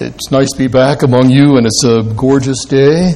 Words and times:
It's 0.00 0.32
nice 0.32 0.50
to 0.50 0.58
be 0.58 0.66
back 0.66 1.04
among 1.04 1.30
you, 1.30 1.56
and 1.56 1.66
it's 1.66 1.84
a 1.84 2.02
gorgeous 2.16 2.64
day. 2.64 3.14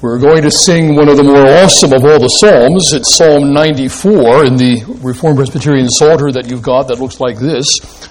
We're 0.00 0.18
going 0.18 0.42
to 0.42 0.50
sing 0.50 0.96
one 0.96 1.10
of 1.10 1.18
the 1.18 1.22
more 1.22 1.46
awesome 1.46 1.92
of 1.92 2.04
all 2.04 2.18
the 2.18 2.28
Psalms. 2.28 2.94
It's 2.94 3.14
Psalm 3.14 3.52
94 3.52 4.46
in 4.46 4.56
the 4.56 4.82
Reformed 5.02 5.36
Presbyterian 5.36 5.88
Psalter 5.90 6.32
that 6.32 6.48
you've 6.48 6.62
got 6.62 6.88
that 6.88 7.00
looks 7.00 7.20
like 7.20 7.38
this 7.38 7.66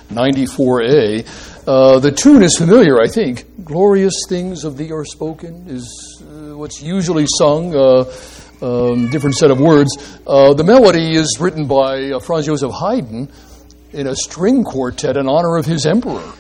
94a. 0.09 1.67
Uh, 1.67 1.99
the 1.99 2.11
tune 2.11 2.43
is 2.43 2.55
familiar, 2.57 3.01
I 3.01 3.07
think. 3.07 3.45
Glorious 3.65 4.13
things 4.29 4.65
of 4.65 4.77
thee 4.77 4.91
are 4.91 5.05
spoken 5.05 5.65
is 5.67 6.21
uh, 6.21 6.55
what's 6.55 6.83
usually 6.83 7.25
sung. 7.37 7.75
Uh, 7.75 8.05
um, 8.61 9.09
different 9.09 9.35
set 9.35 9.51
of 9.51 9.59
words. 9.59 9.89
Uh, 10.25 10.53
the 10.53 10.63
melody 10.63 11.15
is 11.15 11.37
written 11.39 11.67
by 11.67 12.11
uh, 12.11 12.19
Franz 12.19 12.45
Joseph 12.45 12.71
Haydn 12.71 13.29
in 13.93 14.07
a 14.07 14.15
string 14.15 14.63
quartet 14.63 15.17
in 15.17 15.27
honor 15.27 15.57
of 15.57 15.65
his 15.65 15.85
emperor. 15.85 16.33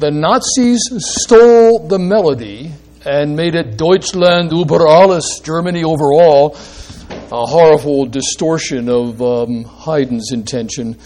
The 0.00 0.10
Nazis 0.10 0.80
stole 0.96 1.86
the 1.86 1.98
melody 1.98 2.72
and 3.04 3.36
made 3.36 3.54
it 3.54 3.76
Deutschland 3.76 4.50
über 4.50 4.86
alles, 4.88 5.40
Germany 5.44 5.84
overall, 5.84 6.56
a 7.30 7.44
horrible 7.44 8.06
distortion 8.06 8.88
of 8.88 9.20
um, 9.20 9.64
Haydn's 9.64 10.32
intention. 10.32 10.96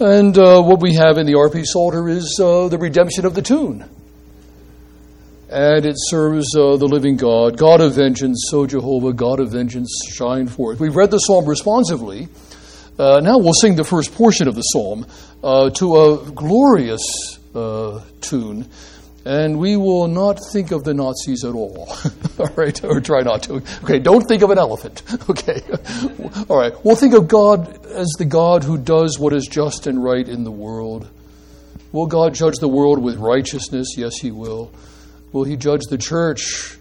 And 0.00 0.36
uh, 0.36 0.60
what 0.60 0.80
we 0.80 0.94
have 0.94 1.18
in 1.18 1.26
the 1.26 1.34
RP 1.34 1.64
Psalter 1.64 2.08
is 2.08 2.40
uh, 2.42 2.66
the 2.66 2.78
redemption 2.78 3.26
of 3.26 3.36
the 3.36 3.42
tune. 3.42 3.88
And 5.48 5.86
it 5.86 5.94
serves 5.96 6.48
uh, 6.56 6.78
the 6.78 6.88
living 6.88 7.16
God, 7.16 7.56
God 7.56 7.80
of 7.80 7.94
vengeance, 7.94 8.46
so 8.50 8.66
Jehovah, 8.66 9.12
God 9.12 9.38
of 9.38 9.52
vengeance, 9.52 9.96
shine 10.10 10.48
forth. 10.48 10.80
We've 10.80 10.96
read 10.96 11.12
the 11.12 11.18
psalm 11.18 11.46
responsively. 11.46 12.26
Uh, 12.98 13.20
now 13.20 13.38
we'll 13.38 13.54
sing 13.54 13.76
the 13.76 13.84
first 13.84 14.12
portion 14.16 14.48
of 14.48 14.56
the 14.56 14.62
psalm 14.62 15.06
uh, 15.44 15.70
to 15.70 15.94
a 15.94 16.30
glorious 16.32 17.38
uh, 17.54 18.00
tune, 18.20 18.68
and 19.24 19.58
we 19.58 19.76
will 19.76 20.08
not 20.08 20.38
think 20.52 20.72
of 20.72 20.84
the 20.84 20.94
Nazis 20.94 21.44
at 21.44 21.54
all. 21.54 21.88
all 22.38 22.50
right, 22.56 22.82
or 22.84 23.00
try 23.00 23.22
not 23.22 23.44
to. 23.44 23.62
Okay, 23.84 23.98
don't 23.98 24.26
think 24.26 24.42
of 24.42 24.50
an 24.50 24.58
elephant. 24.58 25.02
Okay, 25.30 25.62
all 26.48 26.58
right. 26.58 26.72
We'll 26.84 26.96
think 26.96 27.14
of 27.14 27.28
God 27.28 27.86
as 27.86 28.08
the 28.18 28.24
God 28.24 28.64
who 28.64 28.76
does 28.76 29.18
what 29.18 29.32
is 29.32 29.46
just 29.46 29.86
and 29.86 30.02
right 30.02 30.28
in 30.28 30.44
the 30.44 30.50
world. 30.50 31.08
Will 31.92 32.06
God 32.06 32.34
judge 32.34 32.56
the 32.56 32.68
world 32.68 32.98
with 32.98 33.16
righteousness? 33.16 33.94
Yes, 33.96 34.18
He 34.18 34.30
will. 34.30 34.72
Will 35.32 35.44
He 35.44 35.56
judge 35.56 35.82
the 35.88 35.98
church 35.98 36.76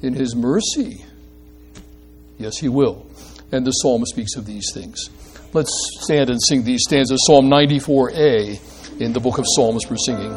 in 0.00 0.14
His 0.14 0.34
mercy? 0.34 1.04
Yes, 2.38 2.56
He 2.58 2.68
will. 2.68 3.06
And 3.52 3.66
the 3.66 3.72
psalm 3.72 4.04
speaks 4.06 4.36
of 4.36 4.46
these 4.46 4.70
things. 4.72 5.10
Let's 5.52 5.70
stand 6.00 6.30
and 6.30 6.40
sing 6.42 6.64
these 6.64 6.82
stanzas. 6.86 7.20
Psalm 7.26 7.48
94a 7.48 8.73
in 9.00 9.12
the 9.12 9.20
book 9.20 9.38
of 9.38 9.44
Psalms 9.56 9.84
we're 9.90 9.96
singing. 9.96 10.32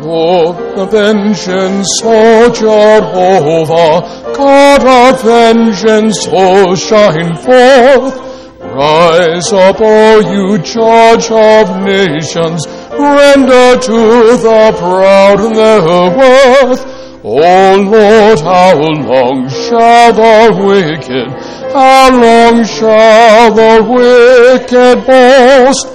Lord 0.00 0.56
of 0.78 0.92
vengeance, 0.92 2.00
O 2.04 2.52
Jehovah, 2.52 4.32
God 4.34 5.14
of 5.14 5.22
vengeance, 5.22 6.26
O 6.30 6.74
shine 6.76 7.34
forth. 7.36 8.28
Rise 8.60 9.52
up, 9.52 9.76
O 9.80 10.20
you 10.20 10.58
judge 10.58 11.30
of 11.30 11.82
nations, 11.82 12.64
render 12.92 13.80
to 13.80 14.36
the 14.38 14.74
proud 14.78 15.54
their 15.54 16.16
worth. 16.16 16.97
O 17.30 17.76
Lord, 17.76 18.40
how 18.40 18.74
long 18.78 19.50
shall 19.50 20.14
the 20.14 20.48
wicked, 20.64 21.28
how 21.74 22.08
long 22.10 22.64
shall 22.64 23.52
the 23.52 23.82
wicked 23.84 25.06
boast? 25.06 25.86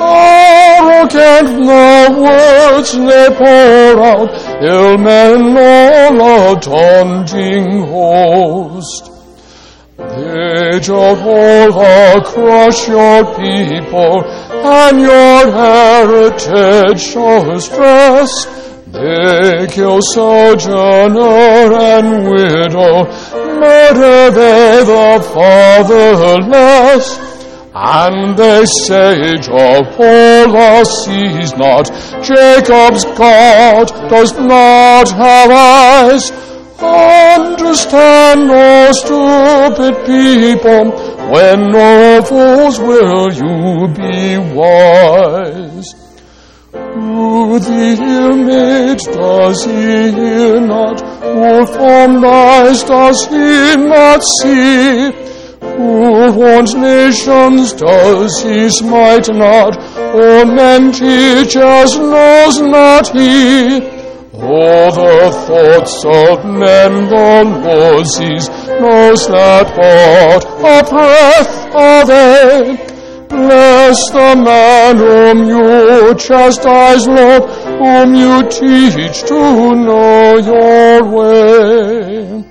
Arrogant 0.00 1.66
the 1.66 2.08
words 2.22 2.92
they 2.92 3.28
pour 3.36 4.02
out, 4.02 4.32
ill 4.62 4.96
men 4.96 5.58
all 5.58 6.56
a 6.56 6.60
taunting 6.60 7.82
host. 7.86 9.10
They, 9.98 10.80
Jehovah, 10.80 12.22
crush 12.24 12.88
your 12.88 13.24
people, 13.36 14.24
and 14.24 15.00
your 15.02 15.52
heritage 15.52 17.00
show 17.02 17.58
stress. 17.58 18.57
They 18.90 19.66
kill 19.70 20.00
sojourner 20.00 21.72
and 21.74 22.24
widow, 22.30 23.04
murder 23.60 24.30
they 24.30 24.84
the 24.84 25.20
fatherless. 25.34 27.18
And 27.74 28.36
they 28.36 28.64
say 28.64 29.36
Jehovah 29.36 30.84
sees 30.84 31.52
not, 31.54 31.86
Jacob's 32.24 33.04
God 33.04 33.88
does 34.08 34.32
not 34.38 35.10
have 35.10 35.50
eyes. 35.50 36.30
Understand, 36.80 38.50
O 38.50 38.92
stupid 38.92 39.94
people, 40.06 40.92
when 41.30 41.70
no 41.70 42.22
fools 42.22 42.80
will 42.80 43.32
you 43.32 43.88
be 43.94 44.38
wise. 44.54 45.97
The 47.58 47.96
image 48.30 49.02
does 49.02 49.64
he 49.64 50.12
hear 50.12 50.60
not? 50.60 51.00
Who 51.00 51.66
formed 51.66 52.24
eyes 52.24 52.84
does 52.84 53.26
he 53.26 53.76
not 53.76 54.22
see? 54.22 55.10
Who 55.60 56.32
warns 56.32 56.74
nations 56.74 57.72
does 57.72 58.42
he 58.42 58.70
smite 58.70 59.28
not? 59.34 59.76
Or 60.14 60.46
men 60.46 60.92
teachers 60.92 61.98
knows 61.98 62.60
not 62.60 63.08
he? 63.08 63.80
All 64.34 64.92
the 64.92 65.30
thoughts 65.46 66.04
of 66.04 66.44
men 66.44 67.08
the 67.08 67.42
Lord 67.66 68.06
sees, 68.06 68.48
knows 68.80 69.26
that 69.26 69.74
but 69.76 70.44
a 70.60 70.88
breath 70.88 71.74
are 71.74 72.06
they. 72.06 72.87
Bless 73.28 74.10
the 74.10 74.36
man 74.42 74.96
whom 74.96 75.48
you 75.48 76.14
chastise, 76.14 77.06
Lord, 77.06 77.42
whom 77.78 78.14
you 78.14 78.42
teach 78.48 79.22
to 79.28 79.74
know 79.74 80.38
your 80.38 81.04
way. 81.04 82.44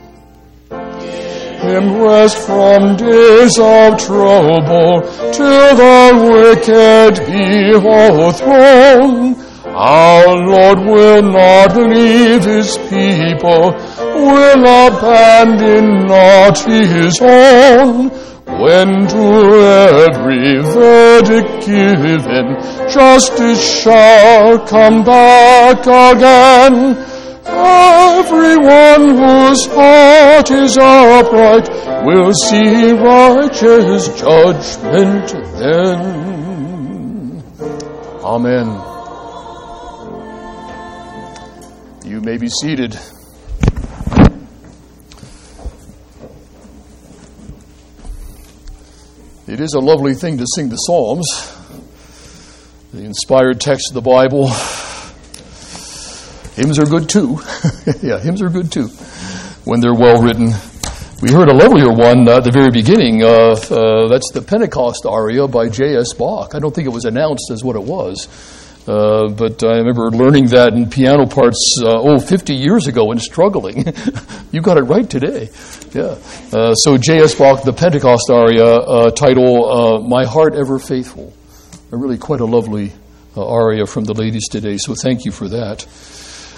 Him 1.68 2.02
rest 2.02 2.38
from 2.46 2.96
days 2.96 3.58
of 3.60 3.98
trouble, 3.98 5.02
till 5.34 5.76
the 5.76 6.06
wicked 6.30 7.26
be 7.26 7.74
overthrown. 7.76 9.36
Our 9.76 10.28
Lord 10.48 10.80
will 10.80 11.22
not 11.24 11.76
leave 11.76 12.46
his 12.46 12.78
people, 12.90 13.74
will 13.74 14.88
abandon 14.88 16.06
not 16.06 16.58
his 16.60 17.20
own. 17.22 18.12
When 18.60 19.08
to 19.08 19.24
every 20.08 20.62
verdict 20.64 21.66
given, 21.68 22.56
justice 22.90 23.82
shall 23.84 24.66
come 24.66 25.04
back 25.04 25.82
again. 25.82 26.98
Everyone 27.46 29.18
whose 29.18 29.66
heart 29.68 30.50
is 30.50 30.76
upright 30.76 31.70
will 32.04 32.34
see 32.34 32.92
righteous 32.94 34.08
judgment 34.20 35.30
then. 35.60 37.44
Amen. 38.24 38.68
You 42.04 42.22
may 42.22 42.38
be 42.38 42.50
seated. 42.50 42.98
It 49.48 49.62
is 49.62 49.76
a 49.76 49.80
lovely 49.80 50.14
thing 50.14 50.38
to 50.40 50.46
sing 50.56 50.68
the 50.68 50.76
Psalms, 50.76 51.26
the 52.92 53.06
inspired 53.06 53.62
text 53.62 53.92
of 53.92 53.94
the 53.94 54.02
Bible. 54.02 54.50
Hymns 56.56 56.78
are 56.78 56.86
good 56.86 57.08
too. 57.08 57.40
yeah, 58.02 58.20
hymns 58.20 58.42
are 58.42 58.50
good 58.50 58.74
too 58.74 58.88
when 59.64 59.80
they're 59.80 59.94
well 59.94 60.22
written. 60.22 60.52
We 61.22 61.32
heard 61.32 61.48
a 61.48 61.54
lovelier 61.54 61.94
one 61.94 62.28
uh, 62.28 62.38
at 62.38 62.44
the 62.44 62.52
very 62.52 62.72
beginning. 62.72 63.24
Uh, 63.24 63.56
uh, 63.72 64.10
that's 64.10 64.32
the 64.34 64.44
Pentecost 64.46 65.06
aria 65.06 65.48
by 65.48 65.70
J.S. 65.70 66.12
Bach. 66.12 66.54
I 66.54 66.60
don't 66.60 66.76
think 66.76 66.86
it 66.86 66.92
was 66.92 67.06
announced 67.06 67.50
as 67.50 67.64
what 67.64 67.78
it 67.78 67.84
was. 67.84 68.28
Uh, 68.88 69.28
but 69.28 69.62
I 69.66 69.78
remember 69.78 70.10
learning 70.12 70.48
that 70.48 70.74
in 70.74 70.90
piano 70.90 71.26
parts, 71.28 71.78
uh, 71.84 71.92
oh, 71.92 72.20
50 72.20 72.56
years 72.56 72.88
ago 72.88 73.12
and 73.12 73.22
struggling. 73.22 73.86
you 74.52 74.62
got 74.62 74.78
it 74.78 74.84
right 74.84 75.10
today. 75.10 75.50
Yeah. 75.94 76.18
Uh, 76.54 76.74
so 76.74 76.98
J.S. 76.98 77.36
Bach, 77.36 77.64
the 77.64 77.74
Pentecost 77.74 78.30
aria, 78.30 78.64
uh, 78.66 79.10
title, 79.12 79.66
uh, 79.66 80.00
My 80.08 80.26
Heart 80.26 80.56
Ever 80.56 80.80
Faithful. 80.80 81.34
A 81.92 81.98
really 81.98 82.18
quite 82.18 82.40
a 82.40 82.46
lovely 82.46 82.94
aria 83.36 83.86
from 83.86 84.06
the 84.06 84.14
ladies 84.14 84.48
today, 84.48 84.78
so 84.78 84.96
thank 84.96 85.26
you 85.26 85.32
for 85.32 85.48
that. 85.50 85.86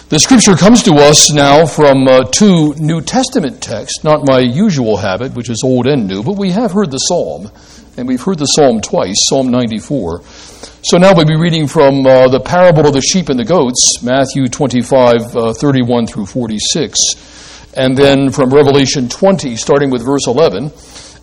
The 0.09 0.17
scripture 0.17 0.55
comes 0.55 0.81
to 0.83 0.93
us 0.93 1.31
now 1.31 1.65
from 1.65 2.07
two 2.31 2.73
New 2.75 3.01
Testament 3.01 3.61
texts, 3.61 4.03
not 4.03 4.25
my 4.25 4.39
usual 4.39 4.97
habit, 4.97 5.33
which 5.35 5.49
is 5.49 5.61
old 5.63 5.85
and 5.87 6.07
new, 6.07 6.23
but 6.23 6.37
we 6.37 6.51
have 6.51 6.71
heard 6.71 6.89
the 6.89 6.97
psalm, 6.97 7.51
and 7.97 8.07
we've 8.07 8.21
heard 8.21 8.39
the 8.39 8.45
psalm 8.45 8.81
twice, 8.81 9.17
Psalm 9.29 9.49
94. 9.51 10.21
So 10.81 10.97
now 10.97 11.13
we'll 11.13 11.25
be 11.25 11.35
reading 11.35 11.67
from 11.67 12.05
uh, 12.05 12.29
the 12.29 12.39
parable 12.39 12.87
of 12.87 12.93
the 12.93 13.01
sheep 13.01 13.27
and 13.27 13.37
the 13.37 13.43
goats, 13.43 14.01
Matthew 14.01 14.47
25, 14.47 15.35
uh, 15.35 15.53
31 15.53 16.07
through 16.07 16.25
46, 16.25 17.73
and 17.75 17.97
then 17.97 18.31
from 18.31 18.49
Revelation 18.49 19.09
20, 19.09 19.57
starting 19.57 19.89
with 19.89 20.05
verse 20.05 20.25
11, 20.25 20.71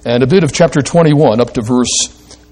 and 0.05 0.23
a 0.23 0.27
bit 0.27 0.45
of 0.45 0.53
chapter 0.53 0.83
21 0.83 1.41
up 1.41 1.55
to 1.55 1.63
verse 1.63 1.89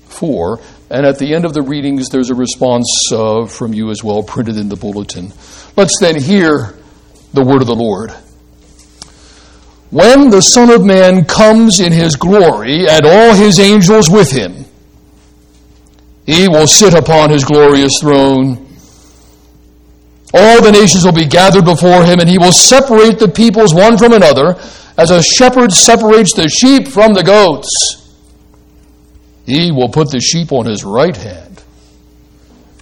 4. 0.06 0.58
And 0.88 1.04
at 1.04 1.18
the 1.18 1.34
end 1.34 1.44
of 1.44 1.52
the 1.52 1.60
readings, 1.60 2.08
there's 2.08 2.30
a 2.30 2.34
response 2.34 2.88
uh, 3.12 3.44
from 3.44 3.74
you 3.74 3.90
as 3.90 4.02
well, 4.02 4.22
printed 4.22 4.56
in 4.56 4.70
the 4.70 4.76
bulletin. 4.76 5.30
Let's 5.76 5.98
then 6.00 6.18
hear 6.18 6.74
the 7.34 7.44
word 7.44 7.60
of 7.60 7.66
the 7.66 7.76
Lord. 7.76 8.12
When 9.90 10.30
the 10.30 10.40
Son 10.40 10.70
of 10.70 10.86
Man 10.86 11.26
comes 11.26 11.80
in 11.80 11.92
his 11.92 12.16
glory 12.16 12.88
and 12.88 13.04
all 13.04 13.34
his 13.34 13.60
angels 13.60 14.08
with 14.08 14.30
him, 14.30 14.64
he 16.26 16.48
will 16.48 16.66
sit 16.66 16.94
upon 16.94 17.30
his 17.30 17.44
glorious 17.44 17.98
throne. 18.00 18.66
All 20.32 20.62
the 20.62 20.72
nations 20.72 21.04
will 21.04 21.12
be 21.12 21.26
gathered 21.26 21.64
before 21.64 22.04
him, 22.04 22.18
and 22.18 22.28
he 22.28 22.38
will 22.38 22.52
separate 22.52 23.18
the 23.18 23.28
peoples 23.28 23.74
one 23.74 23.98
from 23.98 24.12
another, 24.12 24.56
as 24.96 25.10
a 25.10 25.22
shepherd 25.22 25.72
separates 25.72 26.32
the 26.32 26.48
sheep 26.48 26.88
from 26.88 27.14
the 27.14 27.22
goats. 27.22 27.68
He 29.46 29.70
will 29.70 29.90
put 29.90 30.10
the 30.10 30.20
sheep 30.20 30.52
on 30.52 30.66
his 30.66 30.84
right 30.84 31.16
hand, 31.16 31.62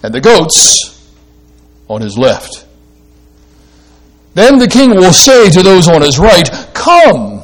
and 0.01 0.13
the 0.13 0.21
goats 0.21 1.11
on 1.89 2.01
his 2.01 2.17
left. 2.17 2.65
Then 4.33 4.57
the 4.57 4.67
king 4.67 4.91
will 4.91 5.13
say 5.13 5.49
to 5.49 5.61
those 5.61 5.87
on 5.87 6.01
his 6.01 6.17
right, 6.17 6.49
Come, 6.73 7.43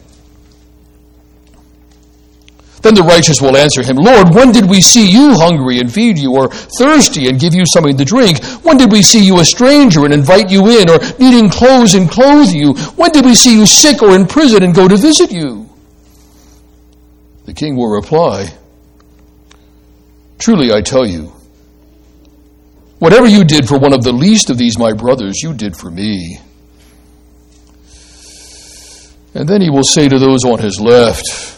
Then 2.81 2.95
the 2.95 3.03
righteous 3.03 3.41
will 3.41 3.55
answer 3.55 3.83
him, 3.83 3.97
Lord, 3.97 4.33
when 4.33 4.51
did 4.51 4.69
we 4.69 4.81
see 4.81 5.09
you 5.09 5.33
hungry 5.35 5.79
and 5.79 5.91
feed 5.91 6.17
you, 6.17 6.33
or 6.33 6.49
thirsty 6.49 7.27
and 7.27 7.39
give 7.39 7.53
you 7.53 7.63
something 7.71 7.97
to 7.97 8.05
drink? 8.05 8.43
When 8.63 8.77
did 8.77 8.91
we 8.91 9.01
see 9.01 9.23
you 9.23 9.39
a 9.39 9.45
stranger 9.45 10.05
and 10.05 10.13
invite 10.13 10.49
you 10.49 10.67
in, 10.67 10.89
or 10.89 10.99
needing 11.19 11.49
clothes 11.49 11.93
and 11.93 12.09
clothe 12.09 12.49
you? 12.49 12.73
When 12.95 13.11
did 13.11 13.25
we 13.25 13.35
see 13.35 13.53
you 13.53 13.65
sick 13.65 14.01
or 14.01 14.15
in 14.15 14.25
prison 14.25 14.63
and 14.63 14.73
go 14.73 14.87
to 14.87 14.97
visit 14.97 15.31
you? 15.31 15.69
The 17.45 17.53
king 17.53 17.75
will 17.75 17.89
reply, 17.89 18.53
Truly 20.39 20.71
I 20.71 20.81
tell 20.81 21.05
you, 21.05 21.33
Whatever 23.01 23.25
you 23.27 23.43
did 23.43 23.67
for 23.67 23.79
one 23.79 23.93
of 23.93 24.03
the 24.03 24.11
least 24.11 24.51
of 24.51 24.59
these 24.59 24.77
my 24.77 24.93
brothers, 24.93 25.41
you 25.41 25.55
did 25.55 25.75
for 25.75 25.89
me. 25.89 26.39
And 29.33 29.49
then 29.49 29.59
he 29.59 29.71
will 29.71 29.83
say 29.83 30.07
to 30.07 30.19
those 30.19 30.45
on 30.45 30.59
his 30.59 30.79
left, 30.79 31.57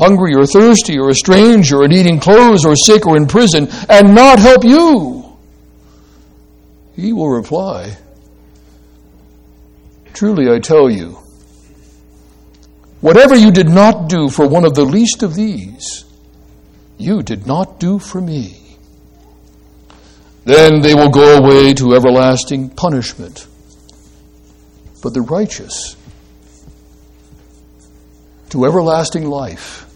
Hungry 0.00 0.34
or 0.34 0.46
thirsty 0.46 0.98
or 0.98 1.10
a 1.10 1.14
stranger 1.14 1.82
or 1.82 1.88
needing 1.88 2.18
clothes 2.18 2.64
or 2.64 2.74
sick 2.74 3.06
or 3.06 3.16
in 3.16 3.26
prison 3.26 3.68
and 3.88 4.14
not 4.14 4.38
help 4.38 4.64
you? 4.64 5.36
He 6.96 7.12
will 7.12 7.28
reply, 7.28 7.96
Truly 10.14 10.50
I 10.50 10.58
tell 10.58 10.90
you, 10.90 11.18
whatever 13.00 13.36
you 13.36 13.50
did 13.50 13.68
not 13.68 14.08
do 14.08 14.28
for 14.28 14.48
one 14.48 14.64
of 14.64 14.74
the 14.74 14.84
least 14.84 15.22
of 15.22 15.34
these, 15.34 16.04
you 16.98 17.22
did 17.22 17.46
not 17.46 17.78
do 17.78 17.98
for 17.98 18.20
me. 18.20 18.76
Then 20.44 20.80
they 20.80 20.94
will 20.94 21.10
go 21.10 21.36
away 21.36 21.74
to 21.74 21.94
everlasting 21.94 22.70
punishment 22.70 23.46
but 25.02 25.14
the 25.14 25.22
righteous 25.22 25.96
to 28.50 28.64
everlasting 28.64 29.24
life. 29.26 29.86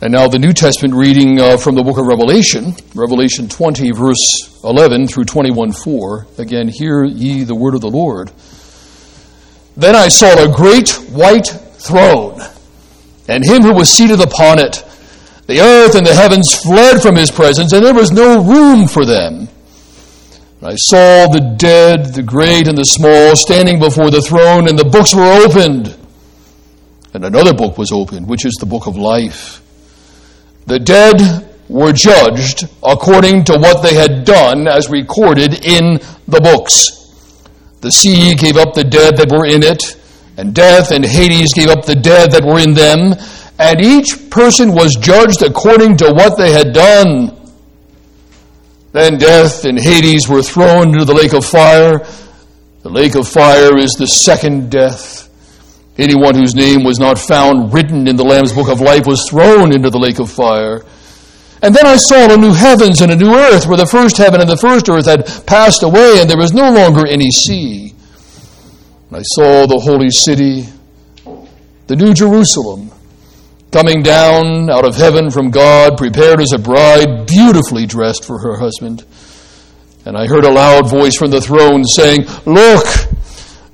And 0.00 0.12
now 0.12 0.28
the 0.28 0.38
New 0.38 0.52
Testament 0.52 0.94
reading 0.94 1.40
uh, 1.40 1.56
from 1.56 1.74
the 1.74 1.82
book 1.82 1.98
of 1.98 2.06
Revelation, 2.06 2.72
Revelation 2.94 3.48
20, 3.48 3.90
verse 3.90 4.62
11 4.62 5.08
through 5.08 5.24
21, 5.24 5.72
4. 5.72 6.26
Again, 6.38 6.68
hear 6.68 7.04
ye 7.04 7.42
the 7.42 7.56
word 7.56 7.74
of 7.74 7.80
the 7.80 7.90
Lord. 7.90 8.30
Then 9.76 9.96
I 9.96 10.06
saw 10.06 10.38
a 10.38 10.54
great 10.54 10.90
white 11.10 11.48
throne, 11.48 12.40
and 13.26 13.44
him 13.44 13.62
who 13.62 13.74
was 13.74 13.90
seated 13.90 14.20
upon 14.20 14.60
it. 14.60 14.84
The 15.48 15.60
earth 15.60 15.96
and 15.96 16.06
the 16.06 16.14
heavens 16.14 16.54
fled 16.54 17.02
from 17.02 17.16
his 17.16 17.32
presence, 17.32 17.72
and 17.72 17.84
there 17.84 17.94
was 17.94 18.12
no 18.12 18.40
room 18.40 18.86
for 18.86 19.04
them. 19.04 19.48
I 20.62 20.76
saw 20.76 21.26
the 21.26 21.56
dead, 21.58 22.14
the 22.14 22.22
great 22.22 22.68
and 22.68 22.78
the 22.78 22.84
small, 22.84 23.34
standing 23.34 23.80
before 23.80 24.10
the 24.10 24.22
throne, 24.22 24.68
and 24.68 24.78
the 24.78 24.84
books 24.84 25.12
were 25.12 25.24
opened. 25.24 25.96
And 27.14 27.24
another 27.24 27.52
book 27.52 27.76
was 27.78 27.90
opened, 27.90 28.28
which 28.28 28.44
is 28.44 28.54
the 28.60 28.66
book 28.66 28.86
of 28.86 28.96
life. 28.96 29.60
The 30.68 30.78
dead 30.78 31.48
were 31.70 31.92
judged 31.92 32.68
according 32.82 33.44
to 33.44 33.56
what 33.56 33.82
they 33.82 33.94
had 33.94 34.26
done, 34.26 34.68
as 34.68 34.90
recorded 34.90 35.64
in 35.64 35.98
the 36.28 36.42
books. 36.42 36.90
The 37.80 37.90
sea 37.90 38.34
gave 38.34 38.58
up 38.58 38.74
the 38.74 38.84
dead 38.84 39.16
that 39.16 39.32
were 39.32 39.46
in 39.46 39.62
it, 39.62 39.96
and 40.36 40.54
death 40.54 40.90
and 40.90 41.06
Hades 41.06 41.54
gave 41.54 41.68
up 41.68 41.86
the 41.86 41.94
dead 41.94 42.32
that 42.32 42.44
were 42.44 42.58
in 42.58 42.74
them, 42.74 43.14
and 43.58 43.80
each 43.80 44.28
person 44.28 44.74
was 44.74 44.94
judged 44.94 45.40
according 45.40 45.96
to 45.98 46.12
what 46.12 46.36
they 46.36 46.52
had 46.52 46.74
done. 46.74 47.34
Then 48.92 49.16
death 49.16 49.64
and 49.64 49.78
Hades 49.78 50.28
were 50.28 50.42
thrown 50.42 50.92
into 50.92 51.06
the 51.06 51.14
lake 51.14 51.32
of 51.32 51.46
fire. 51.46 52.06
The 52.82 52.90
lake 52.90 53.14
of 53.14 53.26
fire 53.26 53.78
is 53.78 53.92
the 53.92 54.06
second 54.06 54.70
death. 54.70 55.27
Anyone 55.98 56.36
whose 56.36 56.54
name 56.54 56.84
was 56.84 57.00
not 57.00 57.18
found 57.18 57.74
written 57.74 58.06
in 58.06 58.14
the 58.14 58.24
Lamb's 58.24 58.52
book 58.52 58.68
of 58.68 58.80
life 58.80 59.04
was 59.04 59.28
thrown 59.28 59.72
into 59.72 59.90
the 59.90 59.98
lake 59.98 60.20
of 60.20 60.30
fire. 60.30 60.84
And 61.60 61.74
then 61.74 61.86
I 61.86 61.96
saw 61.96 62.32
a 62.32 62.36
new 62.36 62.52
heavens 62.52 63.00
and 63.00 63.10
a 63.10 63.16
new 63.16 63.34
earth, 63.34 63.66
where 63.66 63.76
the 63.76 63.84
first 63.84 64.16
heaven 64.16 64.40
and 64.40 64.48
the 64.48 64.56
first 64.56 64.88
earth 64.88 65.06
had 65.06 65.26
passed 65.44 65.82
away, 65.82 66.20
and 66.20 66.30
there 66.30 66.38
was 66.38 66.52
no 66.52 66.70
longer 66.70 67.04
any 67.04 67.32
sea. 67.32 67.94
And 69.08 69.16
I 69.18 69.22
saw 69.22 69.66
the 69.66 69.80
holy 69.80 70.10
city, 70.10 70.68
the 71.88 71.96
new 71.96 72.14
Jerusalem, 72.14 72.92
coming 73.72 74.04
down 74.04 74.70
out 74.70 74.84
of 74.84 74.94
heaven 74.94 75.32
from 75.32 75.50
God, 75.50 75.98
prepared 75.98 76.40
as 76.40 76.52
a 76.52 76.58
bride, 76.58 77.26
beautifully 77.26 77.86
dressed 77.86 78.24
for 78.24 78.38
her 78.38 78.56
husband. 78.56 79.04
And 80.04 80.16
I 80.16 80.28
heard 80.28 80.44
a 80.44 80.52
loud 80.52 80.88
voice 80.88 81.16
from 81.16 81.32
the 81.32 81.40
throne 81.40 81.82
saying, 81.84 82.22
Look, 82.46 82.86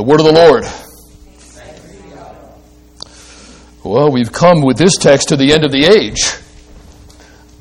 The 0.00 0.06
word 0.06 0.20
of 0.20 0.24
the 0.24 0.32
Lord. 0.32 0.64
Well, 3.84 4.10
we've 4.10 4.32
come 4.32 4.62
with 4.62 4.78
this 4.78 4.96
text 4.96 5.28
to 5.28 5.36
the 5.36 5.52
end 5.52 5.62
of 5.62 5.72
the 5.72 5.84
age. 5.84 6.22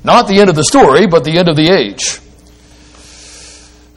Not 0.05 0.29
the 0.29 0.39
end 0.39 0.49
of 0.49 0.55
the 0.55 0.63
story, 0.63 1.05
but 1.05 1.25
the 1.25 1.37
end 1.37 1.49
of 1.49 1.57
the 1.57 1.69
age. 1.69 2.21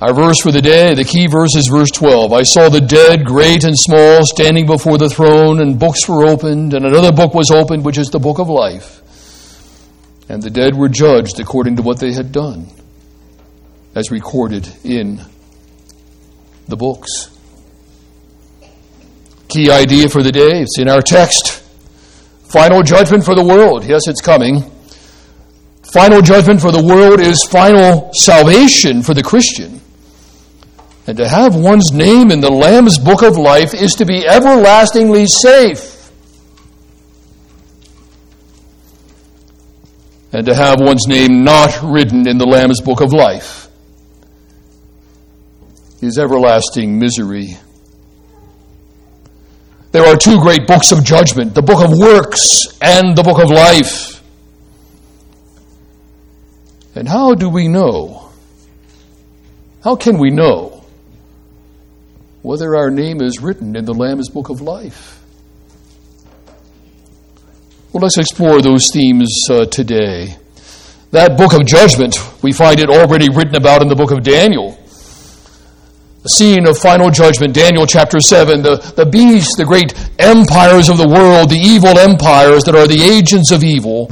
Our 0.01 0.13
verse 0.13 0.41
for 0.41 0.51
the 0.51 0.61
day, 0.61 0.93
the 0.95 1.05
key 1.05 1.29
verse 1.29 1.55
is 1.55 1.69
verse 1.69 1.93
12. 1.93 2.33
I 2.33 2.43
saw 2.43 2.69
the 2.69 2.81
dead, 2.81 3.25
great 3.25 3.63
and 3.63 3.79
small, 3.79 4.27
standing 4.27 4.67
before 4.67 4.99
the 4.99 5.09
throne, 5.09 5.61
and 5.61 5.79
books 5.79 6.09
were 6.09 6.27
opened, 6.27 6.75
and 6.75 6.85
another 6.85 7.13
book 7.13 7.35
was 7.35 7.53
opened, 7.53 7.85
which 7.85 7.97
is 7.97 8.09
the 8.09 8.19
book 8.19 8.41
of 8.41 8.49
life. 8.49 9.03
And 10.29 10.43
the 10.43 10.51
dead 10.51 10.75
were 10.75 10.89
judged 10.89 11.39
according 11.39 11.77
to 11.77 11.83
what 11.83 12.01
they 12.01 12.13
had 12.13 12.33
done, 12.33 12.67
as 13.95 14.11
recorded 14.11 14.69
in 14.83 15.25
the 16.67 16.77
books. 16.77 17.32
Key 19.53 19.71
idea 19.71 20.09
for 20.09 20.23
the 20.23 20.33
day, 20.33 20.63
it's 20.63 20.79
in 20.79 20.89
our 20.89 21.03
text. 21.03 21.63
Final 22.51 22.83
judgment 22.83 23.25
for 23.25 23.35
the 23.35 23.45
world. 23.45 23.85
Yes, 23.85 24.09
it's 24.09 24.21
coming. 24.21 24.63
Final 25.93 26.23
judgment 26.23 26.61
for 26.61 26.73
the 26.73 26.83
world 26.83 27.21
is 27.21 27.45
final 27.45 28.11
salvation 28.15 29.03
for 29.03 29.13
the 29.13 29.23
Christian. 29.23 29.81
And 31.07 31.17
to 31.19 31.29
have 31.29 31.57
one's 31.57 31.93
name 31.93 32.31
in 32.31 32.41
the 32.41 32.51
Lamb's 32.51 32.99
book 32.99 33.23
of 33.23 33.37
life 33.37 33.75
is 33.75 33.93
to 33.95 34.07
be 34.07 34.27
everlastingly 34.27 35.27
safe. 35.27 36.11
And 40.33 40.47
to 40.47 40.55
have 40.55 40.81
one's 40.81 41.07
name 41.07 41.45
not 41.45 41.83
written 41.83 42.27
in 42.27 42.39
the 42.39 42.47
Lamb's 42.47 42.81
book 42.81 43.03
of 43.03 43.13
life 43.13 43.69
is 46.01 46.19
everlasting 46.19 46.99
misery. 46.99 47.59
There 49.93 50.05
are 50.05 50.17
two 50.17 50.41
great 50.41 50.67
books 50.67 50.91
of 50.91 51.05
judgment 51.05 51.55
the 51.55 51.63
book 51.63 51.83
of 51.83 51.97
works 51.97 52.67
and 52.81 53.17
the 53.17 53.23
book 53.23 53.43
of 53.43 53.51
life. 53.51 54.23
And 56.95 57.09
how 57.09 57.35
do 57.35 57.49
we 57.49 57.69
know? 57.69 58.31
How 59.83 59.97
can 59.97 60.19
we 60.19 60.31
know 60.31 60.83
whether 62.43 62.75
our 62.75 62.91
name 62.91 63.23
is 63.23 63.41
written 63.41 63.77
in 63.77 63.85
the 63.85 63.95
Lamb's 63.95 64.29
Book 64.29 64.49
of 64.49 64.61
Life. 64.61 65.21
Well, 67.93 68.03
let's 68.03 68.19
explore 68.19 68.61
those 68.61 68.91
themes 68.93 69.47
uh, 69.51 69.67
today. 69.67 70.37
That 71.13 71.37
book 71.37 71.53
of 71.53 71.65
judgment, 71.67 72.17
we 72.43 72.53
find 72.53 72.81
it 72.81 72.89
already 72.89 73.29
written 73.29 73.55
about 73.55 73.83
in 73.83 73.89
the 73.89 73.95
book 73.95 74.11
of 74.11 74.25
Daniel. 74.25 74.79
The 76.23 76.29
scene 76.29 76.69
of 76.69 76.79
final 76.79 77.11
judgment, 77.11 77.53
Daniel 77.53 77.85
chapter 77.85 78.21
7, 78.21 78.63
the, 78.63 78.77
the 78.95 79.07
beasts, 79.07 79.57
the 79.57 79.65
great 79.65 79.93
empires 80.21 80.89
of 80.89 80.97
the 80.97 81.09
world, 81.09 81.51
the 81.51 81.59
evil 81.59 81.99
empires 81.99 82.63
that 82.65 82.77
are 82.77 82.87
the 82.87 83.03
agents 83.03 83.51
of 83.51 83.65
evil, 83.65 84.07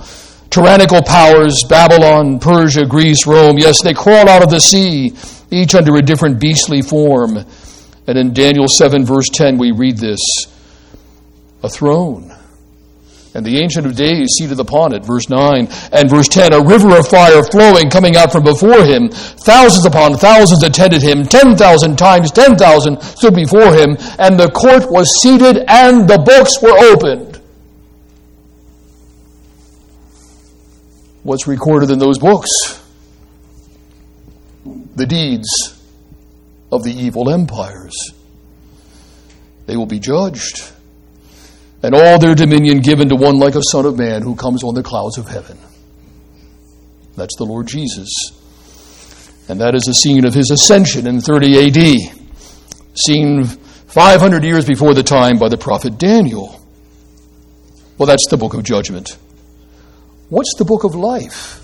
tyrannical 0.50 1.02
powers, 1.02 1.62
Babylon, 1.68 2.40
Persia, 2.40 2.84
Greece, 2.84 3.28
Rome, 3.28 3.58
yes, 3.58 3.80
they 3.80 3.94
crawl 3.94 4.28
out 4.28 4.42
of 4.42 4.50
the 4.50 4.58
sea, 4.58 5.14
each 5.52 5.76
under 5.76 5.96
a 5.96 6.02
different 6.02 6.40
beastly 6.40 6.82
form. 6.82 7.38
And 8.08 8.18
in 8.18 8.32
Daniel 8.32 8.66
7, 8.66 9.04
verse 9.04 9.28
10, 9.28 9.56
we 9.56 9.70
read 9.70 9.98
this 9.98 10.20
a 11.62 11.68
throne. 11.68 12.29
And 13.32 13.46
the 13.46 13.62
Ancient 13.62 13.86
of 13.86 13.94
Days 13.94 14.26
seated 14.38 14.58
upon 14.58 14.92
it, 14.92 15.04
verse 15.04 15.28
9. 15.28 15.68
And 15.92 16.10
verse 16.10 16.26
10, 16.26 16.52
a 16.52 16.60
river 16.60 16.98
of 16.98 17.06
fire 17.06 17.44
flowing, 17.44 17.88
coming 17.88 18.16
out 18.16 18.32
from 18.32 18.42
before 18.42 18.84
him. 18.84 19.08
Thousands 19.10 19.86
upon 19.86 20.16
thousands 20.16 20.64
attended 20.64 21.02
him. 21.02 21.24
10,000 21.24 21.96
times 21.96 22.32
10,000 22.32 23.00
stood 23.00 23.34
before 23.34 23.72
him. 23.72 23.96
And 24.18 24.38
the 24.38 24.50
court 24.50 24.90
was 24.90 25.20
seated, 25.22 25.64
and 25.68 26.08
the 26.08 26.18
books 26.18 26.60
were 26.60 26.76
opened. 26.76 27.40
What's 31.22 31.46
recorded 31.46 31.90
in 31.90 32.00
those 32.00 32.18
books? 32.18 32.48
The 34.96 35.06
deeds 35.06 35.80
of 36.72 36.82
the 36.82 36.92
evil 36.92 37.30
empires. 37.30 37.94
They 39.66 39.76
will 39.76 39.86
be 39.86 40.00
judged, 40.00 40.72
and 41.82 41.94
all 41.94 42.18
their 42.18 42.34
dominion 42.34 42.80
given 42.80 43.08
to 43.08 43.16
one 43.16 43.38
like 43.38 43.54
a 43.54 43.62
Son 43.62 43.86
of 43.86 43.98
Man 43.98 44.22
who 44.22 44.34
comes 44.34 44.62
on 44.62 44.74
the 44.74 44.82
clouds 44.82 45.18
of 45.18 45.28
heaven. 45.28 45.58
That's 47.16 47.36
the 47.36 47.44
Lord 47.44 47.66
Jesus. 47.66 48.08
And 49.48 49.60
that 49.60 49.74
is 49.74 49.84
the 49.84 49.94
scene 49.94 50.24
of 50.24 50.34
his 50.34 50.50
ascension 50.50 51.06
in 51.06 51.20
30 51.20 51.66
AD, 51.66 52.16
seen 52.94 53.44
500 53.44 54.44
years 54.44 54.66
before 54.66 54.94
the 54.94 55.02
time 55.02 55.38
by 55.38 55.48
the 55.48 55.58
prophet 55.58 55.98
Daniel. 55.98 56.64
Well, 57.98 58.06
that's 58.06 58.28
the 58.28 58.36
book 58.36 58.54
of 58.54 58.62
judgment. 58.62 59.18
What's 60.28 60.54
the 60.56 60.64
book 60.64 60.84
of 60.84 60.94
life? 60.94 61.60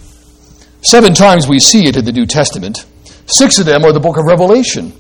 Seven 0.83 1.15
times 1.15 1.49
we 1.49 1.59
see 1.59 1.87
it 1.87 1.97
in 1.97 2.05
the 2.05 2.13
New 2.13 2.27
Testament. 2.27 2.85
Six 3.27 3.59
of 3.59 3.67
them 3.67 3.85
are 3.85 3.93
the 3.93 4.01
book 4.01 4.19
of 4.19 4.25
Revelation. 4.25 4.93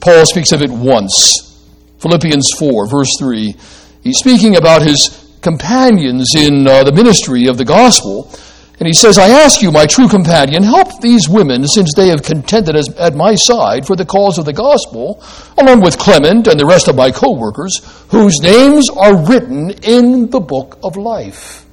Paul 0.00 0.26
speaks 0.26 0.52
of 0.52 0.62
it 0.62 0.70
once. 0.70 1.64
Philippians 2.00 2.50
4, 2.58 2.86
verse 2.88 3.10
3. 3.18 3.54
He's 4.02 4.18
speaking 4.18 4.56
about 4.56 4.82
his 4.82 5.36
companions 5.40 6.34
in 6.36 6.66
uh, 6.66 6.84
the 6.84 6.92
ministry 6.92 7.46
of 7.46 7.58
the 7.58 7.64
gospel. 7.64 8.32
And 8.78 8.86
he 8.86 8.92
says, 8.92 9.18
I 9.18 9.28
ask 9.28 9.60
you, 9.60 9.72
my 9.72 9.86
true 9.86 10.08
companion, 10.08 10.62
help 10.62 11.00
these 11.00 11.28
women 11.28 11.66
since 11.66 11.92
they 11.94 12.08
have 12.08 12.22
contended 12.22 12.76
as, 12.76 12.88
at 12.96 13.14
my 13.16 13.34
side 13.34 13.86
for 13.86 13.96
the 13.96 14.06
cause 14.06 14.38
of 14.38 14.44
the 14.44 14.52
gospel, 14.52 15.22
along 15.58 15.80
with 15.80 15.98
Clement 15.98 16.46
and 16.46 16.60
the 16.60 16.66
rest 16.66 16.86
of 16.86 16.94
my 16.94 17.10
co 17.10 17.32
workers, 17.32 17.80
whose 18.10 18.38
names 18.40 18.88
are 18.88 19.26
written 19.26 19.70
in 19.82 20.30
the 20.30 20.40
book 20.40 20.78
of 20.84 20.96
life. 20.96 21.66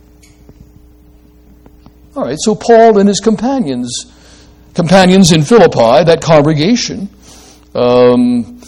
All 2.15 2.23
right, 2.23 2.37
so 2.39 2.55
Paul 2.55 2.97
and 2.97 3.07
his 3.07 3.19
companions 3.19 4.11
companions 4.75 5.31
in 5.31 5.41
Philippi, 5.41 6.03
that 6.03 6.21
congregation, 6.21 7.09
um, 7.73 8.61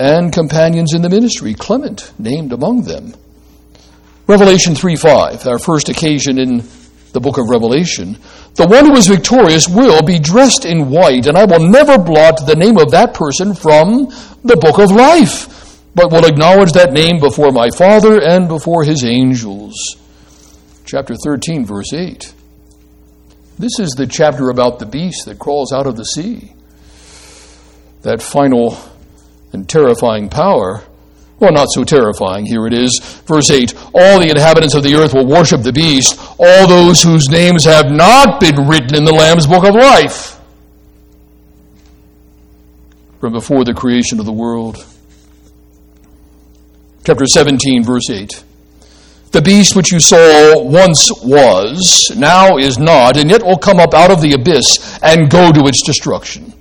and 0.00 0.32
companions 0.32 0.94
in 0.94 1.02
the 1.02 1.10
ministry, 1.10 1.52
Clement 1.52 2.10
named 2.18 2.54
among 2.54 2.84
them. 2.84 3.14
Revelation 4.26 4.74
3 4.74 4.96
5, 4.96 5.46
our 5.46 5.58
first 5.58 5.90
occasion 5.90 6.38
in 6.38 6.64
the 7.12 7.20
book 7.20 7.36
of 7.36 7.50
Revelation. 7.50 8.16
The 8.54 8.66
one 8.66 8.86
who 8.86 8.96
is 8.96 9.08
victorious 9.08 9.68
will 9.68 10.00
be 10.02 10.18
dressed 10.18 10.64
in 10.64 10.88
white, 10.88 11.26
and 11.26 11.36
I 11.36 11.44
will 11.44 11.68
never 11.68 11.98
blot 11.98 12.46
the 12.46 12.56
name 12.56 12.78
of 12.78 12.92
that 12.92 13.12
person 13.12 13.54
from 13.54 14.06
the 14.42 14.56
book 14.56 14.78
of 14.78 14.90
life, 14.90 15.78
but 15.94 16.10
will 16.10 16.24
acknowledge 16.24 16.72
that 16.72 16.94
name 16.94 17.20
before 17.20 17.50
my 17.52 17.68
Father 17.68 18.22
and 18.22 18.48
before 18.48 18.84
his 18.84 19.04
angels. 19.04 19.74
Chapter 20.86 21.14
13, 21.14 21.66
verse 21.66 21.92
8. 21.92 22.34
This 23.58 23.78
is 23.78 23.90
the 23.90 24.06
chapter 24.06 24.48
about 24.48 24.78
the 24.78 24.86
beast 24.86 25.26
that 25.26 25.38
crawls 25.38 25.74
out 25.74 25.86
of 25.86 25.96
the 25.96 26.04
sea. 26.04 26.54
That 28.00 28.22
final 28.22 28.78
and 29.52 29.68
terrifying 29.68 30.28
power. 30.28 30.82
Well, 31.38 31.52
not 31.52 31.68
so 31.72 31.84
terrifying. 31.84 32.44
Here 32.44 32.66
it 32.66 32.74
is. 32.74 33.00
Verse 33.26 33.50
8 33.50 33.74
All 33.94 34.20
the 34.20 34.30
inhabitants 34.30 34.74
of 34.74 34.82
the 34.82 34.94
earth 34.94 35.14
will 35.14 35.26
worship 35.26 35.62
the 35.62 35.72
beast, 35.72 36.20
all 36.38 36.68
those 36.68 37.02
whose 37.02 37.28
names 37.28 37.64
have 37.64 37.90
not 37.90 38.40
been 38.40 38.68
written 38.68 38.94
in 38.94 39.04
the 39.04 39.12
Lamb's 39.12 39.46
book 39.46 39.64
of 39.64 39.74
life 39.74 40.38
from 43.20 43.32
before 43.32 43.64
the 43.64 43.74
creation 43.74 44.18
of 44.18 44.26
the 44.26 44.32
world. 44.32 44.84
Chapter 47.04 47.26
17, 47.26 47.84
verse 47.84 48.08
8. 48.10 48.44
The 49.32 49.42
beast 49.42 49.76
which 49.76 49.92
you 49.92 50.00
saw 50.00 50.60
once 50.62 51.10
was, 51.22 52.10
now 52.16 52.56
is 52.56 52.78
not, 52.78 53.16
and 53.16 53.30
yet 53.30 53.42
will 53.44 53.58
come 53.58 53.78
up 53.78 53.94
out 53.94 54.10
of 54.10 54.20
the 54.20 54.32
abyss 54.32 54.98
and 55.02 55.30
go 55.30 55.52
to 55.52 55.66
its 55.68 55.82
destruction. 55.84 56.52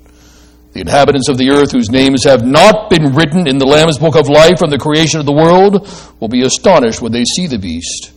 The 0.74 0.82
inhabitants 0.82 1.30
of 1.30 1.38
the 1.38 1.50
earth, 1.50 1.72
whose 1.72 1.90
names 1.90 2.24
have 2.26 2.46
not 2.46 2.90
been 2.90 3.14
written 3.14 3.48
in 3.48 3.58
the 3.58 3.66
Lamb's 3.66 3.98
book 3.98 4.16
of 4.16 4.30
life 4.30 4.60
from 4.60 4.70
the 4.70 4.78
creation 4.78 5.20
of 5.20 5.26
the 5.26 5.32
world, 5.32 5.88
will 6.20 6.28
be 6.28 6.44
astonished 6.44 7.02
when 7.02 7.12
they 7.12 7.24
see 7.26 7.48
the 7.48 7.58
beast, 7.58 8.12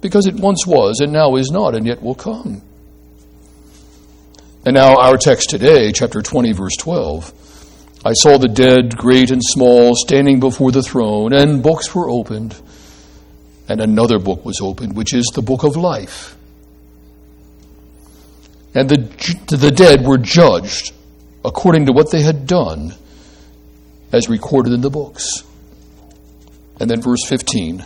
because 0.00 0.26
it 0.26 0.34
once 0.34 0.66
was, 0.66 1.00
and 1.00 1.12
now 1.12 1.36
is 1.36 1.50
not, 1.50 1.74
and 1.74 1.86
yet 1.86 2.02
will 2.02 2.14
come. 2.14 2.62
And 4.66 4.74
now, 4.74 4.96
our 4.96 5.16
text 5.16 5.50
today, 5.50 5.92
chapter 5.92 6.22
20, 6.22 6.52
verse 6.52 6.76
12. 6.78 7.32
I 8.04 8.12
saw 8.12 8.38
the 8.38 8.48
dead, 8.48 8.96
great 8.96 9.30
and 9.30 9.42
small, 9.42 9.94
standing 9.94 10.40
before 10.40 10.72
the 10.72 10.82
throne, 10.82 11.32
and 11.32 11.62
books 11.62 11.94
were 11.94 12.10
opened 12.10 12.60
and 13.68 13.80
another 13.80 14.18
book 14.18 14.44
was 14.44 14.60
opened, 14.60 14.94
which 14.96 15.14
is 15.14 15.24
the 15.34 15.42
book 15.42 15.64
of 15.64 15.76
life. 15.76 16.36
And 18.74 18.88
the, 18.88 18.96
the 19.56 19.70
dead 19.70 20.04
were 20.04 20.18
judged 20.18 20.92
according 21.44 21.86
to 21.86 21.92
what 21.92 22.10
they 22.10 22.22
had 22.22 22.46
done, 22.46 22.94
as 24.12 24.28
recorded 24.28 24.72
in 24.72 24.80
the 24.80 24.90
books. 24.90 25.42
And 26.80 26.90
then 26.90 27.00
verse 27.00 27.24
15 27.26 27.84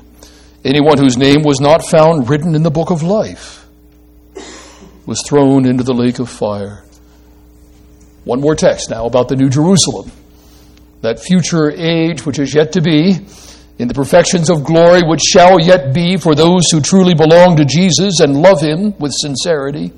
anyone 0.64 0.98
whose 0.98 1.16
name 1.16 1.42
was 1.44 1.60
not 1.60 1.86
found 1.86 2.28
written 2.28 2.54
in 2.54 2.62
the 2.62 2.70
book 2.70 2.90
of 2.90 3.02
life 3.02 3.64
was 5.06 5.22
thrown 5.26 5.64
into 5.64 5.84
the 5.84 5.94
lake 5.94 6.18
of 6.18 6.28
fire. 6.28 6.84
One 8.24 8.40
more 8.40 8.54
text 8.54 8.90
now 8.90 9.06
about 9.06 9.28
the 9.28 9.36
New 9.36 9.48
Jerusalem. 9.48 10.10
that 11.00 11.20
future 11.20 11.70
age 11.70 12.26
which 12.26 12.38
is 12.38 12.54
yet 12.54 12.72
to 12.72 12.82
be, 12.82 13.16
in 13.78 13.86
the 13.86 13.94
perfections 13.94 14.50
of 14.50 14.64
glory 14.64 15.00
which 15.02 15.22
shall 15.22 15.60
yet 15.60 15.94
be 15.94 16.16
for 16.16 16.34
those 16.34 16.70
who 16.70 16.80
truly 16.80 17.14
belong 17.14 17.56
to 17.56 17.64
Jesus 17.64 18.20
and 18.20 18.42
love 18.42 18.60
him 18.60 18.92
with 18.98 19.12
sincerity. 19.14 19.92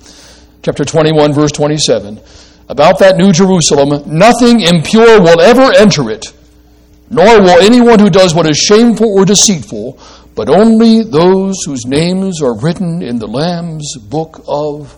Chapter 0.63 0.85
21, 0.85 1.33
verse 1.33 1.53
27. 1.53 2.21
About 2.71 3.01
that 3.01 3.17
new 3.17 3.33
Jerusalem, 3.33 3.91
nothing 4.07 4.61
impure 4.61 5.21
will 5.21 5.41
ever 5.41 5.73
enter 5.77 6.09
it, 6.09 6.33
nor 7.11 7.41
will 7.41 7.61
anyone 7.61 7.99
who 7.99 8.09
does 8.09 8.33
what 8.33 8.47
is 8.47 8.59
shameful 8.59 9.13
or 9.13 9.25
deceitful, 9.25 9.99
but 10.37 10.49
only 10.49 11.03
those 11.03 11.57
whose 11.67 11.85
names 11.85 12.41
are 12.41 12.57
written 12.57 13.03
in 13.03 13.19
the 13.19 13.27
Lamb's 13.27 13.97
book 13.99 14.45
of 14.47 14.95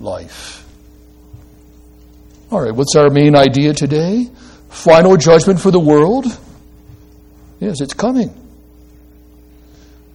life. 0.00 0.64
All 2.52 2.62
right, 2.62 2.72
what's 2.72 2.94
our 2.94 3.10
main 3.10 3.34
idea 3.34 3.74
today? 3.74 4.30
Final 4.68 5.16
judgment 5.16 5.60
for 5.60 5.72
the 5.72 5.80
world? 5.80 6.26
Yes, 7.58 7.80
it's 7.80 7.92
coming. 7.92 8.32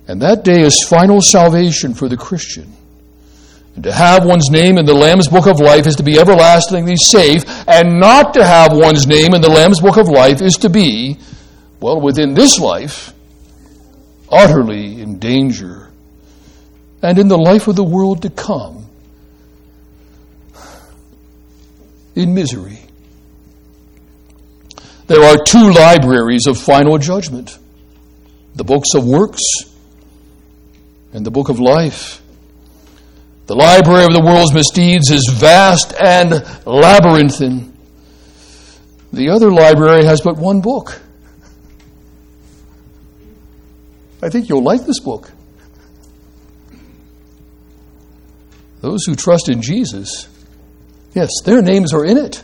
And 0.08 0.22
that 0.22 0.46
day 0.46 0.62
is 0.62 0.82
final 0.88 1.20
salvation 1.20 1.93
for 1.93 2.08
the 2.08 2.15
Christian. 2.15 2.72
To 3.82 3.92
have 3.92 4.24
one's 4.25 4.50
name 4.51 4.77
in 4.77 4.86
the 4.86 4.94
Lamb's 4.94 5.27
Book 5.27 5.48
of 5.48 5.60
Life 5.60 5.88
is 5.88 5.96
to 5.96 6.03
be 6.03 6.20
everlastingly 6.20 6.96
safe, 6.96 7.44
and 7.68 8.00
not 8.00 8.36
to 8.36 8.46
have 8.46 8.72
one's 8.72 9.08
name 9.08 9.34
in 9.34 9.42
the 9.42 9.50
Lamb's 9.50 9.82
Book 9.82 9.98
of 9.98 10.08
Life 10.08 10.42
is 10.42 10.58
to 10.58 10.70
be, 10.70 11.18
well, 11.80 12.00
within 12.00 12.36
this 12.36 12.60
life, 12.60 13.13
utterly 14.30 15.01
in 15.01 15.18
danger. 15.18 15.89
And 17.01 17.18
in 17.18 17.27
the 17.27 17.38
life 17.38 17.68
of 17.68 17.75
the 17.75 17.84
world 17.84 18.22
to 18.22 18.30
come, 18.30 18.86
in 22.15 22.34
misery. 22.34 22.80
There 25.08 25.24
are 25.24 25.44
two 25.44 25.72
libraries 25.72 26.48
of 26.48 26.58
final 26.58 26.98
judgment 26.98 27.58
the 28.56 28.63
books 28.63 28.94
of 28.94 29.03
works 29.03 29.42
and 31.12 31.25
the 31.25 31.32
book 31.32 31.50
of 31.50 31.60
life. 31.60 32.23
The 33.45 33.55
library 33.55 34.05
of 34.05 34.13
the 34.13 34.21
world's 34.23 34.53
misdeeds 34.53 35.12
is 35.12 35.29
vast 35.33 35.93
and 36.00 36.31
labyrinthine. 36.65 37.73
The 39.12 39.29
other 39.29 39.51
library 39.51 40.05
has 40.05 40.21
but 40.21 40.38
one 40.38 40.62
book. 40.62 41.01
I 44.21 44.29
think 44.29 44.47
you'll 44.47 44.63
like 44.63 44.85
this 44.85 45.01
book. 45.01 45.29
Those 48.79 49.05
who 49.05 49.15
trust 49.15 49.50
in 49.50 49.62
Jesus, 49.62 50.27
yes, 51.13 51.29
their 51.43 51.62
names 51.62 51.93
are 51.93 52.05
in 52.05 52.17
it. 52.17 52.43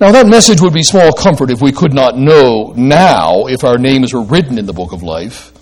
Now, 0.00 0.12
that 0.12 0.26
message 0.26 0.60
would 0.60 0.72
be 0.72 0.82
small 0.82 1.12
comfort 1.12 1.50
if 1.50 1.60
we 1.60 1.72
could 1.72 1.92
not 1.92 2.16
know 2.16 2.72
now 2.74 3.46
if 3.46 3.64
our 3.64 3.78
names 3.78 4.14
were 4.14 4.22
written 4.22 4.58
in 4.58 4.66
the 4.66 4.72
book 4.72 4.92
of 4.92 5.02
life. 5.02 5.52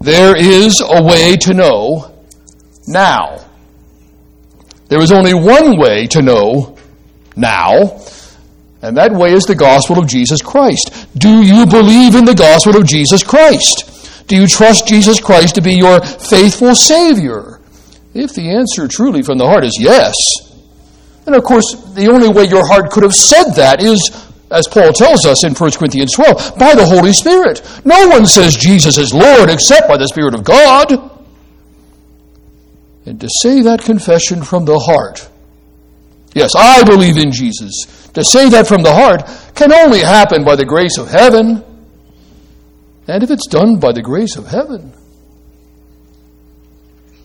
There 0.00 0.36
is 0.36 0.80
a 0.80 1.02
way 1.02 1.36
to 1.36 1.54
know 1.54 2.14
now. 2.86 3.44
There 4.88 5.00
is 5.00 5.12
only 5.12 5.34
one 5.34 5.78
way 5.78 6.06
to 6.08 6.22
know 6.22 6.76
now, 7.36 8.00
and 8.80 8.96
that 8.96 9.12
way 9.12 9.32
is 9.32 9.44
the 9.44 9.54
gospel 9.54 9.98
of 9.98 10.06
Jesus 10.06 10.40
Christ. 10.40 11.06
Do 11.16 11.42
you 11.42 11.66
believe 11.66 12.14
in 12.14 12.24
the 12.24 12.34
gospel 12.34 12.76
of 12.76 12.86
Jesus 12.86 13.22
Christ? 13.22 14.26
Do 14.28 14.36
you 14.36 14.46
trust 14.46 14.86
Jesus 14.86 15.20
Christ 15.20 15.56
to 15.56 15.62
be 15.62 15.74
your 15.74 16.00
faithful 16.00 16.74
Savior? 16.74 17.60
If 18.14 18.34
the 18.34 18.50
answer 18.50 18.88
truly 18.88 19.22
from 19.22 19.38
the 19.38 19.46
heart 19.46 19.64
is 19.64 19.76
yes, 19.78 20.14
then 21.24 21.34
of 21.34 21.44
course, 21.44 21.74
the 21.94 22.08
only 22.08 22.28
way 22.28 22.44
your 22.44 22.66
heart 22.66 22.90
could 22.90 23.02
have 23.02 23.14
said 23.14 23.50
that 23.56 23.82
is, 23.82 24.27
as 24.50 24.66
Paul 24.70 24.92
tells 24.92 25.26
us 25.26 25.44
in 25.44 25.54
1 25.54 25.70
Corinthians 25.72 26.12
12, 26.14 26.58
by 26.58 26.74
the 26.74 26.86
Holy 26.86 27.12
Spirit. 27.12 27.62
No 27.84 28.08
one 28.08 28.26
says 28.26 28.56
Jesus 28.56 28.96
is 28.96 29.12
Lord 29.12 29.50
except 29.50 29.88
by 29.88 29.96
the 29.96 30.08
Spirit 30.08 30.34
of 30.34 30.44
God. 30.44 30.92
And 33.04 33.20
to 33.20 33.28
say 33.42 33.62
that 33.62 33.82
confession 33.82 34.42
from 34.42 34.64
the 34.64 34.78
heart, 34.78 35.28
yes, 36.34 36.50
I 36.56 36.84
believe 36.84 37.18
in 37.18 37.32
Jesus, 37.32 38.08
to 38.14 38.24
say 38.24 38.48
that 38.50 38.66
from 38.66 38.82
the 38.82 38.92
heart 38.92 39.22
can 39.54 39.72
only 39.72 40.00
happen 40.00 40.44
by 40.44 40.56
the 40.56 40.64
grace 40.64 40.98
of 40.98 41.08
heaven. 41.08 41.64
And 43.06 43.22
if 43.22 43.30
it's 43.30 43.48
done 43.48 43.78
by 43.78 43.92
the 43.92 44.02
grace 44.02 44.36
of 44.36 44.46
heaven, 44.46 44.92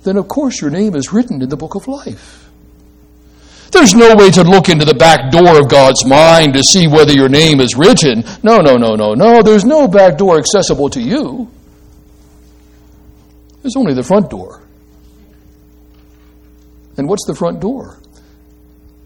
then 0.03 0.17
of 0.17 0.27
course 0.27 0.61
your 0.61 0.71
name 0.71 0.95
is 0.95 1.13
written 1.13 1.41
in 1.41 1.49
the 1.49 1.57
book 1.57 1.75
of 1.75 1.87
life. 1.87 2.42
There's 3.73 3.95
no 3.95 4.15
way 4.15 4.29
to 4.29 4.43
look 4.43 4.69
into 4.69 4.85
the 4.85 4.93
back 4.93 5.31
door 5.31 5.59
of 5.59 5.67
God's 5.67 6.05
mind 6.05 6.53
to 6.53 6.63
see 6.63 6.87
whether 6.87 7.11
your 7.11 7.27
name 7.27 7.59
is 7.59 7.75
written. 7.75 8.23
No, 8.43 8.57
no, 8.57 8.77
no, 8.77 8.95
no, 8.95 9.15
no. 9.15 9.41
There's 9.41 9.65
no 9.65 9.87
back 9.87 10.17
door 10.17 10.37
accessible 10.37 10.91
to 10.91 11.01
you. 11.01 11.49
There's 13.63 13.75
only 13.75 13.95
the 13.95 14.03
front 14.03 14.29
door. 14.29 14.61
And 16.97 17.09
what's 17.09 17.25
the 17.25 17.33
front 17.33 17.59
door? 17.61 17.97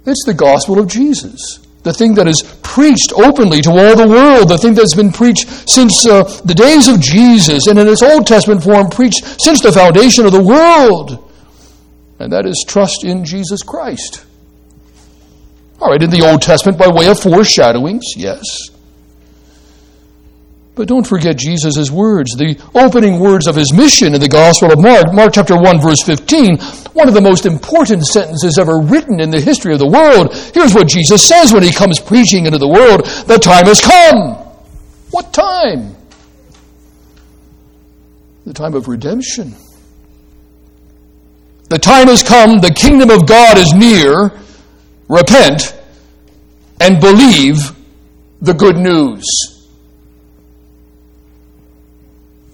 It's 0.05 0.25
the 0.25 0.33
gospel 0.33 0.79
of 0.79 0.87
Jesus. 0.87 1.59
The 1.83 1.93
thing 1.93 2.15
that 2.15 2.27
is 2.27 2.43
preached 2.63 3.13
openly 3.13 3.61
to 3.61 3.69
all 3.69 3.95
the 3.95 4.07
world, 4.07 4.49
the 4.49 4.57
thing 4.57 4.73
that's 4.73 4.95
been 4.95 5.13
preached 5.13 5.47
since 5.69 6.05
uh, 6.05 6.23
the 6.43 6.53
days 6.53 6.89
of 6.89 6.99
Jesus, 6.99 7.67
and 7.67 7.79
in 7.79 7.87
its 7.87 8.03
Old 8.03 8.27
Testament 8.27 8.63
form, 8.63 8.89
preached 8.89 9.23
since 9.41 9.61
the 9.61 9.71
foundation 9.71 10.25
of 10.25 10.33
the 10.33 10.43
world. 10.43 11.31
And 12.19 12.33
that 12.33 12.45
is 12.45 12.65
trust 12.67 13.05
in 13.05 13.23
Jesus 13.23 13.61
Christ. 13.63 14.25
All 15.79 15.89
right, 15.89 16.01
in 16.01 16.09
the 16.09 16.27
Old 16.27 16.41
Testament 16.41 16.77
by 16.77 16.87
way 16.87 17.07
of 17.07 17.19
foreshadowings, 17.19 18.03
yes. 18.15 18.69
But 20.77 20.87
don't 20.87 21.07
forget 21.07 21.37
Jesus' 21.37 21.89
words, 21.89 22.35
the 22.35 22.55
opening 22.75 23.19
words 23.19 23.47
of 23.47 23.55
his 23.55 23.73
mission 23.73 24.13
in 24.13 24.21
the 24.21 24.27
Gospel 24.27 24.71
of 24.71 24.79
Mark, 24.79 25.11
Mark 25.11 25.33
chapter 25.33 25.55
1, 25.55 25.81
verse 25.81 26.03
15, 26.03 26.57
one 26.93 27.07
of 27.07 27.15
the 27.15 27.21
most 27.21 27.47
important 27.47 28.05
sentences 28.05 28.59
ever 28.59 28.79
written 28.79 29.19
in 29.19 29.31
the 29.31 29.41
history 29.41 29.73
of 29.73 29.79
the 29.79 29.87
world. 29.87 30.35
Here's 30.53 30.75
what 30.75 30.87
Jesus 30.87 31.27
says 31.27 31.51
when 31.51 31.63
he 31.63 31.71
comes 31.71 31.99
preaching 31.99 32.45
into 32.45 32.59
the 32.59 32.67
world 32.67 33.05
The 33.25 33.39
time 33.39 33.65
has 33.65 33.81
come. 33.81 34.35
What 35.09 35.33
time? 35.33 35.95
The 38.45 38.53
time 38.53 38.75
of 38.75 38.87
redemption. 38.87 39.55
The 41.69 41.79
time 41.79 42.07
has 42.07 42.21
come, 42.21 42.59
the 42.59 42.71
kingdom 42.71 43.09
of 43.09 43.27
God 43.27 43.57
is 43.57 43.73
near 43.73 44.31
repent, 45.07 45.75
and 46.79 46.99
believe 46.99 47.71
the 48.41 48.53
good 48.53 48.77
news. 48.77 49.25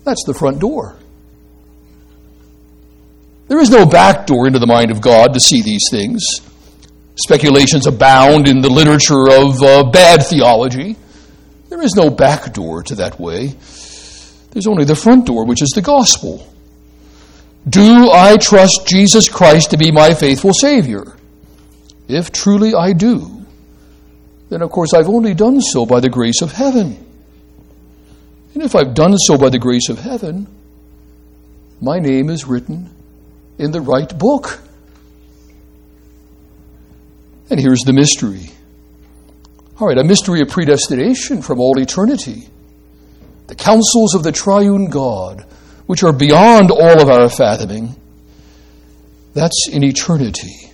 That's 0.04 0.24
the 0.26 0.34
front 0.34 0.60
door. 0.60 0.96
There 3.48 3.60
is 3.60 3.70
no 3.70 3.86
back 3.86 4.26
door 4.26 4.48
into 4.48 4.60
the 4.60 4.68
mind 4.68 4.92
of 4.92 5.02
God 5.02 5.34
to 5.34 5.40
see 5.40 5.62
these 5.62 5.84
things. 5.92 6.24
Speculations 7.16 7.86
abound 7.86 8.48
in 8.48 8.62
the 8.62 8.70
literature 8.70 9.30
of 9.30 9.62
uh, 9.62 9.84
bad 9.84 10.24
theology. 10.24 10.96
There 11.70 11.82
is 11.82 11.96
no 11.96 12.10
back 12.10 12.54
door 12.54 12.84
to 12.84 12.96
that 12.96 13.20
way. 13.20 13.56
There's 14.52 14.68
only 14.68 14.86
the 14.86 14.96
front 14.96 15.26
door, 15.26 15.46
which 15.46 15.62
is 15.62 15.70
the 15.70 15.82
gospel. 15.82 16.48
Do 17.68 18.12
I 18.12 18.38
trust 18.38 18.88
Jesus 18.88 19.30
Christ 19.30 19.72
to 19.72 19.78
be 19.78 19.92
my 19.92 20.14
faithful 20.14 20.54
Savior? 20.54 21.16
If 22.08 22.32
truly 22.32 22.74
I 22.74 22.94
do, 22.94 23.46
then 24.50 24.62
of 24.62 24.72
course 24.72 24.94
I've 24.94 25.10
only 25.10 25.34
done 25.34 25.62
so 25.62 25.86
by 25.86 26.00
the 26.00 26.10
grace 26.10 26.42
of 26.42 26.52
heaven. 26.52 27.04
And 28.54 28.64
if 28.64 28.76
I've 28.76 28.94
done 28.94 29.18
so 29.18 29.38
by 29.38 29.50
the 29.50 29.60
grace 29.60 29.90
of 29.90 30.00
heaven, 30.00 30.48
my 31.82 32.00
name 32.00 32.30
is 32.30 32.46
written 32.46 32.90
in 33.58 33.72
the 33.72 33.82
right 33.82 34.18
book. 34.18 34.60
And 37.50 37.60
here's 37.60 37.82
the 37.82 37.94
mystery. 37.94 38.52
All 39.80 39.88
right, 39.88 39.98
a 39.98 40.04
mystery 40.04 40.42
of 40.42 40.50
predestination 40.50 41.42
from 41.42 41.60
all 41.60 41.80
eternity. 41.80 42.48
The 43.48 43.56
counsels 43.56 44.16
of 44.16 44.24
the 44.24 44.32
triune 44.32 44.90
God, 44.90 45.46
which 45.88 46.04
are 46.04 46.14
beyond 46.14 46.72
all 46.72 47.02
of 47.02 47.10
our 47.10 47.30
fathoming, 47.30 47.96
that's 49.34 49.68
in 49.72 49.84
eternity. 49.84 50.72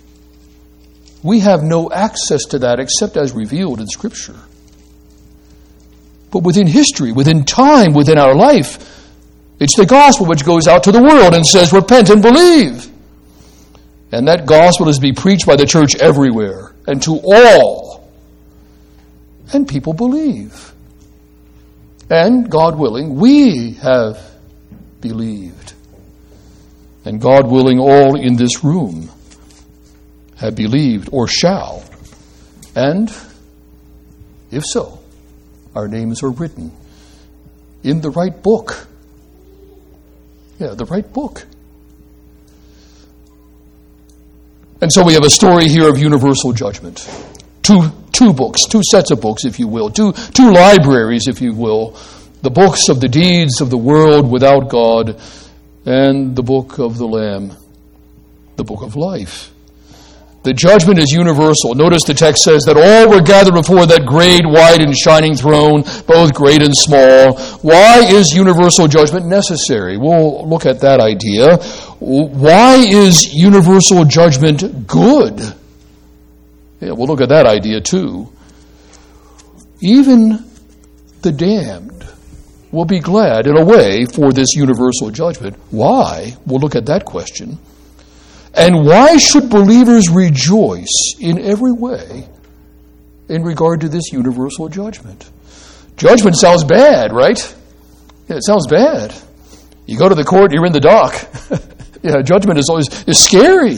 We 1.22 1.40
have 1.40 1.62
no 1.62 1.90
access 1.90 2.44
to 2.46 2.60
that 2.60 2.80
except 2.80 3.16
as 3.16 3.32
revealed 3.32 3.80
in 3.80 3.86
Scripture. 3.86 4.36
But 6.30 6.44
within 6.44 6.66
history, 6.66 7.12
within 7.12 7.44
time, 7.44 7.92
within 7.92 8.18
our 8.18 8.34
life, 8.34 8.78
it's 9.58 9.76
the 9.76 9.84
gospel 9.84 10.26
which 10.26 10.44
goes 10.44 10.66
out 10.66 10.84
to 10.84 10.92
the 10.92 11.02
world 11.02 11.34
and 11.34 11.44
says, 11.44 11.72
Repent 11.72 12.08
and 12.08 12.22
believe. 12.22 12.88
And 14.12 14.26
that 14.28 14.46
gospel 14.46 14.88
is 14.88 14.96
to 14.96 15.02
be 15.02 15.12
preached 15.12 15.46
by 15.46 15.56
the 15.56 15.66
church 15.66 15.94
everywhere 15.96 16.74
and 16.86 17.02
to 17.02 17.20
all. 17.22 18.08
And 19.52 19.68
people 19.68 19.92
believe. 19.92 20.72
And, 22.08 22.50
God 22.50 22.78
willing, 22.78 23.16
we 23.16 23.72
have 23.74 24.18
believed. 25.00 25.74
And 27.04 27.20
God 27.20 27.50
willing, 27.50 27.78
all 27.78 28.18
in 28.18 28.36
this 28.36 28.64
room 28.64 29.10
have 30.40 30.56
believed 30.56 31.10
or 31.12 31.28
shall. 31.28 31.84
And 32.74 33.12
If 34.50 34.64
so, 34.66 34.98
our 35.74 35.86
names 35.86 36.22
are 36.22 36.30
written 36.30 36.72
in 37.84 38.00
the 38.00 38.10
right 38.10 38.42
book. 38.42 38.88
Yeah, 40.58 40.74
the 40.74 40.86
right 40.86 41.10
book. 41.12 41.46
And 44.80 44.92
so 44.92 45.04
we 45.04 45.12
have 45.12 45.24
a 45.24 45.30
story 45.30 45.68
here 45.68 45.88
of 45.88 45.98
universal 45.98 46.52
judgment. 46.52 47.08
Two, 47.62 47.90
two 48.12 48.32
books, 48.32 48.64
two 48.66 48.82
sets 48.90 49.10
of 49.10 49.20
books, 49.20 49.44
if 49.44 49.58
you 49.58 49.68
will, 49.68 49.90
two, 49.90 50.12
two 50.12 50.50
libraries, 50.50 51.28
if 51.28 51.40
you 51.40 51.54
will. 51.54 51.96
The 52.42 52.50
books 52.50 52.88
of 52.88 53.00
the 53.00 53.08
deeds 53.08 53.60
of 53.60 53.70
the 53.70 53.76
world 53.76 54.30
without 54.30 54.68
God, 54.70 55.20
and 55.84 56.34
the 56.34 56.42
book 56.42 56.78
of 56.78 56.96
the 56.96 57.06
Lamb, 57.06 57.52
the 58.56 58.64
book 58.64 58.82
of 58.82 58.96
life. 58.96 59.52
The 60.42 60.54
judgment 60.54 60.98
is 60.98 61.10
universal. 61.10 61.74
Notice 61.74 62.04
the 62.04 62.14
text 62.14 62.44
says 62.44 62.64
that 62.64 62.78
all 62.78 63.10
were 63.10 63.20
gathered 63.20 63.52
before 63.52 63.84
that 63.84 64.06
great, 64.06 64.40
white, 64.46 64.80
and 64.80 64.96
shining 64.96 65.36
throne, 65.36 65.82
both 66.06 66.32
great 66.32 66.62
and 66.62 66.74
small. 66.74 67.36
Why 67.60 68.00
is 68.06 68.32
universal 68.32 68.88
judgment 68.88 69.26
necessary? 69.26 69.98
We'll 69.98 70.48
look 70.48 70.64
at 70.64 70.80
that 70.80 70.98
idea. 70.98 71.58
Why 71.98 72.76
is 72.76 73.34
universal 73.34 74.06
judgment 74.06 74.86
good? 74.86 75.40
Yeah, 76.80 76.92
we'll 76.92 77.06
look 77.08 77.20
at 77.20 77.28
that 77.28 77.44
idea 77.44 77.82
too. 77.82 78.32
Even 79.82 80.42
the 81.20 81.32
damned 81.32 82.06
will 82.72 82.86
be 82.86 83.00
glad, 83.00 83.46
in 83.46 83.58
a 83.58 83.64
way, 83.64 84.06
for 84.06 84.32
this 84.32 84.54
universal 84.54 85.10
judgment. 85.10 85.56
Why? 85.70 86.34
We'll 86.46 86.60
look 86.60 86.76
at 86.76 86.86
that 86.86 87.04
question. 87.04 87.58
And 88.54 88.84
why 88.84 89.16
should 89.16 89.48
believers 89.48 90.08
rejoice 90.08 91.14
in 91.20 91.38
every 91.38 91.72
way 91.72 92.28
in 93.28 93.42
regard 93.42 93.82
to 93.82 93.88
this 93.88 94.12
universal 94.12 94.68
judgment? 94.68 95.30
Judgment 95.96 96.36
sounds 96.36 96.64
bad, 96.64 97.12
right? 97.12 97.38
Yeah, 98.28 98.36
it 98.36 98.44
sounds 98.44 98.66
bad. 98.66 99.14
You 99.86 99.98
go 99.98 100.08
to 100.08 100.14
the 100.14 100.24
court, 100.24 100.52
you're 100.52 100.66
in 100.66 100.72
the 100.72 100.80
dock. 100.80 101.14
yeah, 102.02 102.22
judgment 102.22 102.58
is 102.58 102.68
always 102.68 102.86
is 103.06 103.22
scary. 103.22 103.76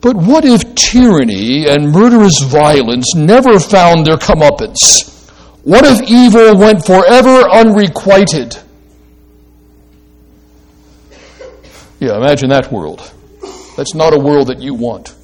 But 0.00 0.16
what 0.16 0.44
if 0.44 0.74
tyranny 0.74 1.68
and 1.68 1.92
murderous 1.92 2.40
violence 2.42 3.14
never 3.14 3.60
found 3.60 4.04
their 4.04 4.16
comeuppance? 4.16 5.08
What 5.62 5.84
if 5.84 6.02
evil 6.10 6.56
went 6.58 6.84
forever 6.84 7.48
unrequited? 7.48 8.58
Yeah, 12.02 12.16
imagine 12.16 12.48
that 12.50 12.72
world. 12.72 12.98
That's 13.76 13.94
not 13.94 14.12
a 14.12 14.18
world 14.18 14.48
that 14.48 14.60
you 14.60 14.74
want. 14.74 15.14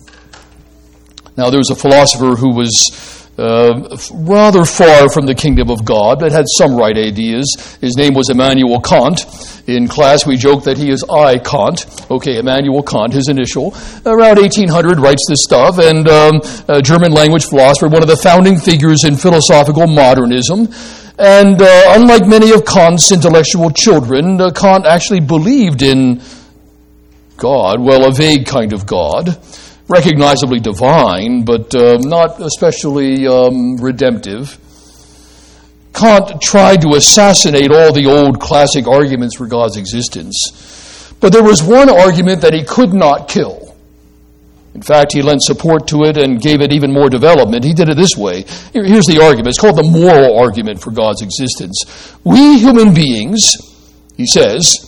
Now, 1.37 1.51
there 1.51 1.59
was 1.59 1.71
a 1.71 1.75
philosopher 1.75 2.37
who 2.37 2.55
was 2.55 3.27
uh, 3.37 3.99
rather 4.15 4.65
far 4.65 5.11
from 5.11 5.27
the 5.27 5.35
kingdom 5.35 5.71
of 5.71 5.85
God, 5.85 6.21
but 6.21 6.31
had 6.31 6.45
some 6.47 6.77
right 6.77 6.97
ideas. 6.97 7.51
His 7.81 7.97
name 7.97 8.15
was 8.15 8.31
Immanuel 8.31 8.81
Kant. 8.81 9.27
In 9.67 9.89
class, 9.89 10.25
we 10.25 10.37
joke 10.37 10.63
that 10.71 10.79
he 10.79 10.93
is 10.93 11.03
I 11.03 11.39
Kant. 11.39 11.85
Okay, 12.13 12.39
Immanuel 12.39 12.85
Kant, 12.85 13.13
his 13.13 13.29
initial. 13.29 13.75
Around 14.07 14.39
1800, 14.39 15.01
writes 15.01 15.27
this 15.29 15.43
stuff, 15.43 15.81
and 15.81 16.07
um, 16.07 16.41
a 16.69 16.81
German 16.81 17.11
language 17.11 17.47
philosopher, 17.47 17.89
one 17.89 18.03
of 18.03 18.09
the 18.09 18.17
founding 18.23 18.57
figures 18.57 19.03
in 19.03 19.17
philosophical 19.17 19.89
modernism. 19.89 20.69
And 21.19 21.61
uh, 21.61 21.95
unlike 21.97 22.29
many 22.29 22.53
of 22.53 22.65
Kant's 22.65 23.11
intellectual 23.11 23.73
children, 23.73 24.41
uh, 24.41 24.53
Kant 24.53 24.87
actually 24.87 25.19
believed 25.19 25.83
in 25.83 26.23
God, 27.39 27.81
well, 27.81 28.07
a 28.07 28.13
vague 28.13 28.47
kind 28.47 28.73
of 28.73 28.85
God, 28.85 29.39
recognizably 29.89 30.61
divine, 30.61 31.45
but 31.45 31.75
uh, 31.75 31.99
not 32.01 32.41
especially 32.43 33.27
um, 33.27 33.77
redemptive. 33.77 34.59
Kant 35.95 36.43
tried 36.43 36.83
to 36.83 36.91
assassinate 36.97 37.71
all 37.71 37.93
the 37.93 38.07
old 38.07 38.41
classic 38.41 38.87
arguments 38.87 39.37
for 39.37 39.47
God's 39.47 39.77
existence, 39.77 41.15
but 41.21 41.33
there 41.33 41.43
was 41.43 41.63
one 41.63 41.89
argument 41.89 42.43
that 42.43 42.53
he 42.53 42.65
could 42.65 42.93
not 42.93 43.29
kill. 43.29 43.75
In 44.75 44.83
fact, 44.83 45.13
he 45.13 45.23
lent 45.23 45.43
support 45.43 45.89
to 45.89 46.05
it 46.05 46.17
and 46.17 46.41
gave 46.41 46.61
it 46.61 46.73
even 46.73 46.93
more 46.93 47.09
development. 47.09 47.65
He 47.65 47.73
did 47.73 47.89
it 47.89 47.97
this 47.97 48.17
way. 48.17 48.45
Here's 48.73 49.07
the 49.07 49.21
argument. 49.23 49.49
It's 49.49 49.59
called 49.59 49.77
the 49.77 49.83
moral 49.83 50.39
argument 50.39 50.81
for 50.81 50.91
God's 50.91 51.23
existence. 51.23 52.15
We 52.23 52.59
human 52.59 52.95
beings, 52.95 53.57
he 54.17 54.27
says, 54.27 54.88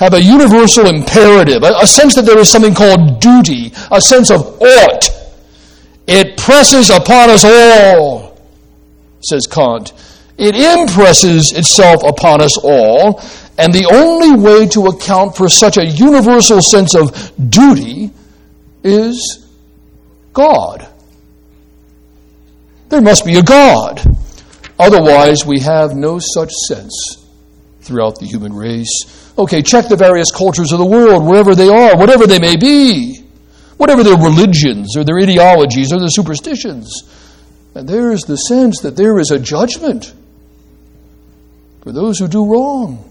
have 0.00 0.14
a 0.14 0.22
universal 0.22 0.86
imperative, 0.86 1.62
a, 1.62 1.74
a 1.82 1.86
sense 1.86 2.14
that 2.14 2.24
there 2.24 2.38
is 2.38 2.48
something 2.48 2.74
called 2.74 3.20
duty, 3.20 3.70
a 3.92 4.00
sense 4.00 4.30
of 4.30 4.58
ought. 4.58 5.10
It 6.06 6.38
presses 6.38 6.88
upon 6.88 7.28
us 7.28 7.44
all, 7.44 8.40
says 9.22 9.46
Kant. 9.46 9.92
It 10.38 10.56
impresses 10.56 11.52
itself 11.52 12.02
upon 12.02 12.40
us 12.40 12.56
all, 12.56 13.20
and 13.58 13.74
the 13.74 13.90
only 13.92 14.42
way 14.42 14.66
to 14.68 14.86
account 14.86 15.36
for 15.36 15.50
such 15.50 15.76
a 15.76 15.84
universal 15.84 16.62
sense 16.62 16.94
of 16.94 17.30
duty 17.50 18.10
is 18.82 19.46
God. 20.32 20.88
There 22.88 23.02
must 23.02 23.26
be 23.26 23.36
a 23.36 23.42
God. 23.42 24.00
Otherwise, 24.78 25.44
we 25.44 25.60
have 25.60 25.94
no 25.94 26.18
such 26.18 26.52
sense 26.52 27.22
throughout 27.82 28.18
the 28.18 28.24
human 28.24 28.54
race. 28.54 29.19
Okay, 29.38 29.62
check 29.62 29.88
the 29.88 29.96
various 29.96 30.30
cultures 30.30 30.72
of 30.72 30.78
the 30.78 30.84
world, 30.84 31.24
wherever 31.24 31.54
they 31.54 31.68
are, 31.68 31.96
whatever 31.96 32.26
they 32.26 32.38
may 32.38 32.56
be, 32.56 33.24
whatever 33.76 34.02
their 34.02 34.16
religions 34.16 34.96
or 34.96 35.04
their 35.04 35.18
ideologies 35.18 35.92
or 35.92 35.98
their 35.98 36.08
superstitions. 36.08 36.90
And 37.74 37.88
there 37.88 38.10
is 38.10 38.22
the 38.22 38.36
sense 38.36 38.80
that 38.80 38.96
there 38.96 39.18
is 39.18 39.30
a 39.30 39.38
judgment 39.38 40.12
for 41.82 41.92
those 41.92 42.18
who 42.18 42.28
do 42.28 42.44
wrong. 42.44 43.06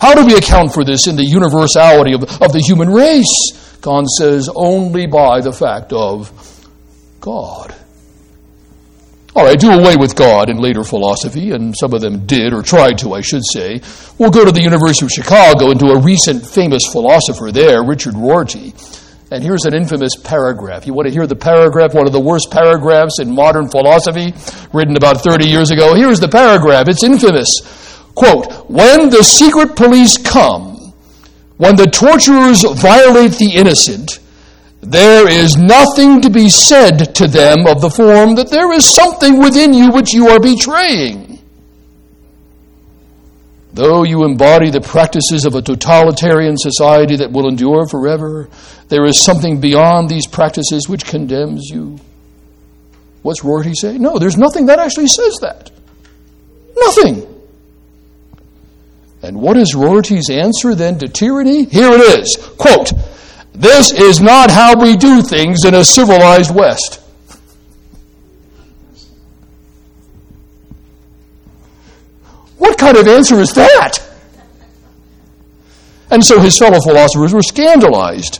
How 0.00 0.14
do 0.14 0.24
we 0.24 0.34
account 0.34 0.72
for 0.72 0.84
this 0.84 1.06
in 1.06 1.16
the 1.16 1.24
universality 1.24 2.14
of, 2.14 2.22
of 2.22 2.52
the 2.52 2.62
human 2.64 2.90
race? 2.90 3.78
Kant 3.82 4.08
says 4.08 4.48
only 4.54 5.06
by 5.06 5.40
the 5.40 5.52
fact 5.52 5.92
of 5.92 6.30
God. 7.20 7.74
All 9.36 9.44
right, 9.44 9.58
do 9.58 9.70
away 9.70 9.94
with 9.96 10.16
God 10.16 10.50
in 10.50 10.58
later 10.58 10.82
philosophy, 10.82 11.52
and 11.52 11.72
some 11.78 11.94
of 11.94 12.00
them 12.00 12.26
did, 12.26 12.52
or 12.52 12.62
tried 12.62 12.98
to, 12.98 13.14
I 13.14 13.20
should 13.20 13.44
say. 13.44 13.80
We'll 14.18 14.30
go 14.30 14.44
to 14.44 14.50
the 14.50 14.62
University 14.62 15.06
of 15.06 15.12
Chicago 15.12 15.70
and 15.70 15.78
to 15.78 15.92
a 15.92 16.00
recent 16.00 16.44
famous 16.44 16.82
philosopher 16.90 17.52
there, 17.52 17.84
Richard 17.84 18.14
Rorty. 18.14 18.74
And 19.30 19.44
here's 19.44 19.64
an 19.64 19.74
infamous 19.74 20.16
paragraph. 20.16 20.84
You 20.84 20.94
want 20.94 21.06
to 21.06 21.14
hear 21.14 21.28
the 21.28 21.36
paragraph, 21.36 21.94
one 21.94 22.08
of 22.08 22.12
the 22.12 22.20
worst 22.20 22.50
paragraphs 22.50 23.20
in 23.20 23.32
modern 23.32 23.68
philosophy, 23.70 24.34
written 24.72 24.96
about 24.96 25.22
30 25.22 25.48
years 25.48 25.70
ago? 25.70 25.94
Here's 25.94 26.18
the 26.18 26.28
paragraph. 26.28 26.88
It's 26.88 27.04
infamous. 27.04 27.48
Quote, 28.16 28.68
When 28.68 29.10
the 29.10 29.22
secret 29.22 29.76
police 29.76 30.18
come, 30.18 30.92
when 31.56 31.76
the 31.76 31.86
torturers 31.86 32.64
violate 32.80 33.32
the 33.32 33.52
innocent, 33.54 34.18
there 34.80 35.28
is 35.28 35.56
nothing 35.56 36.22
to 36.22 36.30
be 36.30 36.48
said 36.48 37.14
to 37.16 37.26
them 37.26 37.66
of 37.66 37.80
the 37.80 37.90
form 37.90 38.34
that 38.36 38.50
there 38.50 38.72
is 38.72 38.84
something 38.84 39.38
within 39.38 39.74
you 39.74 39.90
which 39.90 40.12
you 40.12 40.28
are 40.28 40.40
betraying. 40.40 41.38
Though 43.72 44.02
you 44.02 44.24
embody 44.24 44.70
the 44.70 44.80
practices 44.80 45.44
of 45.44 45.54
a 45.54 45.62
totalitarian 45.62 46.56
society 46.56 47.16
that 47.16 47.30
will 47.30 47.48
endure 47.48 47.86
forever, 47.86 48.48
there 48.88 49.04
is 49.04 49.22
something 49.22 49.60
beyond 49.60 50.08
these 50.08 50.26
practices 50.26 50.88
which 50.88 51.04
condemns 51.04 51.68
you. 51.70 51.98
What's 53.22 53.44
Rorty 53.44 53.74
say? 53.74 53.98
No, 53.98 54.18
there's 54.18 54.36
nothing 54.36 54.66
that 54.66 54.78
actually 54.78 55.08
says 55.08 55.36
that. 55.42 55.70
Nothing. 56.76 57.26
And 59.22 59.40
what 59.40 59.56
is 59.56 59.74
Rorty's 59.74 60.30
answer 60.30 60.74
then 60.74 60.98
to 60.98 61.08
tyranny? 61.08 61.64
Here 61.64 61.92
it 61.92 62.00
is. 62.00 62.36
Quote, 62.58 62.92
this 63.60 63.92
is 63.92 64.22
not 64.22 64.50
how 64.50 64.74
we 64.74 64.96
do 64.96 65.20
things 65.20 65.66
in 65.66 65.74
a 65.74 65.84
civilized 65.84 66.54
West. 66.54 67.02
What 72.56 72.78
kind 72.78 72.96
of 72.96 73.06
answer 73.06 73.38
is 73.38 73.52
that? 73.52 73.98
And 76.10 76.24
so 76.24 76.40
his 76.40 76.56
fellow 76.56 76.80
philosophers 76.80 77.34
were 77.34 77.42
scandalized 77.42 78.38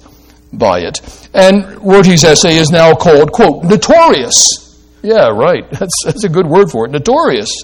by 0.54 0.80
it. 0.80 1.28
And 1.35 1.66
Rorty's 1.83 2.24
essay 2.24 2.56
is 2.56 2.70
now 2.70 2.94
called, 2.94 3.30
quote, 3.30 3.62
notorious. 3.64 4.80
Yeah, 5.02 5.28
right. 5.28 5.70
That's, 5.78 5.94
that's 6.04 6.24
a 6.24 6.28
good 6.30 6.46
word 6.46 6.70
for 6.70 6.87
it. 6.87 6.92
Notorious. 6.92 7.62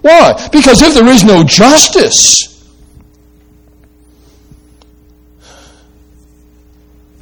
Why? 0.00 0.48
Because 0.52 0.80
if 0.80 0.94
there 0.94 1.08
is 1.08 1.22
no 1.24 1.44
justice, 1.44 2.53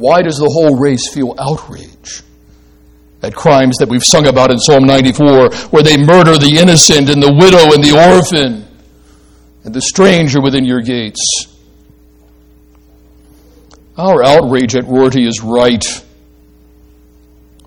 Why 0.02 0.20
does 0.20 0.36
the 0.36 0.50
whole 0.50 0.76
race 0.76 1.14
feel 1.14 1.32
outrage 1.38 2.24
at 3.22 3.36
crimes 3.36 3.76
that 3.78 3.88
we've 3.88 4.02
sung 4.02 4.26
about 4.26 4.50
in 4.50 4.58
Psalm 4.58 4.82
94, 4.82 5.54
where 5.70 5.84
they 5.84 5.96
murder 5.96 6.36
the 6.36 6.58
innocent 6.58 7.08
and 7.08 7.22
the 7.22 7.32
widow 7.32 7.72
and 7.72 7.84
the 7.84 7.94
orphan 7.94 8.66
and 9.62 9.72
the 9.72 9.80
stranger 9.80 10.40
within 10.42 10.64
your 10.64 10.80
gates? 10.80 11.46
Our 13.96 14.24
outrage 14.24 14.74
at 14.74 14.86
Rorty 14.86 15.24
is 15.24 15.40
right. 15.40 15.84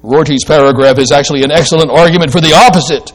Rorty's 0.03 0.43
paragraph 0.43 0.97
is 0.97 1.13
actually 1.13 1.43
an 1.43 1.51
excellent 1.51 1.89
argument 1.89 2.33
for 2.33 2.41
the 2.41 2.51
opposite. 2.51 3.13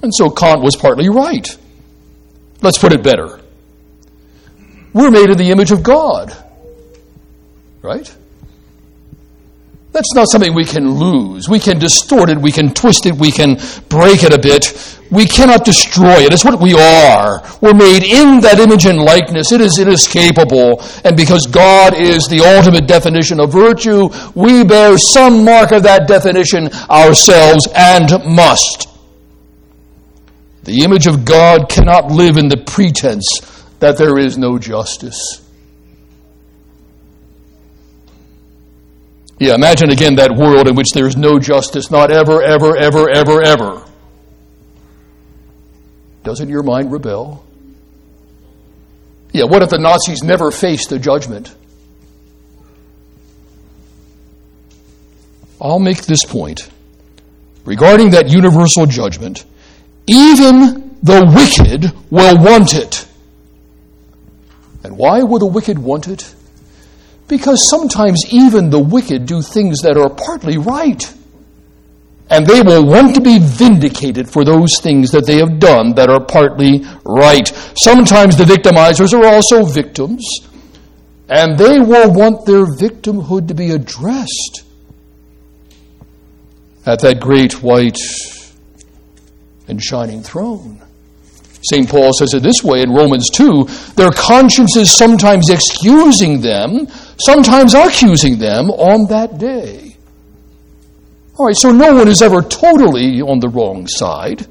And 0.00 0.14
so 0.14 0.30
Kant 0.30 0.62
was 0.62 0.76
partly 0.76 1.10
right. 1.10 1.46
Let's 2.62 2.78
put 2.78 2.94
it 2.94 3.02
better. 3.02 3.38
We're 4.94 5.10
made 5.10 5.28
in 5.28 5.36
the 5.36 5.50
image 5.50 5.72
of 5.72 5.82
God. 5.82 6.47
Right? 7.88 8.14
That's 9.92 10.14
not 10.14 10.28
something 10.28 10.52
we 10.52 10.66
can 10.66 10.90
lose. 10.90 11.48
We 11.48 11.58
can 11.58 11.78
distort 11.78 12.28
it, 12.28 12.36
we 12.36 12.52
can 12.52 12.74
twist 12.74 13.06
it, 13.06 13.14
we 13.14 13.32
can 13.32 13.54
break 13.88 14.22
it 14.22 14.34
a 14.34 14.38
bit. 14.38 14.98
We 15.10 15.24
cannot 15.24 15.64
destroy 15.64 16.18
it. 16.24 16.34
It's 16.34 16.44
what 16.44 16.60
we 16.60 16.74
are. 16.74 17.42
We're 17.62 17.72
made 17.72 18.04
in 18.04 18.40
that 18.40 18.60
image 18.60 18.84
and 18.84 18.98
likeness. 18.98 19.52
It 19.52 19.62
is 19.62 19.78
inescapable. 19.78 20.82
And 21.02 21.16
because 21.16 21.46
God 21.46 21.94
is 21.94 22.28
the 22.28 22.40
ultimate 22.44 22.86
definition 22.86 23.40
of 23.40 23.50
virtue, 23.50 24.10
we 24.34 24.64
bear 24.64 24.98
some 24.98 25.46
mark 25.46 25.72
of 25.72 25.84
that 25.84 26.06
definition 26.06 26.68
ourselves 26.90 27.66
and 27.74 28.10
must. 28.26 28.86
The 30.64 30.84
image 30.84 31.06
of 31.06 31.24
God 31.24 31.70
cannot 31.70 32.10
live 32.10 32.36
in 32.36 32.48
the 32.48 32.58
pretense 32.58 33.40
that 33.80 33.96
there 33.96 34.18
is 34.18 34.36
no 34.36 34.58
justice. 34.58 35.47
Yeah, 39.40 39.54
imagine 39.54 39.90
again 39.90 40.16
that 40.16 40.32
world 40.32 40.66
in 40.66 40.74
which 40.74 40.88
there 40.94 41.06
is 41.06 41.16
no 41.16 41.38
justice, 41.38 41.90
not 41.90 42.10
ever, 42.10 42.42
ever, 42.42 42.76
ever, 42.76 43.08
ever, 43.08 43.42
ever. 43.42 43.84
Doesn't 46.24 46.48
your 46.48 46.64
mind 46.64 46.90
rebel? 46.90 47.44
Yeah, 49.32 49.44
what 49.44 49.62
if 49.62 49.70
the 49.70 49.78
Nazis 49.78 50.22
never 50.22 50.50
faced 50.50 50.90
the 50.90 50.98
judgment? 50.98 51.54
I'll 55.60 55.78
make 55.78 56.04
this 56.04 56.24
point. 56.24 56.68
Regarding 57.64 58.10
that 58.10 58.28
universal 58.28 58.86
judgment, 58.86 59.44
even 60.06 60.96
the 61.02 61.24
wicked 61.24 61.92
will 62.10 62.38
want 62.38 62.74
it. 62.74 63.06
And 64.82 64.96
why 64.96 65.22
will 65.22 65.38
the 65.38 65.46
wicked 65.46 65.78
want 65.78 66.08
it? 66.08 66.34
Because 67.28 67.68
sometimes 67.68 68.24
even 68.30 68.70
the 68.70 68.78
wicked 68.78 69.26
do 69.26 69.42
things 69.42 69.80
that 69.82 69.96
are 69.96 70.08
partly 70.08 70.56
right. 70.56 71.14
And 72.30 72.46
they 72.46 72.60
will 72.60 72.84
want 72.86 73.14
to 73.14 73.20
be 73.20 73.38
vindicated 73.38 74.28
for 74.28 74.44
those 74.44 74.80
things 74.80 75.10
that 75.12 75.26
they 75.26 75.38
have 75.38 75.58
done 75.58 75.94
that 75.94 76.10
are 76.10 76.24
partly 76.24 76.84
right. 77.04 77.48
Sometimes 77.82 78.36
the 78.36 78.44
victimizers 78.44 79.12
are 79.12 79.26
also 79.26 79.64
victims. 79.64 80.26
And 81.28 81.58
they 81.58 81.78
will 81.78 82.12
want 82.12 82.46
their 82.46 82.64
victimhood 82.64 83.48
to 83.48 83.54
be 83.54 83.70
addressed 83.72 84.64
at 86.86 87.00
that 87.00 87.20
great 87.20 87.62
white 87.62 87.98
and 89.68 89.82
shining 89.82 90.22
throne. 90.22 90.82
St. 91.62 91.88
Paul 91.88 92.12
says 92.14 92.32
it 92.32 92.42
this 92.42 92.64
way 92.64 92.80
in 92.82 92.92
Romans 92.92 93.28
2 93.30 93.64
their 93.96 94.10
consciences 94.10 94.90
sometimes 94.90 95.50
excusing 95.50 96.40
them, 96.40 96.86
sometimes 97.18 97.74
accusing 97.74 98.38
them 98.38 98.70
on 98.70 99.06
that 99.08 99.38
day. 99.38 99.96
All 101.36 101.46
right, 101.46 101.56
so 101.56 101.70
no 101.70 101.94
one 101.94 102.08
is 102.08 102.22
ever 102.22 102.42
totally 102.42 103.20
on 103.20 103.38
the 103.40 103.48
wrong 103.48 103.86
side. 103.86 104.46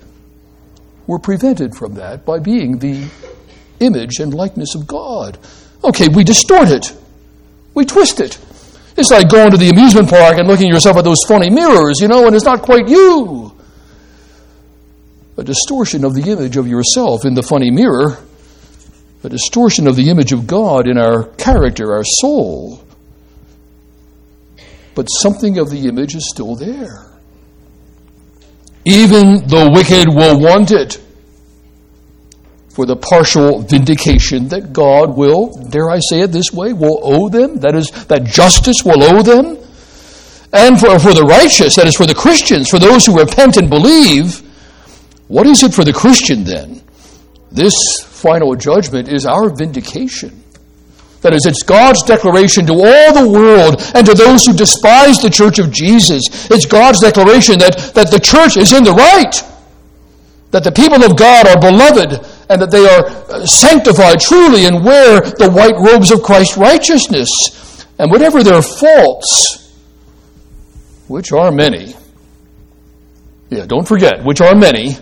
We're 1.06 1.20
prevented 1.20 1.76
from 1.76 1.96
that 1.96 2.26
by 2.26 2.40
being 2.40 2.80
the 2.80 3.10
image 3.80 4.20
and 4.20 4.34
likeness 4.34 4.76
of 4.76 4.88
God. 4.88 5.38
Okay, 5.84 6.08
we 6.08 6.24
distort 6.24 6.70
it, 6.70 6.96
we 7.74 7.86
twist 7.86 8.20
it. 8.20 8.40
It's 8.96 9.12
like 9.12 9.30
going 9.30 9.52
to 9.52 9.58
the 9.58 9.70
amusement 9.70 10.10
park 10.10 10.38
and 10.38 10.48
looking 10.48 10.70
yourself 10.70 10.98
at 10.98 11.04
those 11.04 11.24
funny 11.28 11.50
mirrors, 11.50 12.00
you 12.00 12.08
know, 12.08 12.26
and 12.26 12.36
it's 12.36 12.46
not 12.46 12.64
quite 12.64 12.88
you 12.88 13.54
a 15.38 15.44
distortion 15.44 16.04
of 16.04 16.16
the 16.16 16.32
image 16.32 16.58
of 16.58 16.68
yourself 16.68 17.24
in 17.24 17.36
the 17.36 17.44
funny 17.44 17.70
mirror, 17.70 18.18
a 19.28 19.30
distortion 19.30 19.88
of 19.88 19.98
the 19.98 20.10
image 20.10 20.32
of 20.32 20.48
God 20.48 20.88
in 20.88 20.98
our 20.98 21.26
character, 21.36 21.92
our 21.94 22.06
soul. 22.06 22.82
But 24.96 25.08
something 25.08 25.58
of 25.58 25.70
the 25.70 25.90
image 25.90 26.16
is 26.16 26.30
still 26.30 26.56
there. 26.56 27.12
Even 28.86 29.46
the 29.46 29.70
wicked 29.74 30.08
will 30.08 30.40
want 30.40 30.72
it 30.72 31.04
for 32.70 32.86
the 32.86 32.96
partial 32.96 33.60
vindication 33.60 34.48
that 34.48 34.72
God 34.72 35.18
will, 35.18 35.52
dare 35.72 35.90
I 35.90 36.00
say 36.00 36.22
it 36.22 36.32
this 36.32 36.54
way, 36.54 36.72
will 36.72 37.02
owe 37.04 37.28
them. 37.28 37.58
That 37.58 37.76
is, 37.76 37.92
that 38.06 38.24
justice 38.24 38.86
will 38.86 39.04
owe 39.04 39.24
them. 39.24 39.58
And 40.54 40.80
for, 40.80 40.98
for 41.00 41.14
the 41.14 41.26
righteous, 41.28 41.76
that 41.76 41.86
is, 41.86 41.98
for 41.98 42.06
the 42.06 42.16
Christians, 42.16 42.70
for 42.70 42.80
those 42.80 43.06
who 43.06 43.20
repent 43.20 43.58
and 43.58 43.70
believe, 43.70 44.40
what 45.28 45.46
is 45.48 45.64
it 45.64 45.74
for 45.74 45.84
the 45.84 45.92
Christian 45.92 46.46
then? 46.46 46.82
This 47.52 48.07
final 48.18 48.56
judgment 48.56 49.08
is 49.08 49.26
our 49.26 49.50
vindication. 49.50 50.44
That 51.22 51.34
is, 51.34 51.46
it's 51.46 51.64
God's 51.64 52.04
declaration 52.04 52.66
to 52.68 52.74
all 52.74 53.14
the 53.14 53.28
world 53.28 53.82
and 53.96 54.06
to 54.06 54.14
those 54.14 54.46
who 54.46 54.54
despise 54.54 55.18
the 55.18 55.30
church 55.30 55.60
of 55.60 55.72
Jesus. 55.72 56.50
It's 56.52 56.66
God's 56.66 57.00
declaration 57.00 57.58
that, 57.60 57.92
that 57.96 58.12
the 58.12 58.20
church 58.20 58.56
is 58.56 58.72
in 58.72 58.84
the 58.84 58.94
right, 58.94 59.34
that 60.52 60.64
the 60.64 60.72
people 60.72 61.04
of 61.04 61.18
God 61.18 61.48
are 61.48 61.60
beloved, 61.60 62.24
and 62.50 62.62
that 62.62 62.72
they 62.72 62.86
are 62.86 63.06
uh, 63.06 63.46
sanctified 63.46 64.20
truly 64.20 64.66
and 64.66 64.86
wear 64.86 65.22
the 65.22 65.50
white 65.52 65.76
robes 65.76 66.12
of 66.12 66.22
Christ's 66.22 66.56
righteousness. 66.56 67.30
And 68.00 68.12
whatever 68.12 68.44
their 68.44 68.62
faults, 68.62 69.74
which 71.08 71.32
are 71.32 71.52
many, 71.52 71.96
yeah, 73.50 73.66
don't 73.66 73.88
forget, 73.88 74.24
which 74.24 74.40
are 74.40 74.54
many, 74.54 74.98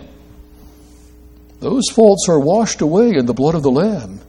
those 1.60 1.84
faults 1.90 2.28
are 2.28 2.38
washed 2.38 2.80
away 2.80 3.14
in 3.14 3.26
the 3.26 3.34
blood 3.34 3.54
of 3.54 3.62
the 3.62 3.70
Lamb. 3.70 4.20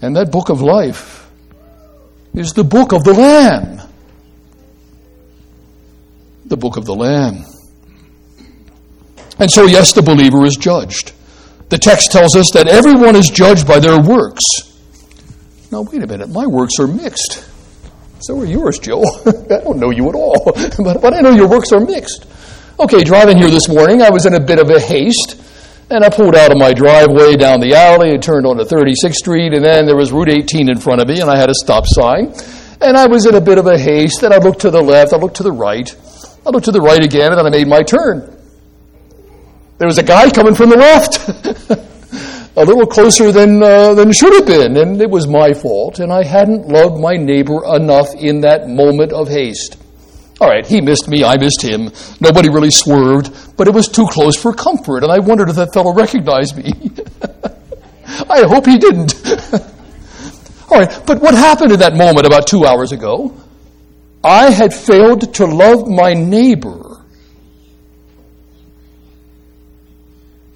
And 0.00 0.16
that 0.16 0.30
book 0.30 0.48
of 0.48 0.60
life 0.60 1.30
is 2.34 2.52
the 2.52 2.64
book 2.64 2.92
of 2.92 3.04
the 3.04 3.12
Lamb. 3.12 3.80
The 6.46 6.56
book 6.56 6.76
of 6.76 6.84
the 6.84 6.94
Lamb. 6.94 7.44
And 9.38 9.50
so, 9.50 9.64
yes, 9.66 9.92
the 9.92 10.02
believer 10.02 10.44
is 10.44 10.56
judged. 10.56 11.12
The 11.68 11.78
text 11.78 12.12
tells 12.12 12.36
us 12.36 12.50
that 12.52 12.68
everyone 12.68 13.16
is 13.16 13.30
judged 13.30 13.66
by 13.66 13.78
their 13.78 14.00
works. 14.00 14.44
Now, 15.72 15.82
wait 15.82 16.02
a 16.02 16.06
minute, 16.06 16.28
my 16.28 16.46
works 16.46 16.78
are 16.78 16.86
mixed. 16.86 17.48
So 18.20 18.38
are 18.40 18.44
yours, 18.46 18.78
Joe. 18.78 19.02
I 19.26 19.60
don't 19.64 19.78
know 19.78 19.90
you 19.90 20.08
at 20.08 20.14
all, 20.14 20.44
but, 20.78 21.00
but 21.00 21.14
I 21.14 21.20
know 21.20 21.32
your 21.32 21.48
works 21.48 21.72
are 21.72 21.80
mixed. 21.80 22.26
Okay, 22.78 23.02
driving 23.02 23.38
here 23.38 23.50
this 23.50 23.68
morning, 23.68 24.02
I 24.02 24.10
was 24.10 24.26
in 24.26 24.34
a 24.34 24.40
bit 24.40 24.58
of 24.58 24.70
a 24.70 24.80
haste. 24.80 25.40
And 25.90 26.02
I 26.02 26.08
pulled 26.08 26.34
out 26.34 26.50
of 26.50 26.56
my 26.56 26.72
driveway 26.72 27.36
down 27.36 27.60
the 27.60 27.74
alley 27.74 28.12
and 28.12 28.22
turned 28.22 28.46
onto 28.46 28.64
36th 28.64 29.14
Street, 29.14 29.52
and 29.52 29.62
then 29.62 29.84
there 29.84 29.96
was 29.96 30.12
Route 30.12 30.30
18 30.30 30.70
in 30.70 30.78
front 30.78 31.02
of 31.02 31.08
me, 31.08 31.20
and 31.20 31.30
I 31.30 31.36
had 31.36 31.50
a 31.50 31.54
stop 31.54 31.84
sign. 31.86 32.32
And 32.80 32.96
I 32.96 33.06
was 33.06 33.26
in 33.26 33.34
a 33.34 33.40
bit 33.40 33.58
of 33.58 33.66
a 33.66 33.78
haste, 33.78 34.22
and 34.22 34.32
I 34.32 34.38
looked 34.38 34.60
to 34.62 34.70
the 34.70 34.80
left, 34.80 35.12
I 35.12 35.16
looked 35.16 35.36
to 35.36 35.42
the 35.42 35.52
right, 35.52 35.94
I 36.46 36.50
looked 36.50 36.64
to 36.66 36.72
the 36.72 36.80
right 36.80 37.02
again, 37.02 37.32
and 37.32 37.38
then 37.38 37.46
I 37.46 37.50
made 37.50 37.68
my 37.68 37.82
turn. 37.82 38.34
There 39.76 39.86
was 39.86 39.98
a 39.98 40.02
guy 40.02 40.30
coming 40.30 40.54
from 40.54 40.70
the 40.70 40.76
left, 40.76 41.28
a 42.56 42.64
little 42.64 42.86
closer 42.86 43.30
than, 43.30 43.62
uh, 43.62 43.92
than 43.92 44.10
should 44.12 44.32
have 44.32 44.46
been, 44.46 44.78
and 44.78 45.02
it 45.02 45.10
was 45.10 45.28
my 45.28 45.52
fault, 45.52 45.98
and 45.98 46.10
I 46.10 46.24
hadn't 46.24 46.66
loved 46.66 46.98
my 46.98 47.16
neighbor 47.16 47.60
enough 47.76 48.14
in 48.14 48.40
that 48.40 48.70
moment 48.70 49.12
of 49.12 49.28
haste. 49.28 49.76
All 50.40 50.48
right, 50.48 50.66
he 50.66 50.80
missed 50.80 51.08
me, 51.08 51.22
I 51.24 51.36
missed 51.36 51.62
him. 51.62 51.90
Nobody 52.20 52.48
really 52.48 52.70
swerved, 52.70 53.56
but 53.56 53.68
it 53.68 53.74
was 53.74 53.88
too 53.88 54.06
close 54.08 54.36
for 54.36 54.52
comfort, 54.52 55.04
and 55.04 55.12
I 55.12 55.20
wondered 55.20 55.48
if 55.48 55.56
that 55.56 55.72
fellow 55.72 55.94
recognized 55.94 56.56
me. 56.56 56.72
I 58.28 58.42
hope 58.42 58.66
he 58.66 58.78
didn't. 58.78 59.14
All 60.70 60.78
right, 60.78 61.06
but 61.06 61.20
what 61.20 61.34
happened 61.34 61.72
in 61.72 61.78
that 61.80 61.94
moment 61.94 62.26
about 62.26 62.46
two 62.46 62.64
hours 62.64 62.90
ago? 62.90 63.34
I 64.24 64.50
had 64.50 64.74
failed 64.74 65.34
to 65.34 65.46
love 65.46 65.86
my 65.86 66.14
neighbor. 66.14 67.04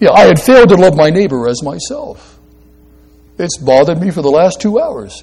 Yeah, 0.01 0.11
I 0.11 0.27
had 0.27 0.41
failed 0.41 0.71
to 0.71 0.77
love 0.77 0.97
my 0.97 1.11
neighbor 1.11 1.49
as 1.49 1.63
myself. 1.63 2.39
It's 3.39 3.59
bothered 3.59 4.01
me 4.01 4.11
for 4.11 4.23
the 4.23 4.31
last 4.31 4.61
two 4.61 4.81
hours. 4.81 5.23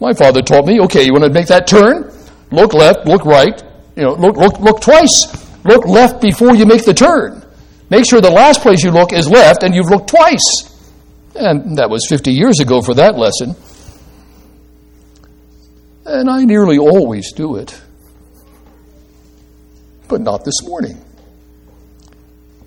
My 0.00 0.12
father 0.14 0.42
taught 0.42 0.66
me, 0.66 0.80
okay, 0.80 1.04
you 1.04 1.12
want 1.12 1.24
to 1.24 1.30
make 1.30 1.48
that 1.48 1.66
turn? 1.66 2.12
Look 2.50 2.74
left, 2.74 3.06
look 3.06 3.24
right, 3.24 3.62
you 3.96 4.02
know, 4.02 4.12
look, 4.12 4.36
look, 4.36 4.60
look 4.60 4.80
twice. 4.80 5.26
Look 5.64 5.86
left 5.86 6.20
before 6.20 6.54
you 6.54 6.66
make 6.66 6.84
the 6.84 6.94
turn. 6.94 7.44
Make 7.90 8.04
sure 8.04 8.20
the 8.20 8.30
last 8.30 8.60
place 8.60 8.84
you 8.84 8.90
look 8.90 9.12
is 9.12 9.28
left 9.28 9.62
and 9.62 9.74
you've 9.74 9.90
looked 9.90 10.08
twice. 10.10 10.72
And 11.34 11.78
that 11.78 11.90
was 11.90 12.06
50 12.08 12.30
years 12.32 12.60
ago 12.60 12.82
for 12.82 12.94
that 12.94 13.16
lesson. 13.16 13.56
And 16.04 16.30
I 16.30 16.44
nearly 16.44 16.78
always 16.78 17.32
do 17.32 17.56
it. 17.56 17.80
But 20.08 20.20
not 20.20 20.44
this 20.44 20.62
morning. 20.62 21.02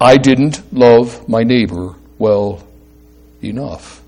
I 0.02 0.18
didn't 0.18 0.74
love 0.74 1.28
my 1.30 1.44
neighbor 1.44 1.96
well 2.18 2.64
enough. 3.42 3.99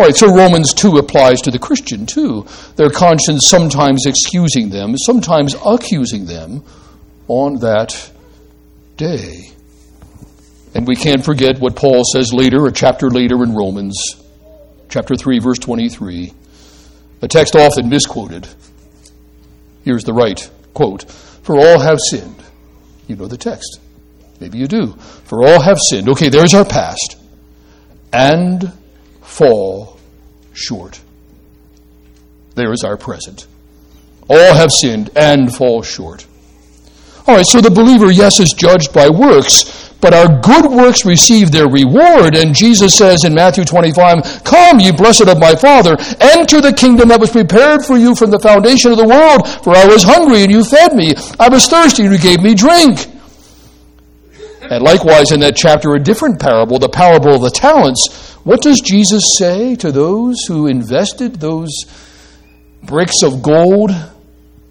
All 0.00 0.06
right, 0.06 0.16
so 0.16 0.34
Romans 0.34 0.72
2 0.72 0.96
applies 0.96 1.42
to 1.42 1.50
the 1.50 1.58
Christian 1.58 2.06
too. 2.06 2.46
Their 2.76 2.88
conscience 2.88 3.46
sometimes 3.48 4.06
excusing 4.06 4.70
them, 4.70 4.96
sometimes 4.96 5.54
accusing 5.62 6.24
them 6.24 6.64
on 7.28 7.56
that 7.56 8.10
day. 8.96 9.50
And 10.74 10.88
we 10.88 10.96
can't 10.96 11.22
forget 11.22 11.60
what 11.60 11.76
Paul 11.76 12.02
says 12.14 12.32
later, 12.32 12.64
a 12.64 12.72
chapter 12.72 13.10
later 13.10 13.44
in 13.44 13.54
Romans, 13.54 13.94
chapter 14.88 15.16
3, 15.16 15.38
verse 15.38 15.58
23. 15.58 16.32
A 17.20 17.28
text 17.28 17.54
often 17.54 17.90
misquoted. 17.90 18.48
Here's 19.84 20.04
the 20.04 20.14
right 20.14 20.50
quote 20.72 21.10
For 21.10 21.58
all 21.58 21.78
have 21.78 21.98
sinned. 22.08 22.42
You 23.06 23.16
know 23.16 23.26
the 23.26 23.36
text. 23.36 23.80
Maybe 24.40 24.56
you 24.56 24.66
do. 24.66 24.94
For 25.26 25.46
all 25.46 25.60
have 25.60 25.76
sinned. 25.78 26.08
Okay, 26.08 26.30
there's 26.30 26.54
our 26.54 26.64
past. 26.64 27.18
And 28.14 28.72
fall 29.40 29.96
short. 30.52 31.00
There 32.56 32.74
is 32.74 32.84
our 32.84 32.98
present. 32.98 33.46
All 34.28 34.54
have 34.54 34.70
sinned 34.70 35.08
and 35.16 35.54
fall 35.54 35.82
short. 35.82 36.26
All 37.26 37.36
right, 37.36 37.46
so 37.46 37.62
the 37.62 37.70
believer, 37.70 38.10
yes, 38.10 38.38
is 38.38 38.52
judged 38.52 38.92
by 38.92 39.08
works, 39.08 39.94
but 40.02 40.12
our 40.12 40.40
good 40.40 40.70
works 40.70 41.06
receive 41.06 41.50
their 41.50 41.68
reward. 41.68 42.36
And 42.36 42.54
Jesus 42.54 42.94
says 42.94 43.24
in 43.24 43.32
Matthew 43.32 43.64
25, 43.64 44.44
Come, 44.44 44.78
ye 44.78 44.92
blessed 44.92 45.28
of 45.28 45.40
my 45.40 45.54
Father, 45.54 45.96
enter 46.20 46.60
the 46.60 46.74
kingdom 46.76 47.08
that 47.08 47.20
was 47.20 47.30
prepared 47.30 47.82
for 47.82 47.96
you 47.96 48.14
from 48.14 48.30
the 48.30 48.40
foundation 48.40 48.92
of 48.92 48.98
the 48.98 49.08
world. 49.08 49.48
For 49.64 49.74
I 49.74 49.86
was 49.86 50.02
hungry, 50.02 50.42
and 50.42 50.52
you 50.52 50.64
fed 50.64 50.94
me. 50.94 51.14
I 51.38 51.48
was 51.48 51.66
thirsty, 51.66 52.04
and 52.04 52.12
you 52.12 52.18
gave 52.18 52.42
me 52.42 52.54
drink. 52.54 53.08
And 54.70 54.84
likewise, 54.84 55.32
in 55.32 55.40
that 55.40 55.56
chapter, 55.56 55.94
a 55.94 55.98
different 55.98 56.40
parable, 56.40 56.78
the 56.78 56.88
parable 56.88 57.34
of 57.34 57.42
the 57.42 57.50
talents, 57.50 58.36
what 58.44 58.62
does 58.62 58.80
Jesus 58.80 59.36
say 59.36 59.74
to 59.74 59.90
those 59.90 60.44
who 60.46 60.68
invested 60.68 61.34
those 61.34 61.70
bricks 62.84 63.24
of 63.24 63.42
gold 63.42 63.90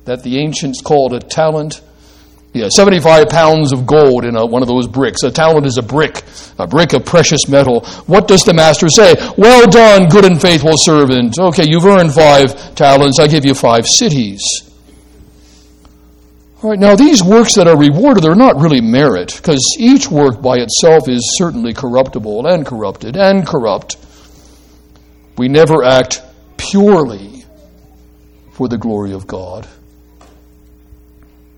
that 0.06 0.24
the 0.24 0.40
ancients 0.40 0.82
called 0.82 1.14
a 1.14 1.20
talent? 1.20 1.82
Yeah, 2.54 2.70
75 2.70 3.28
pounds 3.28 3.74
of 3.74 3.86
gold 3.86 4.24
in 4.24 4.38
a, 4.38 4.46
one 4.46 4.62
of 4.62 4.70
those 4.70 4.88
bricks. 4.88 5.22
A 5.24 5.32
talent 5.32 5.66
is 5.66 5.78
a 5.78 5.84
brick, 5.84 6.24
a 6.58 6.66
brick 6.66 6.94
of 6.94 7.06
precious 7.06 7.50
metal. 7.50 7.82
What 8.08 8.30
does 8.30 8.46
the 8.46 8.54
master 8.54 8.88
say? 8.88 9.14
Well 9.38 9.68
done, 9.68 10.08
good 10.08 10.24
and 10.24 10.42
faithful 10.42 10.78
servant. 10.78 11.38
Okay, 11.38 11.66
you've 11.68 11.86
earned 11.86 12.14
five 12.14 12.74
talents. 12.74 13.20
I 13.20 13.28
give 13.28 13.46
you 13.46 13.54
five 13.54 13.86
cities. 13.86 14.69
All 16.62 16.72
right, 16.72 16.80
now 16.80 16.94
these 16.94 17.24
works 17.24 17.56
that 17.56 17.70
are 17.70 17.78
rewarded 17.78 18.26
are 18.26 18.36
not 18.36 18.60
really 18.60 18.82
merit, 18.82 19.34
because 19.38 19.78
each 19.80 20.12
work 20.12 20.42
by 20.42 20.58
itself 20.58 21.08
is 21.08 21.38
certainly 21.38 21.74
corruptible 21.74 22.48
and 22.48 22.66
corrupted 22.66 23.16
and 23.16 23.48
corrupt. 23.48 23.96
We 25.38 25.48
never 25.48 25.86
act 25.86 26.22
purely 26.58 27.46
for 28.52 28.68
the 28.68 28.78
glory 28.78 29.14
of 29.14 29.26
God. 29.26 29.70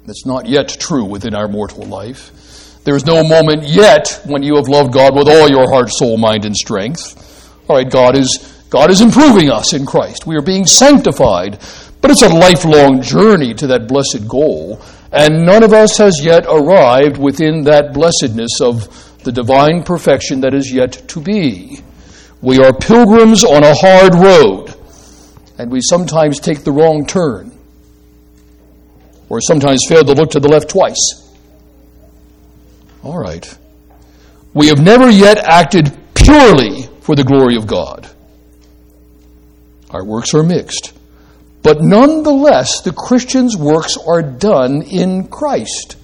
That's 0.05 0.27
not 0.27 0.45
yet 0.45 0.69
true 0.79 1.05
within 1.05 1.33
our 1.33 1.47
mortal 1.47 1.83
life. 1.85 2.79
There 2.83 2.95
is 2.95 3.05
no 3.05 3.23
moment 3.23 3.63
yet 3.63 4.21
when 4.27 4.43
you 4.43 4.55
have 4.57 4.67
loved 4.67 4.93
God 4.93 5.15
with 5.15 5.27
all 5.27 5.49
your 5.49 5.71
heart, 5.71 5.89
soul, 5.89 6.17
mind, 6.17 6.45
and 6.45 6.55
strength. 6.55 7.49
All 7.67 7.75
right, 7.75 7.89
God 7.89 8.15
is, 8.15 8.63
God 8.69 8.91
is 8.91 9.01
improving 9.01 9.49
us 9.49 9.73
in 9.73 9.87
Christ. 9.87 10.27
We 10.27 10.35
are 10.35 10.43
being 10.43 10.67
sanctified 10.67 11.59
but 12.01 12.09
it's 12.09 12.23
a 12.23 12.29
lifelong 12.29 13.01
journey 13.01 13.53
to 13.53 13.67
that 13.67 13.87
blessed 13.87 14.27
goal, 14.27 14.81
and 15.11 15.45
none 15.45 15.63
of 15.63 15.73
us 15.73 15.97
has 15.97 16.23
yet 16.23 16.45
arrived 16.47 17.17
within 17.17 17.63
that 17.63 17.93
blessedness 17.93 18.61
of 18.61 19.17
the 19.23 19.31
divine 19.31 19.83
perfection 19.83 20.41
that 20.41 20.53
is 20.53 20.71
yet 20.71 20.93
to 21.09 21.19
be. 21.19 21.81
We 22.41 22.59
are 22.59 22.73
pilgrims 22.73 23.43
on 23.43 23.63
a 23.63 23.73
hard 23.75 24.15
road, 24.15 24.73
and 25.57 25.71
we 25.71 25.79
sometimes 25.81 26.39
take 26.39 26.63
the 26.63 26.71
wrong 26.71 27.05
turn, 27.05 27.51
or 29.29 29.41
sometimes 29.41 29.85
fail 29.87 30.03
to 30.03 30.13
look 30.13 30.31
to 30.31 30.39
the 30.39 30.47
left 30.47 30.69
twice. 30.69 31.35
All 33.03 33.17
right. 33.17 33.57
We 34.53 34.67
have 34.67 34.81
never 34.81 35.09
yet 35.09 35.37
acted 35.37 35.91
purely 36.13 36.83
for 37.01 37.15
the 37.15 37.23
glory 37.23 37.55
of 37.55 37.67
God. 37.67 38.09
Our 39.89 40.05
works 40.05 40.33
are 40.33 40.43
mixed. 40.43 40.93
But 41.63 41.81
nonetheless, 41.81 42.81
the 42.81 42.93
Christian's 42.93 43.55
works 43.55 43.97
are 43.97 44.21
done 44.21 44.81
in 44.81 45.27
Christ. 45.27 45.95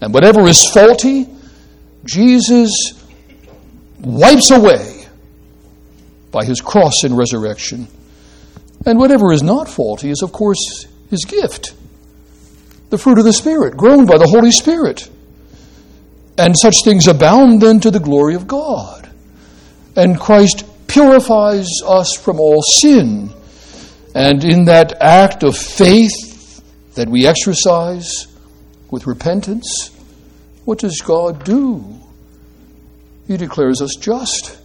And 0.00 0.14
whatever 0.14 0.48
is 0.48 0.68
faulty, 0.70 1.28
Jesus 2.04 2.72
wipes 4.00 4.50
away 4.50 5.06
by 6.30 6.44
his 6.44 6.60
cross 6.60 7.04
and 7.04 7.16
resurrection. 7.16 7.86
And 8.86 8.98
whatever 8.98 9.32
is 9.32 9.42
not 9.42 9.68
faulty 9.68 10.10
is, 10.10 10.22
of 10.22 10.32
course, 10.32 10.86
his 11.10 11.24
gift 11.24 11.74
the 12.92 12.98
fruit 12.98 13.18
of 13.18 13.24
the 13.24 13.32
Spirit, 13.32 13.74
grown 13.74 14.04
by 14.04 14.18
the 14.18 14.26
Holy 14.26 14.50
Spirit. 14.52 15.08
And 16.36 16.54
such 16.54 16.84
things 16.84 17.08
abound 17.08 17.62
then 17.62 17.80
to 17.80 17.90
the 17.90 17.98
glory 17.98 18.34
of 18.34 18.46
God. 18.46 19.10
And 19.96 20.20
Christ 20.20 20.66
purifies 20.88 21.68
us 21.86 22.14
from 22.14 22.38
all 22.38 22.60
sin 22.60 23.32
and 24.14 24.44
in 24.44 24.66
that 24.66 25.00
act 25.00 25.42
of 25.42 25.56
faith 25.56 26.62
that 26.94 27.08
we 27.08 27.26
exercise 27.26 28.26
with 28.90 29.06
repentance, 29.06 29.90
what 30.64 30.78
does 30.78 31.00
God 31.00 31.44
do? 31.44 31.84
He 33.26 33.36
declares 33.36 33.80
us 33.80 33.96
just. 33.98 34.58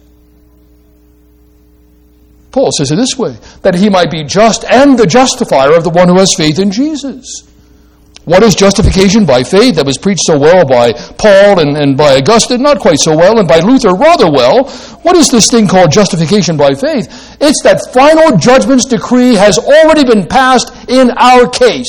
Paul 2.50 2.70
says 2.72 2.90
it 2.90 2.96
this 2.96 3.16
way 3.16 3.36
that 3.62 3.74
he 3.74 3.88
might 3.88 4.10
be 4.10 4.24
just 4.24 4.64
and 4.64 4.98
the 4.98 5.06
justifier 5.06 5.74
of 5.74 5.84
the 5.84 5.90
one 5.90 6.08
who 6.08 6.18
has 6.18 6.34
faith 6.34 6.58
in 6.58 6.70
Jesus. 6.70 7.24
What 8.28 8.42
is 8.42 8.54
justification 8.54 9.24
by 9.24 9.42
faith 9.42 9.76
that 9.76 9.86
was 9.86 9.96
preached 9.96 10.26
so 10.26 10.38
well 10.38 10.66
by 10.66 10.92
Paul 10.92 11.60
and, 11.60 11.78
and 11.78 11.96
by 11.96 12.16
Augustine? 12.16 12.60
Not 12.60 12.78
quite 12.78 13.00
so 13.00 13.16
well, 13.16 13.38
and 13.38 13.48
by 13.48 13.60
Luther 13.60 13.94
rather 13.94 14.30
well. 14.30 14.68
What 15.00 15.16
is 15.16 15.30
this 15.30 15.50
thing 15.50 15.66
called 15.66 15.90
justification 15.90 16.58
by 16.58 16.74
faith? 16.74 17.08
It's 17.40 17.62
that 17.62 17.88
final 17.90 18.36
judgment's 18.36 18.84
decree 18.84 19.32
has 19.32 19.56
already 19.58 20.04
been 20.04 20.26
passed 20.26 20.68
in 20.90 21.10
our 21.16 21.48
case. 21.48 21.88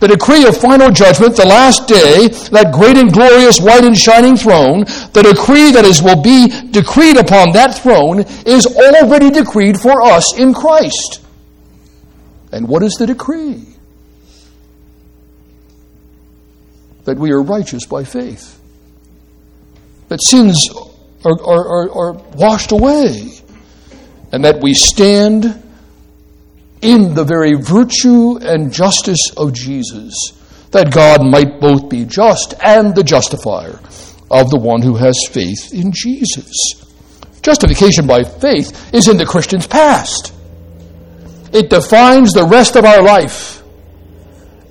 The 0.00 0.08
decree 0.08 0.48
of 0.48 0.56
final 0.56 0.90
judgment, 0.90 1.36
the 1.36 1.46
last 1.46 1.86
day, 1.86 2.26
that 2.50 2.74
great 2.74 2.98
and 2.98 3.12
glorious 3.12 3.60
white 3.60 3.84
and 3.84 3.96
shining 3.96 4.34
throne, 4.36 4.80
the 5.14 5.22
decree 5.22 5.70
that 5.70 5.84
is 5.84 6.02
will 6.02 6.20
be 6.20 6.48
decreed 6.72 7.18
upon 7.18 7.52
that 7.52 7.78
throne 7.78 8.24
is 8.44 8.66
already 8.66 9.30
decreed 9.30 9.78
for 9.78 10.02
us 10.02 10.36
in 10.36 10.52
Christ. 10.52 11.22
And 12.50 12.66
what 12.66 12.82
is 12.82 12.94
the 12.94 13.06
decree? 13.06 13.73
That 17.04 17.18
we 17.18 17.30
are 17.32 17.42
righteous 17.42 17.86
by 17.86 18.04
faith, 18.04 18.58
that 20.08 20.22
sins 20.22 20.68
are, 21.24 21.40
are, 21.42 21.68
are, 21.68 21.90
are 21.90 22.12
washed 22.36 22.72
away, 22.72 23.30
and 24.32 24.44
that 24.44 24.60
we 24.60 24.74
stand 24.74 25.62
in 26.82 27.14
the 27.14 27.24
very 27.24 27.54
virtue 27.54 28.36
and 28.38 28.72
justice 28.72 29.30
of 29.36 29.54
Jesus, 29.54 30.14
that 30.70 30.92
God 30.92 31.24
might 31.24 31.60
both 31.60 31.88
be 31.88 32.04
just 32.04 32.54
and 32.62 32.94
the 32.94 33.02
justifier 33.02 33.80
of 34.30 34.50
the 34.50 34.58
one 34.58 34.82
who 34.82 34.96
has 34.96 35.16
faith 35.30 35.72
in 35.72 35.92
Jesus. 35.92 36.50
Justification 37.42 38.06
by 38.06 38.24
faith 38.24 38.92
is 38.94 39.08
in 39.08 39.16
the 39.16 39.26
Christian's 39.26 39.66
past. 39.66 40.32
It 41.52 41.70
defines 41.70 42.32
the 42.32 42.44
rest 42.44 42.76
of 42.76 42.84
our 42.84 43.02
life. 43.02 43.62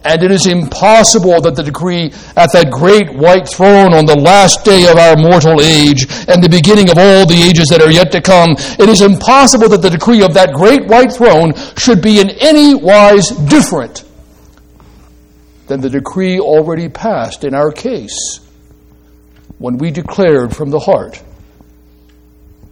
And 0.05 0.21
it 0.21 0.31
is 0.31 0.47
impossible 0.47 1.39
that 1.41 1.55
the 1.55 1.63
decree 1.63 2.11
at 2.35 2.51
that 2.51 2.69
great 2.69 3.13
white 3.13 3.47
throne 3.47 3.93
on 3.93 4.05
the 4.05 4.17
last 4.17 4.65
day 4.65 4.91
of 4.91 4.97
our 4.97 5.15
mortal 5.15 5.61
age 5.61 6.03
and 6.27 6.43
the 6.43 6.49
beginning 6.49 6.89
of 6.89 6.97
all 6.97 7.25
the 7.25 7.41
ages 7.41 7.67
that 7.69 7.81
are 7.81 7.91
yet 7.91 8.11
to 8.11 8.21
come, 8.21 8.55
it 8.79 8.89
is 8.89 9.01
impossible 9.01 9.69
that 9.69 9.81
the 9.81 9.89
decree 9.89 10.21
of 10.21 10.33
that 10.33 10.53
great 10.53 10.87
white 10.87 11.13
throne 11.13 11.53
should 11.77 12.01
be 12.01 12.19
in 12.19 12.29
any 12.31 12.75
wise 12.75 13.29
different 13.29 14.03
than 15.67 15.79
the 15.79 15.89
decree 15.89 16.39
already 16.39 16.89
passed 16.89 17.43
in 17.45 17.53
our 17.53 17.71
case 17.71 18.41
when 19.59 19.77
we 19.77 19.91
declared 19.91 20.53
from 20.53 20.69
the 20.69 20.79
heart, 20.79 21.23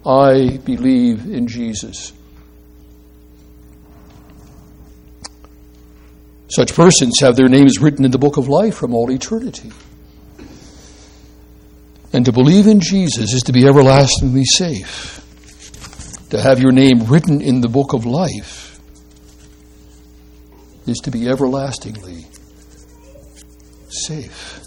I 0.05 0.59
believe 0.65 1.25
in 1.25 1.47
Jesus. 1.47 2.11
Such 6.51 6.75
persons 6.75 7.19
have 7.21 7.37
their 7.37 7.47
names 7.47 7.79
written 7.79 8.03
in 8.03 8.11
the 8.11 8.17
book 8.17 8.35
of 8.35 8.49
life 8.49 8.75
from 8.75 8.93
all 8.93 9.09
eternity. 9.09 9.71
And 12.11 12.25
to 12.25 12.33
believe 12.33 12.67
in 12.67 12.81
Jesus 12.81 13.33
is 13.33 13.43
to 13.43 13.53
be 13.53 13.65
everlastingly 13.65 14.43
safe. 14.43 15.17
To 16.31 16.41
have 16.41 16.59
your 16.59 16.73
name 16.73 17.05
written 17.05 17.41
in 17.41 17.61
the 17.61 17.69
book 17.69 17.93
of 17.93 18.05
life 18.05 18.79
is 20.87 20.97
to 21.03 21.11
be 21.11 21.29
everlastingly 21.29 22.25
safe. 23.87 24.59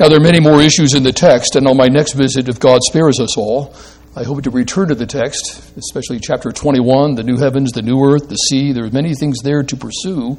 Now, 0.00 0.08
there 0.08 0.18
are 0.18 0.22
many 0.22 0.40
more 0.40 0.60
issues 0.60 0.94
in 0.94 1.02
the 1.04 1.12
text, 1.12 1.54
and 1.54 1.66
on 1.66 1.76
my 1.76 1.86
next 1.86 2.14
visit, 2.14 2.48
if 2.48 2.58
God 2.58 2.80
spares 2.82 3.20
us 3.20 3.36
all, 3.36 3.74
I 4.18 4.24
hope 4.24 4.42
to 4.42 4.50
return 4.50 4.88
to 4.88 4.96
the 4.96 5.06
text, 5.06 5.76
especially 5.76 6.18
chapter 6.18 6.50
21, 6.50 7.14
the 7.14 7.22
new 7.22 7.36
heavens, 7.36 7.70
the 7.70 7.82
new 7.82 8.02
earth, 8.02 8.28
the 8.28 8.34
sea. 8.34 8.72
There 8.72 8.84
are 8.84 8.90
many 8.90 9.14
things 9.14 9.42
there 9.44 9.62
to 9.62 9.76
pursue. 9.76 10.36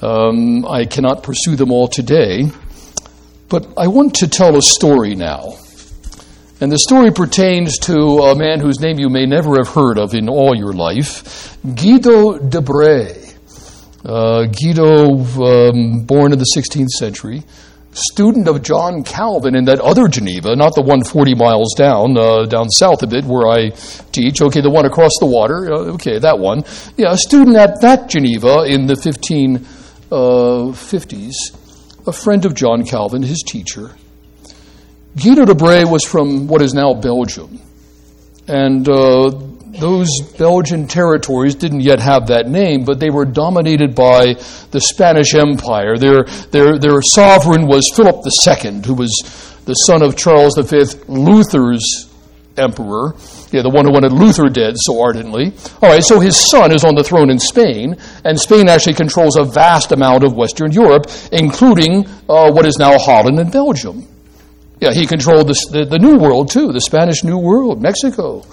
Um, 0.00 0.64
I 0.64 0.86
cannot 0.86 1.22
pursue 1.22 1.56
them 1.56 1.70
all 1.70 1.88
today, 1.88 2.44
but 3.50 3.68
I 3.76 3.88
want 3.88 4.14
to 4.14 4.28
tell 4.28 4.56
a 4.56 4.62
story 4.62 5.14
now. 5.14 5.58
And 6.62 6.72
the 6.72 6.78
story 6.78 7.10
pertains 7.10 7.78
to 7.80 7.98
a 8.30 8.34
man 8.34 8.60
whose 8.60 8.80
name 8.80 8.98
you 8.98 9.10
may 9.10 9.26
never 9.26 9.58
have 9.58 9.68
heard 9.68 9.98
of 9.98 10.14
in 10.14 10.30
all 10.30 10.56
your 10.56 10.72
life, 10.72 11.58
Guido 11.62 12.38
de 12.38 12.62
Brès. 12.62 13.36
Uh, 14.06 14.46
Guido, 14.46 15.18
um, 15.44 16.04
born 16.06 16.32
in 16.32 16.38
the 16.38 16.50
16th 16.56 16.88
century, 16.96 17.42
student 17.96 18.46
of 18.46 18.62
John 18.62 19.02
Calvin 19.02 19.56
in 19.56 19.64
that 19.64 19.80
other 19.80 20.06
Geneva, 20.06 20.54
not 20.54 20.74
the 20.74 20.82
one 20.82 21.02
40 21.02 21.34
miles 21.34 21.72
down, 21.74 22.16
uh, 22.16 22.44
down 22.44 22.70
south 22.70 23.02
of 23.02 23.12
it 23.14 23.24
where 23.24 23.48
I 23.48 23.70
teach. 24.12 24.42
Okay, 24.42 24.60
the 24.60 24.70
one 24.70 24.84
across 24.84 25.12
the 25.18 25.26
water. 25.26 25.72
Uh, 25.72 25.94
okay, 25.94 26.18
that 26.18 26.38
one. 26.38 26.62
Yeah, 26.96 27.12
a 27.12 27.16
student 27.16 27.56
at 27.56 27.80
that 27.80 28.08
Geneva 28.08 28.64
in 28.64 28.86
the 28.86 28.94
1550s, 28.94 31.34
uh, 31.52 31.56
a 32.06 32.12
friend 32.12 32.44
of 32.44 32.54
John 32.54 32.84
Calvin, 32.84 33.22
his 33.22 33.42
teacher. 33.46 33.92
Guido 35.16 35.46
de 35.46 35.54
Brès 35.54 35.90
was 35.90 36.04
from 36.04 36.46
what 36.46 36.60
is 36.60 36.74
now 36.74 36.92
Belgium. 36.92 37.58
And 38.46 38.86
uh, 38.88 39.30
those 39.78 40.08
Belgian 40.38 40.86
territories 40.86 41.54
didn't 41.54 41.80
yet 41.80 42.00
have 42.00 42.26
that 42.28 42.48
name, 42.48 42.84
but 42.84 43.00
they 43.00 43.10
were 43.10 43.24
dominated 43.24 43.94
by 43.94 44.34
the 44.70 44.80
Spanish 44.80 45.34
Empire. 45.34 45.96
Their, 45.96 46.24
their, 46.50 46.78
their 46.78 47.00
sovereign 47.02 47.66
was 47.66 47.90
Philip 47.94 48.24
II, 48.24 48.82
who 48.86 48.94
was 48.94 49.10
the 49.64 49.74
son 49.74 50.02
of 50.02 50.16
Charles 50.16 50.56
V, 50.56 50.84
Luther's 51.08 52.08
emperor. 52.56 53.14
Yeah, 53.50 53.62
the 53.62 53.70
one 53.70 53.84
who 53.84 53.92
wanted 53.92 54.12
Luther 54.12 54.48
dead 54.48 54.74
so 54.76 55.00
ardently. 55.00 55.52
All 55.82 55.90
right, 55.90 56.02
so 56.02 56.20
his 56.20 56.36
son 56.36 56.72
is 56.72 56.84
on 56.84 56.94
the 56.94 57.04
throne 57.04 57.30
in 57.30 57.38
Spain, 57.38 57.96
and 58.24 58.38
Spain 58.38 58.68
actually 58.68 58.94
controls 58.94 59.36
a 59.36 59.44
vast 59.44 59.92
amount 59.92 60.24
of 60.24 60.34
Western 60.34 60.72
Europe, 60.72 61.06
including 61.32 62.06
uh, 62.28 62.50
what 62.50 62.66
is 62.66 62.78
now 62.78 62.98
Holland 62.98 63.38
and 63.38 63.52
Belgium. 63.52 64.08
Yeah, 64.80 64.92
he 64.92 65.06
controlled 65.06 65.48
the, 65.48 65.68
the, 65.70 65.84
the 65.84 65.98
New 65.98 66.18
World 66.18 66.50
too, 66.50 66.72
the 66.72 66.80
Spanish 66.80 67.24
New 67.24 67.38
World, 67.38 67.80
Mexico 67.80 68.44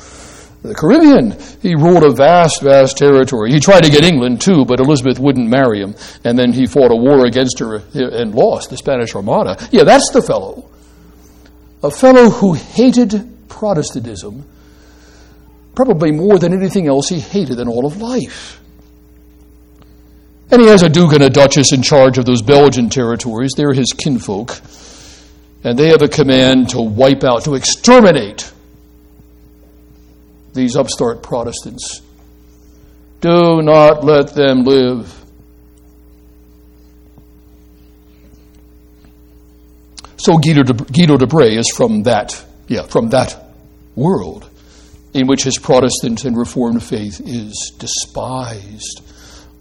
the 0.64 0.74
Caribbean. 0.74 1.38
He 1.61 1.76
ruled 1.76 2.03
a 2.03 2.11
vast, 2.11 2.61
vast 2.61 2.97
territory. 2.97 3.51
He 3.51 3.59
tried 3.59 3.84
to 3.84 3.91
get 3.91 4.05
England 4.05 4.41
too, 4.41 4.64
but 4.66 4.80
Elizabeth 4.80 5.20
wouldn't 5.20 5.49
marry 5.49 5.82
him. 5.82 5.95
And 6.24 6.39
then 6.39 6.53
he 6.53 6.66
fought 6.66 6.91
a 6.91 6.95
war 6.95 7.26
against 7.26 7.59
her 7.59 7.84
and 7.93 8.34
lost 8.34 8.70
the 8.70 8.78
Spanish 8.78 9.14
Armada. 9.14 9.57
Yeah, 9.72 9.84
that's 9.84 10.09
the 10.11 10.22
fellow. 10.22 10.70
A 11.84 11.91
fellow 11.91 12.30
who 12.30 12.53
hated 12.53 13.49
Protestantism 13.49 14.47
probably 15.76 16.11
more 16.11 16.39
than 16.39 16.53
anything 16.53 16.88
else 16.88 17.09
he 17.09 17.20
hated 17.20 17.59
in 17.59 17.68
all 17.68 17.86
of 17.86 18.01
life. 18.01 18.61
And 20.49 20.61
he 20.61 20.68
has 20.68 20.84
a 20.84 20.89
duke 20.89 21.14
and 21.14 21.24
a 21.24 21.30
duchess 21.30 21.74
in 21.74 21.82
charge 21.82 22.18
of 22.18 22.26
those 22.26 22.41
Belgian 22.41 22.89
territories. 22.89 23.51
They're 23.57 23.74
his 23.74 23.91
kinfolk. 23.91 24.61
And 25.64 25.78
they 25.78 25.88
have 25.89 26.01
a 26.01 26.07
command 26.07 26.70
to 26.70 26.82
wipe 26.82 27.24
out, 27.24 27.45
to 27.45 27.55
exterminate 27.55 28.53
these 30.54 30.76
upstart 30.76 31.24
Protestants. 31.24 32.01
Do 33.22 33.62
not 33.62 34.04
let 34.04 34.34
them 34.34 34.64
live. 34.64 35.24
So 40.18 40.38
Guido 40.38 40.64
de, 40.64 40.74
Guido 40.74 41.18
de 41.18 41.26
Brès 41.26 41.58
is 41.58 41.72
from 41.76 42.04
that, 42.04 42.45
yeah, 42.68 42.84
from 42.84 43.10
that 43.10 43.43
world 43.95 44.49
in 45.14 45.28
which 45.28 45.43
his 45.43 45.58
Protestant 45.58 46.26
and 46.26 46.36
Reformed 46.36 46.84
faith 46.84 47.22
is 47.24 47.72
despised 47.78 49.01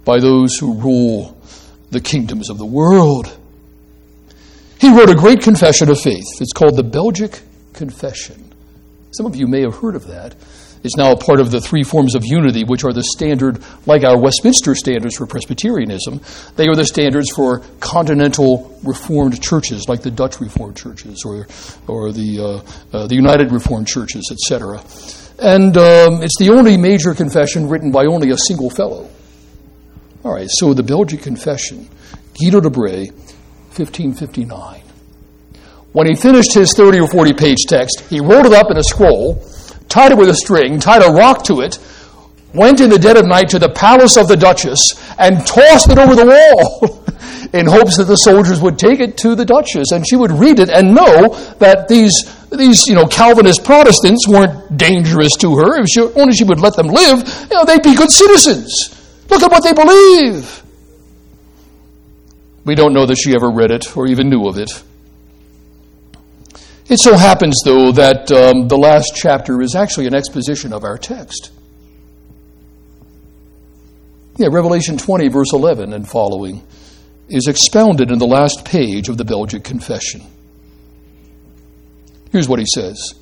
by 0.04 0.18
those 0.18 0.56
who 0.56 0.74
rule 0.74 1.36
the 1.90 2.00
kingdoms 2.00 2.48
of 2.48 2.58
the 2.58 2.66
world. 2.66 3.36
He 4.80 4.90
wrote 4.90 5.10
a 5.10 5.14
great 5.14 5.42
confession 5.42 5.90
of 5.90 6.00
faith. 6.00 6.24
It's 6.40 6.52
called 6.52 6.76
the 6.76 6.82
Belgic 6.82 7.40
Confession. 7.72 8.52
Some 9.12 9.26
of 9.26 9.36
you 9.36 9.46
may 9.46 9.60
have 9.60 9.76
heard 9.76 9.94
of 9.94 10.06
that 10.06 10.34
is 10.82 10.94
now 10.96 11.12
a 11.12 11.16
part 11.16 11.40
of 11.40 11.50
the 11.50 11.60
three 11.60 11.82
forms 11.82 12.14
of 12.14 12.24
unity, 12.24 12.64
which 12.64 12.84
are 12.84 12.92
the 12.92 13.02
standard, 13.02 13.62
like 13.86 14.04
our 14.04 14.18
Westminster 14.18 14.74
standards 14.74 15.16
for 15.16 15.26
Presbyterianism. 15.26 16.20
They 16.56 16.66
are 16.66 16.74
the 16.74 16.84
standards 16.84 17.30
for 17.34 17.60
continental 17.80 18.68
Reformed 18.82 19.40
churches, 19.40 19.88
like 19.88 20.02
the 20.02 20.10
Dutch 20.10 20.40
Reformed 20.40 20.76
churches 20.76 21.22
or, 21.24 21.46
or 21.86 22.10
the, 22.12 22.62
uh, 22.92 22.96
uh, 22.96 23.06
the 23.06 23.14
United 23.14 23.52
Reformed 23.52 23.86
churches, 23.86 24.28
etc. 24.32 24.82
And 25.38 25.76
um, 25.76 26.22
it's 26.22 26.36
the 26.38 26.50
only 26.50 26.76
major 26.76 27.14
confession 27.14 27.68
written 27.68 27.92
by 27.92 28.06
only 28.06 28.30
a 28.30 28.36
single 28.36 28.70
fellow. 28.70 29.08
All 30.24 30.32
right, 30.32 30.48
so 30.50 30.74
the 30.74 30.82
Belgic 30.82 31.22
Confession, 31.22 31.88
Guido 32.38 32.60
de 32.60 32.70
Brès, 32.70 33.10
1559. 33.76 34.82
When 35.92 36.06
he 36.06 36.14
finished 36.14 36.54
his 36.54 36.74
30 36.74 37.00
or 37.00 37.08
40 37.08 37.32
page 37.34 37.58
text, 37.68 38.00
he 38.08 38.20
rolled 38.20 38.46
it 38.46 38.52
up 38.52 38.70
in 38.70 38.76
a 38.76 38.82
scroll 38.82 39.44
tied 39.88 40.12
it 40.12 40.18
with 40.18 40.28
a 40.28 40.34
string, 40.34 40.80
tied 40.80 41.02
a 41.02 41.12
rock 41.12 41.44
to 41.44 41.60
it, 41.60 41.78
went 42.54 42.80
in 42.80 42.90
the 42.90 42.98
dead 42.98 43.16
of 43.16 43.26
night 43.26 43.48
to 43.50 43.58
the 43.58 43.68
palace 43.68 44.16
of 44.16 44.28
the 44.28 44.36
Duchess 44.36 44.94
and 45.18 45.46
tossed 45.46 45.90
it 45.90 45.98
over 45.98 46.14
the 46.14 46.26
wall 46.26 47.04
in 47.52 47.66
hopes 47.66 47.96
that 47.96 48.04
the 48.04 48.16
soldiers 48.16 48.60
would 48.60 48.78
take 48.78 49.00
it 49.00 49.16
to 49.18 49.34
the 49.34 49.44
Duchess 49.44 49.92
and 49.92 50.06
she 50.06 50.16
would 50.16 50.30
read 50.30 50.58
it 50.58 50.68
and 50.68 50.94
know 50.94 51.28
that 51.58 51.88
these, 51.88 52.24
these 52.50 52.86
you 52.86 52.94
know, 52.94 53.06
Calvinist 53.06 53.64
Protestants 53.64 54.28
weren't 54.28 54.76
dangerous 54.76 55.36
to 55.36 55.56
her. 55.56 55.80
If 55.80 55.88
she, 55.88 56.00
only 56.00 56.34
she 56.34 56.44
would 56.44 56.60
let 56.60 56.76
them 56.76 56.88
live, 56.88 57.20
you 57.50 57.56
know, 57.56 57.64
they'd 57.64 57.82
be 57.82 57.94
good 57.94 58.10
citizens. 58.10 58.98
Look 59.30 59.42
at 59.42 59.50
what 59.50 59.64
they 59.64 59.72
believe. 59.72 60.62
We 62.64 62.74
don't 62.74 62.92
know 62.92 63.06
that 63.06 63.16
she 63.16 63.34
ever 63.34 63.50
read 63.50 63.70
it 63.70 63.96
or 63.96 64.06
even 64.06 64.28
knew 64.28 64.46
of 64.46 64.56
it. 64.58 64.82
It 66.92 67.00
so 67.00 67.16
happens, 67.16 67.58
though, 67.64 67.90
that 67.92 68.30
um, 68.30 68.68
the 68.68 68.76
last 68.76 69.12
chapter 69.16 69.62
is 69.62 69.74
actually 69.74 70.08
an 70.08 70.14
exposition 70.14 70.74
of 70.74 70.84
our 70.84 70.98
text. 70.98 71.50
Yeah, 74.36 74.48
Revelation 74.50 74.98
20, 74.98 75.28
verse 75.28 75.54
11 75.54 75.94
and 75.94 76.06
following, 76.06 76.62
is 77.30 77.46
expounded 77.46 78.10
in 78.10 78.18
the 78.18 78.26
last 78.26 78.66
page 78.66 79.08
of 79.08 79.16
the 79.16 79.24
Belgic 79.24 79.64
Confession. 79.64 80.20
Here's 82.30 82.46
what 82.46 82.58
he 82.58 82.66
says 82.74 83.14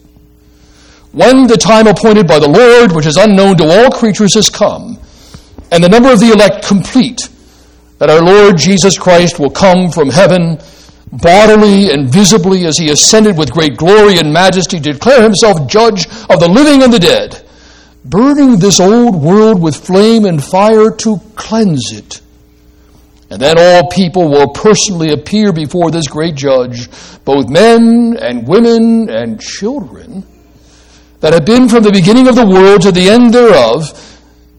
When 1.13 1.47
the 1.47 1.57
time 1.57 1.87
appointed 1.87 2.27
by 2.27 2.41
the 2.41 2.49
Lord, 2.49 2.91
which 2.91 3.07
is 3.07 3.17
unknown 3.17 3.57
to 3.59 3.69
all 3.69 3.93
creatures, 3.93 4.35
has 4.35 4.51
come, 4.51 4.99
and 5.71 5.85
the 5.85 5.89
number 5.89 6.13
of 6.13 6.19
the 6.19 6.33
elect 6.33 6.67
complete, 6.67 7.21
that 7.99 8.11
our 8.11 8.21
Lord 8.21 8.59
Jesus 8.59 8.99
Christ 8.99 9.39
will 9.39 9.51
come 9.51 9.93
from 9.93 10.11
heaven 10.11 10.59
bodily 11.13 11.91
and 11.91 12.09
visibly 12.09 12.67
as 12.67 12.79
he 12.79 12.91
ascended 12.91 13.37
with 13.37 13.53
great 13.53 13.77
glory 13.77 14.19
and 14.19 14.33
majesty 14.33 14.79
to 14.79 14.93
declare 14.93 15.23
himself 15.23 15.69
judge 15.69 16.07
of 16.29 16.41
the 16.41 16.49
living 16.49 16.83
and 16.83 16.93
the 16.93 16.99
dead, 16.99 17.45
burning 18.05 18.59
this 18.59 18.81
old 18.81 19.17
world 19.17 19.61
with 19.61 19.77
flame 19.77 20.25
and 20.25 20.43
fire 20.43 20.91
to 20.91 21.21
cleanse 21.35 21.93
it. 21.93 22.21
And 23.31 23.41
then 23.41 23.59
all 23.59 23.89
people 23.91 24.29
will 24.29 24.49
personally 24.49 25.13
appear 25.13 25.53
before 25.53 25.91
this 25.91 26.09
great 26.09 26.35
judge, 26.35 26.89
both 27.25 27.49
men 27.49 28.17
and 28.21 28.47
women 28.47 29.09
and 29.09 29.41
children, 29.41 30.27
that 31.21 31.33
have 31.33 31.45
been 31.45 31.69
from 31.69 31.83
the 31.83 31.93
beginning 31.93 32.29
of 32.29 32.35
the 32.35 32.47
world 32.47 32.83
to 32.83 32.93
the 32.93 33.09
end 33.09 33.33
thereof, 33.33 33.97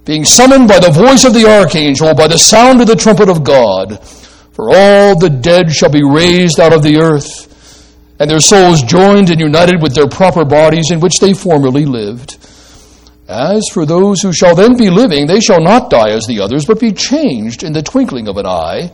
being 0.06 0.24
summoned 0.24 0.68
by 0.68 0.80
the 0.80 0.92
voice 0.92 1.26
of 1.26 1.34
the 1.34 1.46
archangel, 1.46 2.14
by 2.14 2.28
the 2.28 2.38
sound 2.38 2.82
of 2.82 2.88
the 2.88 2.96
trumpet 2.96 3.30
of 3.30 3.44
God 3.44 4.00
for 4.54 4.70
all 4.70 5.18
the 5.18 5.30
dead 5.30 5.72
shall 5.72 5.90
be 5.90 6.04
raised 6.04 6.60
out 6.60 6.74
of 6.74 6.84
the 6.84 6.98
earth, 6.98 7.48
and 8.20 8.30
their 8.30 8.40
souls 8.40 8.84
joined 8.84 9.30
and 9.30 9.40
united 9.40 9.82
with 9.82 9.96
their 9.96 10.08
proper 10.08 10.46
bodies 10.46 10.92
in 10.92 11.00
which 11.00 11.20
they 11.20 11.34
formerly 11.34 11.86
lived. 11.86 12.38
As 13.28 13.64
for 13.72 13.86
those 13.86 14.22
who 14.22 14.34
shall 14.34 14.56
then 14.56 14.76
be 14.76 14.90
living, 14.90 15.26
they 15.26 15.40
shall 15.40 15.62
not 15.62 15.90
die 15.90 16.10
as 16.10 16.26
the 16.26 16.42
others, 16.42 16.66
but 16.66 16.80
be 16.80 16.92
changed 16.92 17.64
in 17.64 17.72
the 17.72 17.82
twinkling 17.82 18.28
of 18.28 18.38
an 18.38 18.46
eye, 18.46 18.92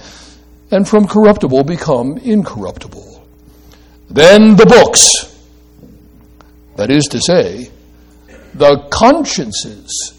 and 0.70 0.88
from 0.88 1.08
corruptible 1.08 1.64
become 1.64 2.18
incorruptible. 2.18 3.26
Then 4.10 4.56
the 4.56 4.66
books, 4.66 5.36
that 6.76 6.92
is 6.92 7.06
to 7.06 7.20
say, 7.20 7.72
the 8.54 8.88
consciences, 8.92 10.14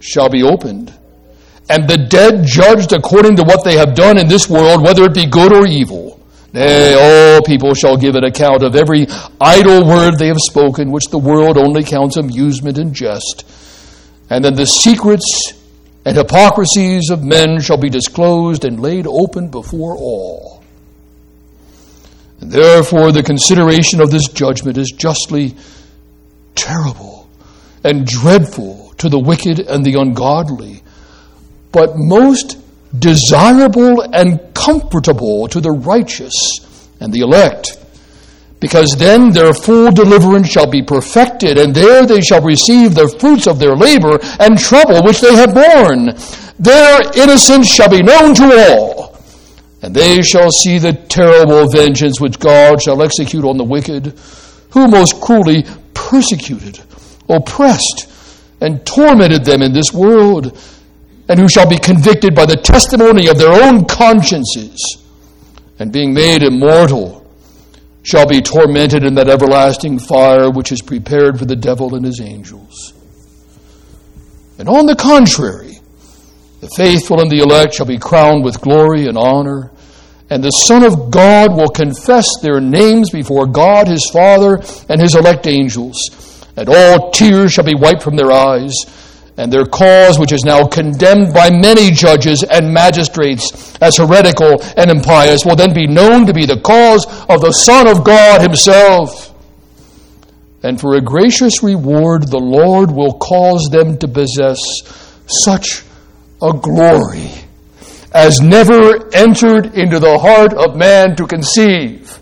shall 0.00 0.28
be 0.28 0.42
opened 0.42 0.92
and 1.72 1.88
the 1.88 1.96
dead 1.96 2.44
judged 2.44 2.92
according 2.92 3.36
to 3.36 3.44
what 3.44 3.64
they 3.64 3.76
have 3.76 3.94
done 3.94 4.18
in 4.18 4.28
this 4.28 4.46
world, 4.46 4.82
whether 4.82 5.04
it 5.04 5.14
be 5.14 5.24
good 5.24 5.54
or 5.54 5.66
evil. 5.66 6.20
Nay, 6.52 6.92
all 6.92 7.42
people 7.42 7.72
shall 7.72 7.96
give 7.96 8.14
an 8.14 8.24
account 8.24 8.62
of 8.62 8.76
every 8.76 9.06
idle 9.40 9.86
word 9.86 10.18
they 10.18 10.26
have 10.26 10.38
spoken, 10.38 10.90
which 10.90 11.06
the 11.06 11.18
world 11.18 11.56
only 11.56 11.82
counts 11.82 12.18
amusement 12.18 12.76
and 12.76 12.94
jest. 12.94 13.46
And 14.28 14.44
then 14.44 14.54
the 14.54 14.66
secrets 14.66 15.54
and 16.04 16.14
hypocrisies 16.14 17.08
of 17.10 17.22
men 17.22 17.58
shall 17.62 17.78
be 17.78 17.88
disclosed 17.88 18.66
and 18.66 18.78
laid 18.78 19.06
open 19.06 19.48
before 19.48 19.96
all. 19.96 20.62
And 22.42 22.52
therefore, 22.52 23.12
the 23.12 23.22
consideration 23.22 24.02
of 24.02 24.10
this 24.10 24.28
judgment 24.28 24.76
is 24.76 24.92
justly 24.94 25.54
terrible 26.54 27.30
and 27.82 28.06
dreadful 28.06 28.92
to 28.98 29.08
the 29.08 29.18
wicked 29.18 29.60
and 29.60 29.86
the 29.86 29.94
ungodly, 29.94 30.81
but 31.72 31.96
most 31.96 32.58
desirable 32.98 34.02
and 34.14 34.54
comfortable 34.54 35.48
to 35.48 35.60
the 35.60 35.70
righteous 35.70 36.60
and 37.00 37.12
the 37.12 37.20
elect. 37.20 37.78
Because 38.60 38.96
then 38.96 39.30
their 39.30 39.52
full 39.52 39.90
deliverance 39.90 40.48
shall 40.48 40.70
be 40.70 40.82
perfected, 40.82 41.58
and 41.58 41.74
there 41.74 42.06
they 42.06 42.20
shall 42.20 42.42
receive 42.42 42.94
the 42.94 43.08
fruits 43.18 43.48
of 43.48 43.58
their 43.58 43.74
labor 43.74 44.20
and 44.38 44.56
trouble 44.56 45.02
which 45.02 45.20
they 45.20 45.34
have 45.34 45.52
borne. 45.52 46.14
Their 46.60 47.00
innocence 47.16 47.66
shall 47.66 47.88
be 47.88 48.02
known 48.02 48.34
to 48.36 48.44
all, 48.44 49.18
and 49.82 49.92
they 49.92 50.22
shall 50.22 50.50
see 50.52 50.78
the 50.78 50.92
terrible 50.92 51.66
vengeance 51.72 52.20
which 52.20 52.38
God 52.38 52.80
shall 52.80 53.02
execute 53.02 53.44
on 53.44 53.56
the 53.56 53.64
wicked, 53.64 54.16
who 54.70 54.86
most 54.86 55.20
cruelly 55.20 55.64
persecuted, 55.92 56.78
oppressed, 57.28 58.08
and 58.60 58.86
tormented 58.86 59.44
them 59.44 59.60
in 59.62 59.72
this 59.72 59.92
world, 59.92 60.56
and 61.28 61.38
who 61.38 61.48
shall 61.48 61.68
be 61.68 61.78
convicted 61.78 62.34
by 62.34 62.46
the 62.46 62.56
testimony 62.56 63.28
of 63.28 63.38
their 63.38 63.64
own 63.64 63.84
consciences, 63.84 65.02
and 65.78 65.92
being 65.92 66.12
made 66.12 66.42
immortal, 66.42 67.22
shall 68.02 68.26
be 68.26 68.40
tormented 68.40 69.04
in 69.04 69.14
that 69.14 69.28
everlasting 69.28 69.98
fire 69.98 70.50
which 70.50 70.72
is 70.72 70.82
prepared 70.82 71.38
for 71.38 71.44
the 71.44 71.56
devil 71.56 71.94
and 71.94 72.04
his 72.04 72.20
angels. 72.20 72.92
And 74.58 74.68
on 74.68 74.86
the 74.86 74.96
contrary, 74.96 75.78
the 76.60 76.68
faithful 76.76 77.20
and 77.20 77.30
the 77.30 77.38
elect 77.38 77.74
shall 77.74 77.86
be 77.86 77.98
crowned 77.98 78.44
with 78.44 78.60
glory 78.60 79.06
and 79.06 79.16
honor, 79.16 79.70
and 80.30 80.42
the 80.42 80.50
Son 80.50 80.84
of 80.84 81.10
God 81.10 81.56
will 81.56 81.68
confess 81.68 82.26
their 82.40 82.60
names 82.60 83.10
before 83.10 83.46
God 83.46 83.86
his 83.86 84.08
Father 84.12 84.60
and 84.88 85.00
his 85.00 85.14
elect 85.14 85.46
angels, 85.46 85.96
and 86.56 86.68
all 86.68 87.10
tears 87.10 87.52
shall 87.52 87.64
be 87.64 87.74
wiped 87.74 88.02
from 88.02 88.16
their 88.16 88.32
eyes 88.32 88.72
and 89.36 89.52
their 89.52 89.64
cause, 89.64 90.18
which 90.18 90.32
is 90.32 90.44
now 90.44 90.66
condemned 90.66 91.32
by 91.32 91.50
many 91.50 91.90
judges 91.90 92.44
and 92.48 92.72
magistrates 92.72 93.74
as 93.80 93.96
heretical 93.96 94.62
and 94.76 94.90
impious, 94.90 95.44
will 95.44 95.56
then 95.56 95.72
be 95.72 95.86
known 95.86 96.26
to 96.26 96.34
be 96.34 96.44
the 96.44 96.60
cause 96.60 97.06
of 97.28 97.40
the 97.40 97.52
Son 97.52 97.86
of 97.86 98.04
God 98.04 98.42
Himself. 98.42 99.34
And 100.62 100.80
for 100.80 100.94
a 100.94 101.00
gracious 101.00 101.62
reward, 101.62 102.28
the 102.28 102.38
Lord 102.38 102.90
will 102.90 103.14
cause 103.14 103.68
them 103.70 103.98
to 103.98 104.08
possess 104.08 104.60
such 105.26 105.82
a 106.42 106.52
glory 106.52 107.30
as 108.14 108.40
never 108.40 109.08
entered 109.14 109.74
into 109.74 109.98
the 109.98 110.18
heart 110.18 110.52
of 110.52 110.76
man 110.76 111.16
to 111.16 111.26
conceive. 111.26 112.18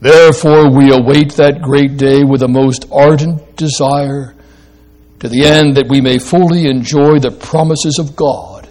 Therefore, 0.00 0.70
we 0.70 0.92
await 0.92 1.32
that 1.32 1.62
great 1.62 1.96
day 1.96 2.22
with 2.22 2.42
a 2.42 2.48
most 2.48 2.86
ardent 2.92 3.56
desire 3.56 4.35
to 5.20 5.28
the 5.28 5.44
end 5.44 5.76
that 5.76 5.88
we 5.88 6.00
may 6.00 6.18
fully 6.18 6.66
enjoy 6.66 7.18
the 7.18 7.30
promises 7.30 7.98
of 7.98 8.14
God 8.14 8.68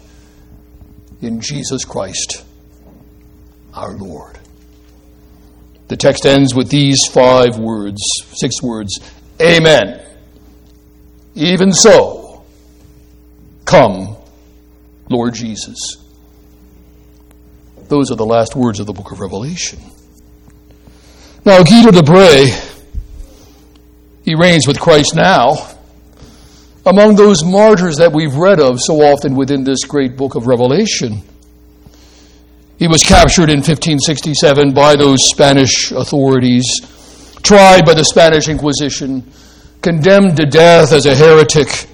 in 1.22 1.42
Jesus 1.42 1.84
Christ 1.84 2.44
our 3.74 3.94
Lord. 3.94 4.40
The 5.88 5.98
text 5.98 6.26
ends 6.26 6.56
with 6.56 6.70
these 6.70 7.06
five 7.08 7.58
words, 7.58 8.02
six 8.34 8.62
words 8.62 9.00
Amen. 9.42 10.02
Even 11.36 11.74
so, 11.74 12.46
come, 13.66 14.16
Lord 15.10 15.34
Jesus. 15.34 15.78
Those 17.90 18.10
are 18.12 18.16
the 18.16 18.26
last 18.26 18.56
words 18.56 18.80
of 18.80 18.88
the 18.88 18.94
book 18.94 19.12
of 19.12 19.20
Revelation. 19.20 19.80
Now, 21.44 21.62
Guido 21.64 21.92
de 21.92 22.02
Brès, 22.02 22.82
he 24.24 24.34
reigns 24.34 24.66
with 24.66 24.80
Christ 24.80 25.14
now 25.16 25.75
among 26.86 27.16
those 27.16 27.44
martyrs 27.44 27.98
that 27.98 28.12
we've 28.12 28.36
read 28.36 28.60
of 28.60 28.80
so 28.80 29.02
often 29.02 29.36
within 29.36 29.64
this 29.64 29.84
great 29.84 30.16
book 30.16 30.36
of 30.36 30.46
Revelation. 30.46 31.24
He 32.78 32.88
was 32.88 33.04
captured 33.04 33.50
in 33.50 33.58
1567 33.58 34.74
by 34.74 34.96
those 34.96 35.26
Spanish 35.26 35.92
authorities, 35.92 36.66
tried 37.42 37.86
by 37.86 37.96
the 37.96 38.04
Spanish 38.04 38.50
Inquisition, 38.50 39.24
condemned 39.82 40.38
to 40.38 40.46
death 40.46 40.92
as 40.92 41.06
a 41.06 41.16
heretic. 41.16 41.88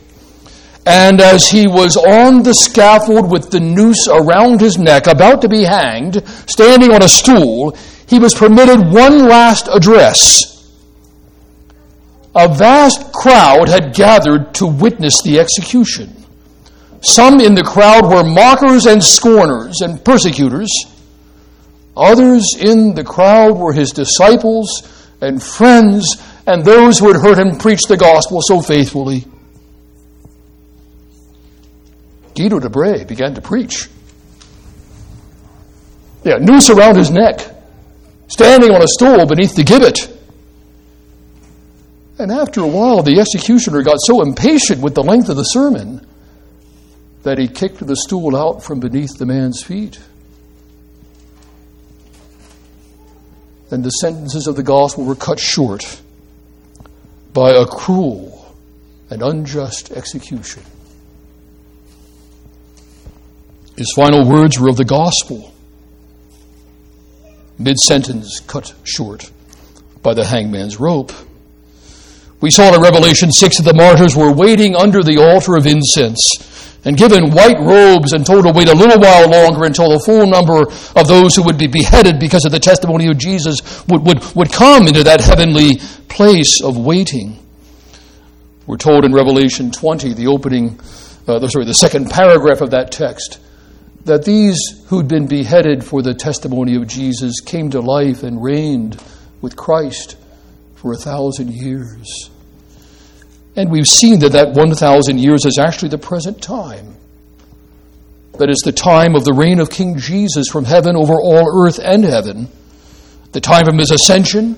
And 0.86 1.22
as 1.22 1.50
he 1.50 1.68
was 1.68 1.96
on 1.96 2.44
the 2.44 2.56
scaffold 2.56 3.32
with 3.32 3.52
the 3.52 3.60
noose 3.60 4.08
around 4.10 4.60
his 4.60 4.78
neck, 4.78 5.08
about 5.08 5.42
to 5.44 5.50
be 5.50 5.64
hanged, 5.64 6.28
standing 6.50 6.92
on 6.92 7.04
a 7.04 7.08
stool, 7.08 7.78
he 8.08 8.20
was 8.20 8.34
permitted 8.34 8.92
one 8.92 9.20
last 9.20 9.70
address 9.72 10.51
a 12.36 12.54
vast 12.54 13.12
crowd 13.12 13.68
had 13.68 13.94
gathered 13.94 14.54
to 14.56 14.66
witness 14.66 15.22
the 15.22 15.40
execution. 15.40 16.16
Some 17.02 17.40
in 17.40 17.56
the 17.56 17.64
crowd 17.64 18.06
were 18.06 18.24
mockers 18.24 18.86
and 18.86 19.04
scorners 19.04 19.82
and 19.82 20.04
persecutors. 20.04 20.70
Others 21.98 22.56
in 22.60 22.94
the 22.94 23.04
crowd 23.04 23.58
were 23.58 23.74
his 23.74 23.92
disciples 23.92 24.88
and 25.20 25.42
friends 25.42 26.22
and 26.48 26.64
those 26.64 27.00
who 27.00 27.12
had 27.12 27.22
heard 27.22 27.38
him 27.38 27.58
preach 27.58 27.84
the 27.84 27.98
gospel 27.98 28.42
so 28.42 28.62
faithfully. 28.62 29.26
Guido 32.36 32.60
de 32.60 32.70
Brès 32.70 33.08
began 33.08 33.36
to 33.36 33.42
preach. 33.42 33.90
Yeah, 36.24 36.38
noose 36.38 36.70
around 36.70 36.98
his 36.98 37.12
neck, 37.12 37.42
standing 38.28 38.72
on 38.72 38.82
a 38.82 38.88
stool 38.88 39.26
beneath 39.26 39.56
the 39.56 39.64
gibbet. 39.64 40.21
And 42.22 42.32
after 42.32 42.62
a 42.62 42.68
while, 42.68 43.02
the 43.02 43.20
executioner 43.20 43.82
got 43.82 43.98
so 44.06 44.22
impatient 44.22 44.80
with 44.80 44.94
the 44.94 45.02
length 45.02 45.30
of 45.30 45.38
the 45.38 45.44
sermon 45.44 46.06
that 47.24 47.40
he 47.40 47.48
kicked 47.48 47.80
the 47.80 47.96
stool 47.96 48.36
out 48.36 48.64
from 48.64 48.80
beneath 48.80 49.18
the 49.18 49.26
man's 49.26 49.64
feet. 49.64 50.00
And 53.72 53.84
the 53.84 53.90
sentences 53.90 54.46
of 54.46 54.56
the 54.56 54.62
gospel 54.62 55.04
were 55.04 55.16
cut 55.16 55.40
short 55.40 56.00
by 57.34 57.54
a 57.54 57.66
cruel 57.66 58.56
and 59.10 59.24
unjust 59.24 59.92
execution. 59.92 60.62
His 63.76 63.92
final 63.96 64.30
words 64.30 64.60
were 64.60 64.70
of 64.70 64.78
the 64.78 64.86
gospel, 64.86 65.52
mid 67.58 67.80
sentence 67.80 68.40
cut 68.42 68.76
short 68.84 69.32
by 70.04 70.14
the 70.14 70.26
hangman's 70.26 70.80
rope. 70.80 71.12
We 72.42 72.50
saw 72.50 72.74
in 72.74 72.82
Revelation 72.82 73.32
6 73.32 73.58
that 73.58 73.64
the 73.64 73.74
martyrs 73.74 74.16
were 74.16 74.34
waiting 74.34 74.76
under 74.76 75.04
the 75.04 75.22
altar 75.22 75.56
of 75.56 75.68
incense 75.68 76.72
and 76.84 76.98
given 76.98 77.30
white 77.30 77.60
robes 77.60 78.14
and 78.14 78.26
told 78.26 78.46
to 78.46 78.52
wait 78.52 78.68
a 78.68 78.74
little 78.74 79.00
while 79.00 79.30
longer 79.30 79.66
until 79.66 79.92
the 79.92 80.00
full 80.00 80.26
number 80.26 80.62
of 81.00 81.08
those 81.08 81.36
who 81.36 81.44
would 81.44 81.60
be 81.60 81.68
beheaded 81.68 82.20
because 82.20 82.44
of 82.44 82.52
the 82.52 82.60
testimony 82.60 83.08
of 83.08 83.20
Jesus 83.20 83.86
would, 83.88 84.02
would, 84.02 84.24
would 84.36 84.52
come 84.52 84.88
into 84.88 85.04
that 85.04 85.22
heavenly 85.22 85.78
place 86.10 86.64
of 86.64 86.78
waiting. 86.78 87.38
We're 88.66 88.78
told 88.78 89.06
in 89.06 89.14
Revelation 89.14 89.70
20, 89.70 90.14
the 90.14 90.26
opening, 90.26 90.80
uh, 91.28 91.48
sorry, 91.48 91.66
the 91.66 91.76
second 91.76 92.10
paragraph 92.10 92.62
of 92.62 92.72
that 92.72 92.92
text, 92.92 93.40
that 94.06 94.26
these 94.26 94.84
who'd 94.88 95.08
been 95.08 95.28
beheaded 95.28 95.84
for 95.84 96.02
the 96.02 96.16
testimony 96.16 96.76
of 96.76 96.88
Jesus 96.88 97.40
came 97.40 97.70
to 97.70 97.82
life 97.82 98.24
and 98.24 98.42
reigned 98.42 99.00
with 99.42 99.56
Christ 99.56 100.18
for 100.74 100.94
a 100.94 100.98
thousand 100.98 101.54
years. 101.54 102.31
And 103.56 103.70
we've 103.70 103.88
seen 103.88 104.20
that 104.20 104.32
that 104.32 104.52
1,000 104.54 105.20
years 105.20 105.46
is 105.46 105.58
actually 105.60 105.90
the 105.90 105.98
present 105.98 106.42
time. 106.42 106.96
That 108.38 108.50
is 108.50 108.62
the 108.64 108.72
time 108.72 109.16
of 109.16 109.26
the 109.26 109.34
reign 109.34 109.60
of 109.60 109.70
King 109.70 109.98
Jesus 109.98 110.48
from 110.48 110.66
heaven 110.66 110.96
over 110.96 111.14
all 111.14 111.66
earth 111.66 111.80
and 111.84 112.04
heaven. 112.04 112.48
The 113.34 113.42
time 113.42 113.66
from 113.66 113.78
his 113.78 113.92
ascension, 113.92 114.58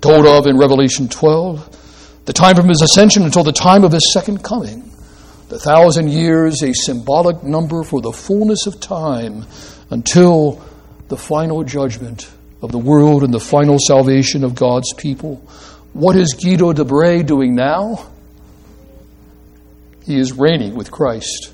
told 0.00 0.26
of 0.26 0.46
in 0.46 0.58
Revelation 0.58 1.08
12. 1.08 2.24
The 2.24 2.32
time 2.32 2.56
from 2.56 2.68
his 2.68 2.82
ascension 2.82 3.24
until 3.24 3.44
the 3.44 3.52
time 3.52 3.84
of 3.84 3.92
his 3.92 4.12
second 4.12 4.42
coming. 4.42 4.90
The 5.48 5.58
thousand 5.60 6.10
years, 6.10 6.62
a 6.62 6.72
symbolic 6.72 7.44
number 7.44 7.84
for 7.84 8.00
the 8.00 8.12
fullness 8.12 8.66
of 8.66 8.80
time 8.80 9.44
until 9.90 10.60
the 11.08 11.16
final 11.16 11.62
judgment 11.62 12.28
of 12.62 12.72
the 12.72 12.78
world 12.78 13.22
and 13.22 13.32
the 13.32 13.40
final 13.40 13.78
salvation 13.78 14.42
of 14.42 14.56
God's 14.56 14.92
people. 14.94 15.36
What 15.92 16.16
is 16.16 16.34
Guido 16.34 16.72
de 16.72 16.84
Brès 16.84 17.24
doing 17.24 17.54
now? 17.54 18.10
He 20.06 20.16
is 20.16 20.32
reigning 20.32 20.74
with 20.74 20.90
Christ. 20.90 21.52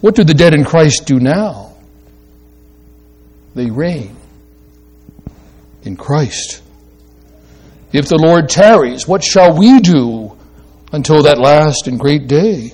What 0.00 0.14
do 0.14 0.24
the 0.24 0.34
dead 0.34 0.54
in 0.54 0.64
Christ 0.64 1.06
do 1.06 1.18
now? 1.18 1.74
They 3.54 3.70
reign 3.70 4.16
in 5.82 5.96
Christ. 5.96 6.62
If 7.92 8.08
the 8.08 8.16
Lord 8.16 8.48
tarries, 8.48 9.06
what 9.06 9.22
shall 9.22 9.56
we 9.56 9.80
do 9.80 10.36
until 10.92 11.24
that 11.24 11.38
last 11.38 11.88
and 11.88 11.98
great 11.98 12.26
day? 12.28 12.72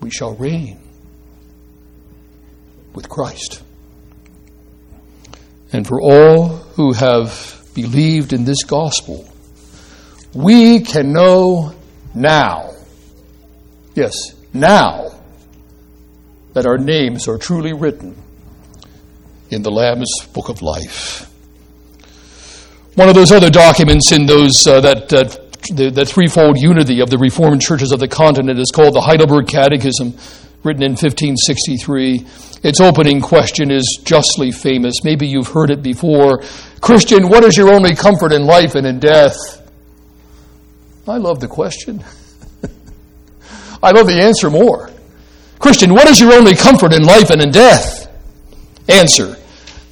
We 0.00 0.10
shall 0.10 0.34
reign 0.34 0.80
with 2.94 3.08
Christ. 3.08 3.62
and 5.72 5.86
for 5.86 6.00
all 6.00 6.48
who 6.76 6.92
have 6.92 7.58
believed 7.74 8.32
in 8.34 8.44
this 8.44 8.62
gospel, 8.64 9.26
we 10.34 10.80
can 10.80 11.12
know 11.12 11.74
now, 12.14 12.72
yes, 13.94 14.34
now, 14.52 15.10
that 16.52 16.66
our 16.66 16.78
names 16.78 17.28
are 17.28 17.38
truly 17.38 17.72
written 17.72 18.16
in 19.50 19.62
the 19.62 19.70
Lamb's 19.70 20.10
Book 20.32 20.48
of 20.48 20.62
Life. 20.62 21.30
One 22.94 23.08
of 23.08 23.14
those 23.14 23.32
other 23.32 23.50
documents 23.50 24.12
in 24.12 24.26
those 24.26 24.66
uh, 24.66 24.80
that, 24.80 25.08
that 25.08 25.52
the, 25.74 25.90
the 25.90 26.04
threefold 26.04 26.58
unity 26.58 27.00
of 27.00 27.08
the 27.08 27.18
Reformed 27.18 27.62
churches 27.62 27.92
of 27.92 28.00
the 28.00 28.08
continent 28.08 28.58
is 28.58 28.70
called 28.70 28.94
the 28.94 29.00
Heidelberg 29.00 29.48
Catechism, 29.48 30.14
written 30.62 30.82
in 30.82 30.92
1563. 30.92 32.26
Its 32.62 32.80
opening 32.80 33.20
question 33.20 33.70
is 33.70 34.00
justly 34.04 34.52
famous. 34.52 35.04
Maybe 35.04 35.26
you've 35.26 35.48
heard 35.48 35.70
it 35.70 35.82
before. 35.82 36.42
Christian, 36.80 37.28
what 37.28 37.44
is 37.44 37.56
your 37.56 37.72
only 37.72 37.94
comfort 37.94 38.32
in 38.32 38.44
life 38.44 38.74
and 38.74 38.86
in 38.86 39.00
death? 39.00 39.61
I 41.06 41.16
love 41.16 41.40
the 41.40 41.48
question. 41.48 42.04
I 43.82 43.90
love 43.90 44.06
the 44.06 44.20
answer 44.20 44.50
more. 44.50 44.90
Christian, 45.58 45.92
what 45.92 46.08
is 46.08 46.20
your 46.20 46.32
only 46.32 46.54
comfort 46.54 46.92
in 46.92 47.02
life 47.02 47.30
and 47.30 47.40
in 47.40 47.50
death? 47.50 48.08
Answer, 48.88 49.36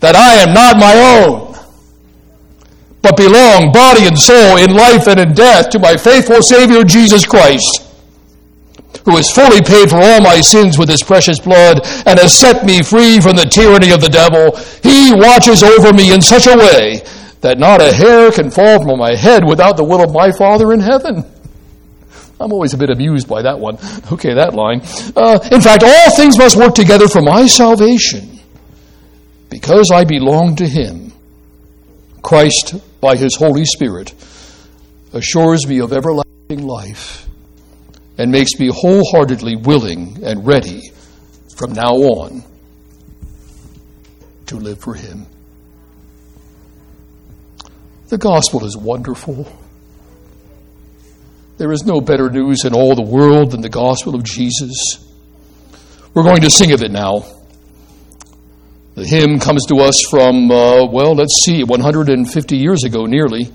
that 0.01 0.17
I 0.17 0.35
am 0.43 0.53
not 0.53 0.77
my 0.77 1.25
own, 1.25 1.57
but 3.03 3.17
belong, 3.17 3.73
body 3.73 4.07
and 4.07 4.19
soul, 4.19 4.57
in 4.57 4.75
life 4.75 5.07
and 5.07 5.21
in 5.21 5.33
death, 5.33 5.71
to 5.71 5.79
my 5.79 5.97
faithful 5.97 6.43
Savior 6.43 6.85
Jesus 6.85 7.25
Christ 7.25 7.87
who 9.05 9.17
has 9.17 9.31
fully 9.31 9.63
paid 9.63 9.89
for 9.89 9.97
all 9.97 10.21
my 10.21 10.41
sins 10.41 10.79
with 10.79 10.89
his 10.89 11.03
precious 11.03 11.39
blood 11.41 11.81
and 12.07 12.19
has 12.19 12.37
set 12.37 12.65
me 12.65 12.83
free 12.83 13.21
from 13.21 13.37
the 13.37 13.45
tyranny 13.45 13.93
of 13.93 14.01
the 14.01 14.09
devil. 14.09 14.57
He 14.83 15.13
watches 15.15 15.63
over 15.63 15.93
me 15.93 16.13
in 16.13 16.21
such 16.21 16.47
a 16.47 16.57
way 16.57 17.03
that 17.41 17.59
not 17.59 17.81
a 17.81 17.93
hair 17.93 18.31
can 18.33 18.51
fall 18.51 18.83
from 18.83 18.99
my 18.99 19.15
head 19.15 19.45
without 19.45 19.77
the 19.77 19.85
will 19.85 20.03
of 20.03 20.13
my 20.13 20.31
Father 20.33 20.73
in 20.73 20.81
heaven. 20.81 21.25
I'm 22.41 22.53
always 22.53 22.73
a 22.73 22.79
bit 22.79 22.91
amused 22.91 23.29
by 23.29 23.43
that 23.43 23.59
one. 23.59 23.77
Okay, 24.11 24.35
that 24.35 24.55
line. 24.55 24.81
Uh, 25.15 25.39
in 25.53 25.61
fact, 25.61 25.83
all 25.85 26.17
things 26.17 26.39
must 26.39 26.57
work 26.57 26.75
together 26.75 27.07
for 27.07 27.21
my 27.21 27.47
salvation 27.47 28.41
because 29.51 29.91
I 29.91 30.05
belong 30.05 30.57
to 30.57 30.67
Him. 30.67 31.13
Christ, 32.23 32.77
by 33.01 33.17
His 33.17 33.37
Holy 33.37 33.65
Spirit, 33.65 34.15
assures 35.13 35.67
me 35.67 35.81
of 35.81 35.93
everlasting 35.93 36.67
life 36.67 37.27
and 38.17 38.31
makes 38.31 38.59
me 38.59 38.71
wholeheartedly 38.73 39.57
willing 39.57 40.19
and 40.23 40.47
ready 40.47 40.81
from 41.57 41.73
now 41.73 41.93
on 41.93 42.43
to 44.47 44.57
live 44.57 44.81
for 44.81 44.95
Him. 44.95 45.27
The 48.11 48.19
gospel 48.19 48.65
is 48.65 48.77
wonderful. 48.77 49.47
There 51.59 51.71
is 51.71 51.85
no 51.85 52.01
better 52.01 52.29
news 52.29 52.65
in 52.65 52.75
all 52.75 52.97
the 52.97 53.07
world 53.07 53.53
than 53.53 53.61
the 53.61 53.69
gospel 53.69 54.17
of 54.17 54.25
Jesus. 54.25 54.99
We're 56.13 56.25
going 56.25 56.41
to 56.41 56.51
sing 56.51 56.73
of 56.73 56.83
it 56.83 56.91
now. 56.91 57.25
The 58.97 59.07
hymn 59.07 59.39
comes 59.39 59.65
to 59.67 59.77
us 59.77 59.95
from, 60.11 60.51
uh, 60.51 60.87
well, 60.87 61.15
let's 61.15 61.45
see, 61.45 61.63
150 61.63 62.57
years 62.57 62.83
ago 62.83 63.07
nearly. 63.07 63.49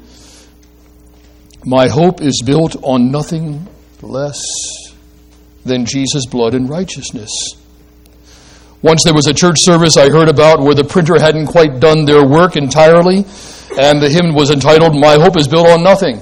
My 1.66 1.90
hope 1.90 2.22
is 2.22 2.42
built 2.46 2.78
on 2.82 3.12
nothing 3.12 3.68
less 4.02 4.42
than 5.66 5.86
Jesus' 5.86 6.28
blood 6.28 6.54
and 6.54 6.70
righteousness. 6.70 7.30
Once 8.82 9.04
there 9.04 9.14
was 9.14 9.28
a 9.28 9.34
church 9.34 9.60
service 9.60 9.98
I 9.98 10.10
heard 10.10 10.30
about 10.30 10.62
where 10.62 10.76
the 10.76 10.86
printer 10.86 11.20
hadn't 11.20 11.48
quite 11.48 11.82
done 11.82 12.06
their 12.06 12.26
work 12.26 12.56
entirely, 12.56 13.26
and 13.78 14.02
the 14.02 14.10
hymn 14.10 14.34
was 14.34 14.52
entitled, 14.52 14.96
My 14.96 15.16
Hope 15.16 15.38
is 15.38 15.48
Built 15.48 15.68
on 15.68 15.84
Nothing. 15.84 16.22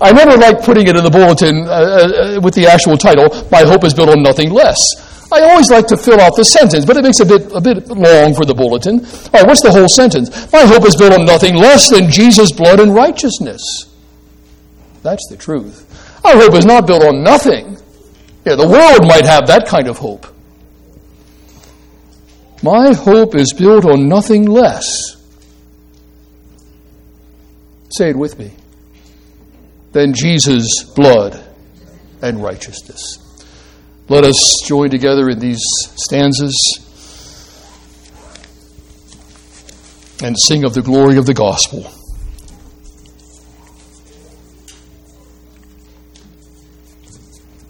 I 0.00 0.12
never 0.12 0.36
liked 0.36 0.64
putting 0.64 0.86
it 0.86 0.96
in 0.96 1.04
the 1.04 1.10
bulletin 1.10 1.66
uh, 1.66 1.70
uh, 1.70 2.40
with 2.42 2.54
the 2.54 2.66
actual 2.66 2.98
title, 2.98 3.28
My 3.50 3.62
Hope 3.62 3.84
is 3.84 3.94
Built 3.94 4.10
on 4.10 4.22
Nothing 4.22 4.50
Less. 4.50 4.78
I 5.32 5.40
always 5.42 5.70
like 5.70 5.86
to 5.88 5.96
fill 5.96 6.20
out 6.20 6.36
the 6.36 6.44
sentence, 6.44 6.84
but 6.84 6.96
it 6.96 7.02
makes 7.02 7.20
it 7.20 7.30
a 7.30 7.38
bit, 7.38 7.52
a 7.52 7.60
bit 7.60 7.88
long 7.88 8.34
for 8.34 8.44
the 8.44 8.54
bulletin. 8.54 9.00
All 9.00 9.30
right, 9.32 9.46
what's 9.46 9.62
the 9.62 9.72
whole 9.72 9.88
sentence? 9.88 10.30
My 10.52 10.66
hope 10.66 10.86
is 10.86 10.96
built 10.96 11.12
on 11.12 11.24
nothing 11.24 11.56
less 11.56 11.88
than 11.90 12.10
Jesus' 12.10 12.52
blood 12.52 12.80
and 12.80 12.94
righteousness. 12.94 13.62
That's 15.02 15.26
the 15.28 15.36
truth. 15.36 15.88
Our 16.24 16.36
hope 16.36 16.54
is 16.54 16.64
not 16.64 16.86
built 16.86 17.02
on 17.02 17.22
nothing. 17.22 17.78
Yeah, 18.44 18.56
the 18.56 18.68
world 18.68 19.08
might 19.08 19.24
have 19.24 19.46
that 19.46 19.66
kind 19.66 19.88
of 19.88 19.98
hope. 19.98 20.26
My 22.64 22.94
hope 22.94 23.34
is 23.34 23.52
built 23.52 23.84
on 23.84 24.08
nothing 24.08 24.46
less. 24.46 24.86
Say 27.90 28.08
it 28.08 28.16
with 28.16 28.38
me. 28.38 28.52
Than 29.92 30.14
Jesus' 30.14 30.82
blood 30.96 31.44
and 32.22 32.42
righteousness. 32.42 33.18
Let 34.08 34.24
us 34.24 34.62
join 34.64 34.88
together 34.88 35.28
in 35.28 35.40
these 35.40 35.60
stanzas 35.96 36.56
and 40.22 40.34
sing 40.38 40.64
of 40.64 40.72
the 40.72 40.80
glory 40.80 41.18
of 41.18 41.26
the 41.26 41.34
gospel. 41.34 41.84